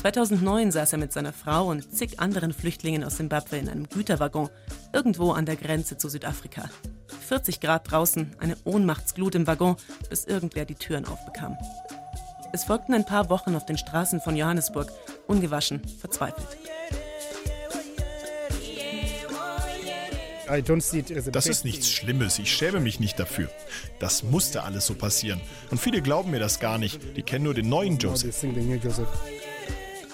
2009 0.00 0.72
saß 0.72 0.92
er 0.92 0.98
mit 0.98 1.12
seiner 1.12 1.32
Frau 1.32 1.68
und 1.68 1.94
zig 1.94 2.20
anderen 2.20 2.52
Flüchtlingen 2.52 3.02
aus 3.04 3.16
Simbabwe 3.16 3.56
in 3.56 3.68
einem 3.68 3.88
Güterwaggon, 3.88 4.50
irgendwo 4.92 5.32
an 5.32 5.46
der 5.46 5.56
Grenze 5.56 5.98
zu 5.98 6.08
Südafrika. 6.08 6.68
40 7.26 7.60
Grad 7.60 7.90
draußen, 7.90 8.36
eine 8.38 8.56
Ohnmachtsglut 8.64 9.34
im 9.34 9.46
Waggon, 9.46 9.76
bis 10.08 10.24
irgendwer 10.24 10.64
die 10.64 10.74
Türen 10.74 11.06
aufbekam. 11.06 11.56
Es 12.52 12.64
folgten 12.64 12.94
ein 12.94 13.04
paar 13.04 13.28
Wochen 13.30 13.54
auf 13.56 13.66
den 13.66 13.78
Straßen 13.78 14.20
von 14.20 14.36
Johannesburg, 14.36 14.92
ungewaschen, 15.26 15.82
verzweifelt. 16.00 16.46
Das 21.32 21.46
ist 21.46 21.64
nichts 21.64 21.90
Schlimmes, 21.90 22.38
ich 22.38 22.54
schäme 22.54 22.78
mich 22.78 23.00
nicht 23.00 23.18
dafür. 23.18 23.50
Das 23.98 24.22
musste 24.22 24.62
alles 24.62 24.86
so 24.86 24.94
passieren. 24.94 25.40
Und 25.70 25.78
viele 25.78 26.02
glauben 26.02 26.30
mir 26.30 26.38
das 26.38 26.60
gar 26.60 26.78
nicht, 26.78 27.16
die 27.16 27.22
kennen 27.22 27.44
nur 27.44 27.54
den 27.54 27.68
neuen 27.68 27.98
Joseph. 27.98 28.44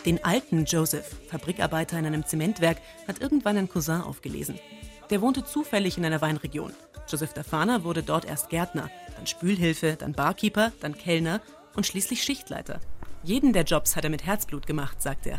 Den 0.04 0.24
alten 0.24 0.64
Joseph, 0.64 1.16
Fabrikarbeiter 1.28 1.96
in 1.96 2.06
einem 2.06 2.26
Zementwerk, 2.26 2.78
hat 3.06 3.20
irgendwann 3.20 3.56
ein 3.56 3.68
Cousin 3.68 4.00
aufgelesen. 4.00 4.58
Der 5.10 5.20
wohnte 5.20 5.44
zufällig 5.44 5.96
in 5.96 6.04
einer 6.04 6.20
Weinregion. 6.20 6.72
Joseph 7.08 7.34
Dafana 7.34 7.84
wurde 7.84 8.02
dort 8.02 8.24
erst 8.24 8.48
Gärtner, 8.48 8.90
dann 9.14 9.28
Spülhilfe, 9.28 9.96
dann 9.96 10.12
Barkeeper, 10.12 10.72
dann 10.80 10.96
Kellner 10.96 11.40
und 11.76 11.86
schließlich 11.86 12.24
Schichtleiter. 12.24 12.80
Jeden 13.22 13.52
der 13.52 13.62
Jobs 13.62 13.94
hat 13.94 14.02
er 14.02 14.10
mit 14.10 14.26
Herzblut 14.26 14.66
gemacht, 14.66 15.00
sagt 15.00 15.26
er. 15.26 15.38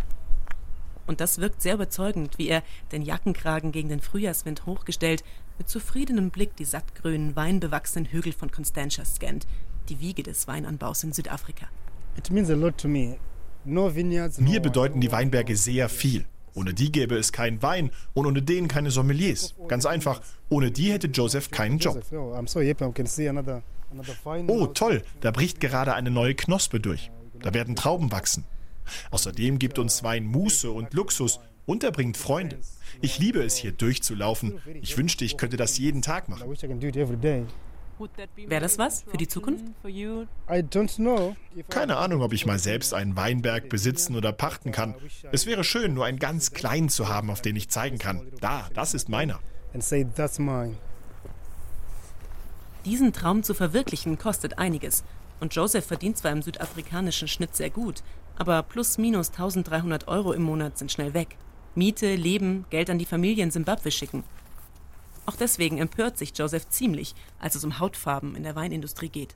Und 1.07 1.19
das 1.19 1.39
wirkt 1.39 1.61
sehr 1.61 1.73
überzeugend, 1.73 2.37
wie 2.37 2.47
er, 2.47 2.63
den 2.93 3.01
Jackenkragen 3.01 3.73
gegen 3.73 3.89
den 3.89 3.99
Frühjahrswind 3.99 4.65
hochgestellt, 4.65 5.25
mit 5.57 5.67
zufriedenem 5.67 6.29
Blick 6.29 6.55
die 6.55 6.63
sattgrünen, 6.63 7.35
weinbewachsenen 7.35 8.09
Hügel 8.09 8.31
von 8.31 8.49
Constantia 8.49 9.03
scannt, 9.03 9.45
die 9.89 9.99
Wiege 9.99 10.23
des 10.23 10.47
Weinanbaus 10.47 11.03
in 11.03 11.11
Südafrika. 11.11 11.67
Mir 14.39 14.61
bedeuten 14.61 15.01
die 15.01 15.11
Weinberge 15.11 15.55
sehr 15.55 15.89
viel. 15.89 16.25
Ohne 16.55 16.73
die 16.73 16.91
gäbe 16.91 17.15
es 17.15 17.31
keinen 17.31 17.61
Wein 17.61 17.89
und 18.13 18.25
ohne 18.25 18.41
den 18.41 18.67
keine 18.67 18.91
Sommeliers. 18.91 19.55
Ganz 19.67 19.85
einfach, 19.85 20.21
ohne 20.49 20.71
die 20.71 20.91
hätte 20.91 21.07
Joseph 21.07 21.49
keinen 21.49 21.79
Job. 21.79 22.03
Oh, 24.47 24.67
toll, 24.67 25.01
da 25.21 25.31
bricht 25.31 25.59
gerade 25.59 25.93
eine 25.93 26.11
neue 26.11 26.35
Knospe 26.35 26.79
durch. 26.79 27.11
Da 27.39 27.53
werden 27.53 27.75
Trauben 27.75 28.11
wachsen. 28.11 28.45
Außerdem 29.11 29.59
gibt 29.59 29.79
uns 29.79 30.03
Wein 30.03 30.25
Muße 30.25 30.69
und 30.69 30.93
Luxus 30.93 31.39
und 31.65 31.83
er 31.83 31.91
bringt 31.91 32.17
Freunde. 32.17 32.59
Ich 33.01 33.17
liebe 33.19 33.41
es, 33.41 33.55
hier 33.55 33.71
durchzulaufen. 33.71 34.59
Ich 34.81 34.97
wünschte, 34.97 35.25
ich 35.25 35.37
könnte 35.37 35.57
das 35.57 35.77
jeden 35.77 36.01
Tag 36.01 36.29
machen. 36.29 36.43
Wäre 38.35 38.61
das 38.61 38.77
was 38.77 39.03
für 39.03 39.17
die 39.17 39.27
Zukunft? 39.27 39.65
Keine 41.69 41.97
Ahnung, 41.97 42.21
ob 42.21 42.33
ich 42.33 42.45
mal 42.45 42.59
selbst 42.59 42.93
einen 42.93 43.15
Weinberg 43.15 43.69
besitzen 43.69 44.15
oder 44.15 44.31
pachten 44.31 44.71
kann. 44.71 44.95
Es 45.31 45.45
wäre 45.45 45.63
schön, 45.63 45.93
nur 45.93 46.05
einen 46.05 46.19
ganz 46.19 46.51
kleinen 46.51 46.89
zu 46.89 47.09
haben, 47.09 47.29
auf 47.29 47.41
den 47.41 47.55
ich 47.55 47.69
zeigen 47.69 47.97
kann. 47.97 48.27
Da, 48.41 48.69
das 48.73 48.93
ist 48.93 49.09
meiner. 49.09 49.39
Diesen 52.85 53.13
Traum 53.13 53.43
zu 53.43 53.53
verwirklichen 53.53 54.17
kostet 54.17 54.57
einiges. 54.57 55.03
Und 55.39 55.55
Joseph 55.55 55.85
verdient 55.85 56.17
zwar 56.17 56.31
im 56.31 56.41
südafrikanischen 56.41 57.27
Schnitt 57.27 57.55
sehr 57.55 57.69
gut, 57.69 58.03
aber 58.35 58.63
plus 58.63 58.97
minus 58.97 59.29
1300 59.29 60.07
Euro 60.07 60.33
im 60.33 60.43
Monat 60.43 60.77
sind 60.77 60.91
schnell 60.91 61.13
weg. 61.13 61.37
Miete, 61.75 62.15
Leben, 62.15 62.65
Geld 62.69 62.89
an 62.89 62.99
die 62.99 63.05
Familie 63.05 63.43
in 63.43 63.51
Simbabwe 63.51 63.89
schicken. 63.89 64.23
Auch 65.25 65.35
deswegen 65.35 65.77
empört 65.77 66.17
sich 66.17 66.37
Joseph 66.37 66.67
ziemlich, 66.69 67.15
als 67.39 67.55
es 67.55 67.63
um 67.63 67.79
Hautfarben 67.79 68.35
in 68.35 68.43
der 68.43 68.55
Weinindustrie 68.55 69.09
geht. 69.09 69.35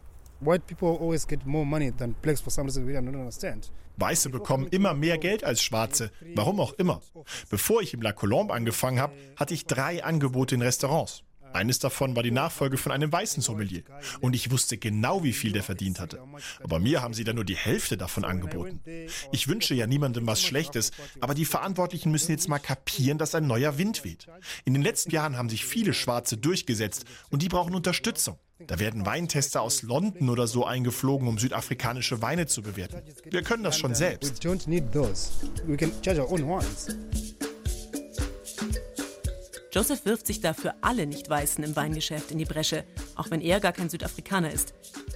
Weiße 3.98 4.30
bekommen 4.30 4.68
immer 4.68 4.94
mehr 4.94 5.18
Geld 5.18 5.44
als 5.44 5.62
Schwarze, 5.64 6.12
warum 6.36 6.60
auch 6.60 6.74
immer. 6.74 7.02
Bevor 7.50 7.82
ich 7.82 7.94
im 7.94 8.02
La 8.02 8.12
Colombe 8.12 8.54
angefangen 8.54 9.00
habe, 9.00 9.16
hatte 9.36 9.56
ich 9.56 9.66
drei 9.66 10.04
Angebote 10.04 10.56
in 10.56 10.62
Restaurants. 10.62 11.24
Eines 11.54 11.80
davon 11.80 12.16
war 12.16 12.24
die 12.24 12.32
Nachfolge 12.32 12.78
von 12.78 12.92
einem 12.92 13.12
weißen 13.12 13.42
Sommelier. 13.42 13.84
Und 14.22 14.36
ich 14.36 14.52
wusste 14.52 14.78
genau, 14.78 15.24
wie 15.24 15.34
viel 15.34 15.52
der 15.52 15.64
verdient 15.64 16.00
hatte. 16.00 16.22
Aber 16.64 16.80
mir 16.80 17.02
haben 17.02 17.14
sie 17.14 17.24
dann 17.24 17.36
nur 17.36 17.46
die 17.46 17.56
Hälfte 17.56 17.98
davon 17.98 18.26
angeboten. 18.26 18.82
Ich 19.32 19.48
wünsche 19.48 19.74
ja 19.74 19.88
niemandem 19.88 20.28
was 20.28 20.42
Schlechtes, 20.42 20.92
aber 21.20 21.34
die 21.34 21.46
Verantwortlichen 21.46 22.12
müssen 22.12 22.32
jetzt 22.32 22.50
mal 22.50 22.60
kapieren, 22.60 23.18
dass 23.18 23.36
ein 23.36 23.48
neuer 23.48 23.78
Wind 23.78 24.04
weht. 24.04 24.28
In 24.66 24.74
den 24.74 24.84
letzten 24.84 25.12
Jahren 25.12 25.38
haben 25.38 25.50
sich 25.50 25.66
viele 25.66 25.94
Schwarze 25.94 26.38
durchgesetzt 26.38 27.06
und 27.30 27.42
die 27.42 27.50
brauchen 27.50 27.76
Unterstützung. 27.76 28.38
Da 28.66 28.80
werden 28.80 29.06
Weintester 29.06 29.62
aus 29.62 29.84
London 29.84 30.30
oder 30.30 30.48
so 30.48 30.66
eingeflogen, 30.66 31.28
um 31.28 31.38
südafrikanische 31.38 32.22
Weine 32.22 32.48
zu 32.48 32.64
bewerten. 32.64 33.04
Wir 33.30 33.44
können 33.44 33.64
das 33.64 33.78
schon 33.78 33.94
selbst. 33.94 34.44
Joseph 39.78 40.06
wirft 40.06 40.26
sich 40.26 40.42
dafür 40.42 40.74
alle 40.82 41.06
Nicht-Weißen 41.06 41.64
im 41.64 41.76
Weingeschäft 41.76 42.32
in 42.32 42.40
die 42.40 42.46
Bresche, 42.46 42.84
auch 43.16 43.30
wenn 43.30 43.42
er 43.42 43.60
gar 43.60 43.74
kein 43.74 43.92
Südafrikaner 43.92 44.52
ist. 44.52 44.74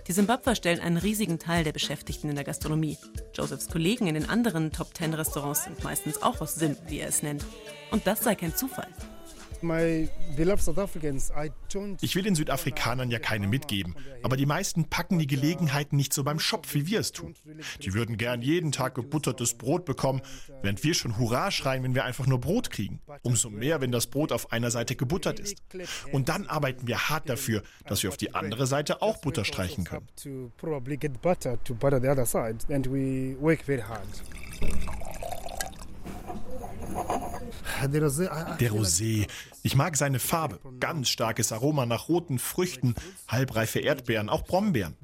Die 0.08 0.12
Simbabwer 0.12 0.54
stellen 0.54 0.80
einen 0.80 0.98
riesigen 0.98 1.40
Teil 1.40 1.64
der 1.64 1.72
Beschäftigten 1.72 2.30
in 2.30 2.36
der 2.36 2.44
Gastronomie. 2.44 3.00
Josephs 3.34 3.70
Kollegen 3.70 4.06
in 4.06 4.14
den 4.14 4.30
anderen 4.30 4.72
Top-10-Restaurants 4.72 5.64
sind 5.64 5.84
meistens 5.84 6.22
auch 6.22 6.42
aus 6.42 6.54
Sim, 6.54 6.78
wie 6.86 7.00
er 7.00 7.08
es 7.08 7.24
nennt. 7.24 7.44
Und 7.90 8.06
das 8.06 8.24
sei 8.24 8.36
kein 8.36 8.56
Zufall. 8.56 8.88
Ich 12.02 12.16
will 12.16 12.24
den 12.24 12.36
Südafrikanern 12.36 13.12
ja 13.12 13.20
keine 13.20 13.48
mitgeben, 13.48 13.96
aber 14.24 14.38
die 14.38 14.46
meisten 14.46 14.86
packen 14.86 15.20
die 15.20 15.28
Gelegenheiten 15.28 15.96
nicht 15.96 16.14
so 16.14 16.24
beim 16.24 16.40
Schopf, 16.40 16.74
wie 16.74 16.88
wir 16.88 17.00
es 17.00 17.12
tun. 17.12 17.36
Die 17.82 17.94
würden 17.94 18.18
gern 18.18 18.42
jeden 18.42 18.72
Tag 18.72 18.96
gebuttertes 18.96 19.56
Brot 19.56 19.86
bekommen, 19.86 20.22
während 20.62 20.84
wir 20.84 20.94
schon 20.94 21.18
Hurra 21.18 21.52
schreien, 21.52 21.84
wenn 21.84 21.96
wir 21.96 22.06
einfach 22.06 22.28
nur 22.28 22.40
Brot 22.40 22.70
kriegen. 22.70 23.02
Umso 23.24 23.50
mehr, 23.50 23.82
wenn 23.82 23.92
das 23.92 24.08
Brot 24.08 24.32
auf 24.32 24.52
einer 24.52 24.72
Seite 24.72 24.96
gebuttert 24.96 25.40
ist. 25.40 25.58
Und 26.12 26.30
dann 26.30 26.48
arbeiten 26.48 26.88
wir 26.88 27.10
hart 27.10 27.30
dafür, 27.30 27.64
dass 27.88 28.04
wir 28.04 28.10
auf 28.10 28.18
die 28.18 28.34
andere 28.34 28.68
Seite 28.68 29.02
auch 29.02 29.18
Butter 29.22 29.46
streichen 29.46 29.84
können. 29.84 30.08
Der 38.60 38.72
Rosé. 38.72 39.28
Ich 39.64 39.76
mag 39.76 39.98
seine 39.98 40.20
Farbe. 40.20 40.60
Ganz 40.80 41.10
starkes 41.10 41.52
Aroma 41.52 41.86
nach 41.86 42.10
roten 42.10 42.40
Früchten, 42.40 42.96
halbreife 43.28 43.80
Erdbeeren, 43.80 44.30
auch 44.30 44.44
Brombeeren. 44.44 44.96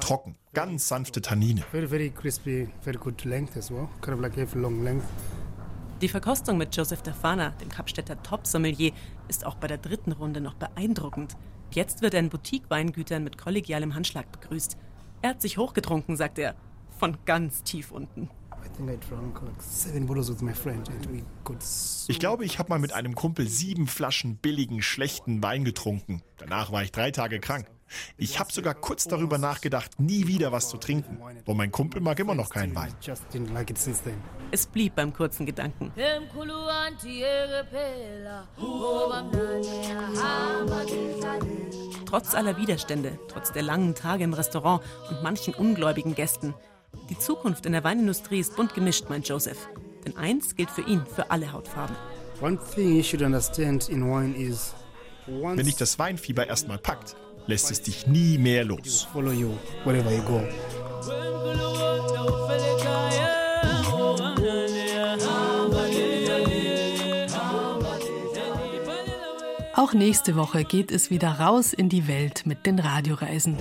Trocken, 0.00 0.36
ganz 0.52 0.88
sanfte 0.88 1.20
Tannine. 1.20 1.62
Die 6.00 6.08
Verkostung 6.08 6.58
mit 6.58 6.76
Joseph 6.76 7.02
Dafana, 7.02 7.50
dem 7.50 7.68
Kapstädter 7.68 8.22
Top-Sommelier, 8.22 8.92
ist 9.28 9.46
auch 9.46 9.54
bei 9.56 9.66
der 9.66 9.78
dritten 9.78 10.12
Runde 10.12 10.40
noch 10.40 10.54
beeindruckend. 10.54 11.36
Jetzt 11.70 12.02
wird 12.02 12.14
er 12.14 12.20
in 12.20 12.28
Boutique-Weingütern 12.28 13.24
mit 13.24 13.38
kollegialem 13.38 13.94
Handschlag 13.94 14.30
begrüßt. 14.30 14.76
Er 15.22 15.30
hat 15.30 15.42
sich 15.42 15.58
hochgetrunken, 15.58 16.16
sagt 16.16 16.38
er, 16.38 16.54
von 16.98 17.16
ganz 17.24 17.62
tief 17.62 17.90
unten. 17.92 18.30
Ich 22.08 22.18
glaube, 22.18 22.44
ich 22.44 22.58
habe 22.58 22.68
mal 22.68 22.78
mit 22.78 22.92
einem 22.92 23.14
Kumpel 23.14 23.48
sieben 23.48 23.86
Flaschen 23.86 24.36
billigen, 24.36 24.82
schlechten 24.82 25.42
Wein 25.42 25.64
getrunken. 25.64 26.22
Danach 26.38 26.72
war 26.72 26.82
ich 26.82 26.92
drei 26.92 27.10
Tage 27.10 27.40
krank. 27.40 27.66
Ich 28.16 28.40
habe 28.40 28.52
sogar 28.52 28.74
kurz 28.74 29.04
darüber 29.04 29.38
nachgedacht, 29.38 30.00
nie 30.00 30.26
wieder 30.26 30.50
was 30.52 30.68
zu 30.68 30.76
trinken. 30.76 31.18
Und 31.44 31.56
mein 31.56 31.70
Kumpel 31.70 32.00
mag 32.00 32.18
immer 32.18 32.34
noch 32.34 32.50
keinen 32.50 32.74
Wein. 32.74 32.92
Es 34.50 34.66
blieb 34.66 34.96
beim 34.96 35.12
kurzen 35.12 35.46
Gedanken. 35.46 35.92
Trotz 42.06 42.34
aller 42.34 42.56
Widerstände, 42.56 43.18
trotz 43.28 43.52
der 43.52 43.62
langen 43.62 43.94
Tage 43.94 44.24
im 44.24 44.32
Restaurant 44.32 44.82
und 45.10 45.22
manchen 45.22 45.54
ungläubigen 45.54 46.14
Gästen, 46.14 46.54
die 47.08 47.18
Zukunft 47.18 47.66
in 47.66 47.72
der 47.72 47.84
Weinindustrie 47.84 48.40
ist 48.40 48.56
bunt 48.56 48.74
gemischt, 48.74 49.08
meint 49.08 49.28
Joseph. 49.28 49.68
Denn 50.04 50.16
eins 50.16 50.56
gilt 50.56 50.70
für 50.70 50.82
ihn, 50.82 51.02
für 51.06 51.30
alle 51.30 51.52
Hautfarben. 51.52 51.96
Wenn 52.40 52.58
dich 55.66 55.76
das 55.76 55.98
Weinfieber 55.98 56.46
erstmal 56.46 56.78
packt, 56.78 57.16
lässt 57.46 57.70
es 57.70 57.82
dich 57.82 58.06
nie 58.06 58.38
mehr 58.38 58.64
los. 58.64 59.08
Auch 69.74 69.92
nächste 69.92 70.36
Woche 70.36 70.64
geht 70.64 70.90
es 70.90 71.10
wieder 71.10 71.32
raus 71.38 71.72
in 71.72 71.88
die 71.88 72.08
Welt 72.08 72.46
mit 72.46 72.64
den 72.66 72.78
Radioreisen. 72.78 73.56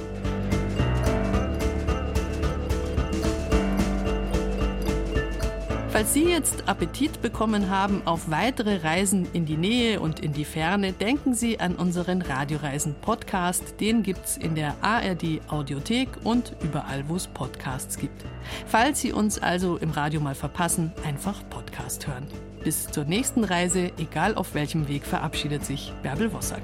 Falls 5.96 6.14
Sie 6.14 6.26
jetzt 6.26 6.68
Appetit 6.68 7.22
bekommen 7.22 7.70
haben 7.70 8.02
auf 8.04 8.30
weitere 8.30 8.86
Reisen 8.86 9.30
in 9.32 9.46
die 9.46 9.56
Nähe 9.56 10.02
und 10.02 10.20
in 10.20 10.34
die 10.34 10.44
Ferne, 10.44 10.92
denken 10.92 11.34
Sie 11.34 11.62
an 11.62 11.74
unseren 11.76 12.22
Radioreisen-Podcast. 12.22 13.80
Den 13.80 14.04
gibt's 14.04 14.36
in 14.36 14.56
der 14.56 14.76
ARD 14.82 15.40
Audiothek 15.48 16.10
und 16.26 16.54
überall, 16.62 17.08
wo 17.08 17.16
es 17.16 17.28
Podcasts 17.28 17.98
gibt. 17.98 18.26
Falls 18.66 19.00
Sie 19.00 19.14
uns 19.14 19.40
also 19.40 19.78
im 19.78 19.92
Radio 19.92 20.20
mal 20.20 20.36
verpassen, 20.36 20.92
einfach 21.06 21.48
Podcast 21.50 22.06
hören. 22.08 22.28
Bis 22.62 22.88
zur 22.88 23.06
nächsten 23.06 23.46
Reise, 23.46 23.94
egal 23.98 24.36
auf 24.36 24.54
welchem 24.54 24.90
Weg, 24.90 25.06
verabschiedet 25.06 25.64
sich 25.64 25.94
Bärbel 26.04 26.34
Wossack. 26.34 26.64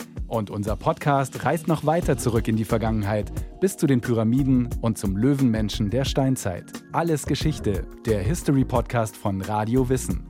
Und 0.31 0.49
unser 0.49 0.77
Podcast 0.77 1.43
reist 1.43 1.67
noch 1.67 1.85
weiter 1.85 2.17
zurück 2.17 2.47
in 2.47 2.55
die 2.55 2.63
Vergangenheit, 2.63 3.29
bis 3.59 3.75
zu 3.75 3.85
den 3.85 3.99
Pyramiden 3.99 4.69
und 4.79 4.97
zum 4.97 5.17
Löwenmenschen 5.17 5.89
der 5.89 6.05
Steinzeit. 6.05 6.71
Alles 6.93 7.25
Geschichte, 7.25 7.85
der 8.05 8.21
History 8.21 8.63
Podcast 8.63 9.17
von 9.17 9.41
Radio 9.41 9.89
Wissen. 9.89 10.23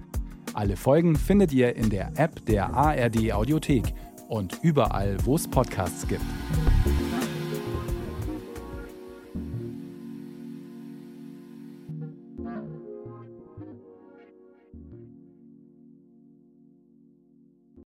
Alle 0.56 0.76
Folgen 0.76 1.16
findet 1.16 1.54
ihr 1.54 1.76
in 1.76 1.92
der 1.92 2.14
App 2.16 2.44
der 2.48 2.74
ARD 2.74 3.32
Audiothek 3.32 3.94
und 4.28 4.58
überall, 4.64 5.18
wo 5.24 5.36
es 5.36 5.48
Podcasts 5.48 6.08
gibt. 6.08 6.26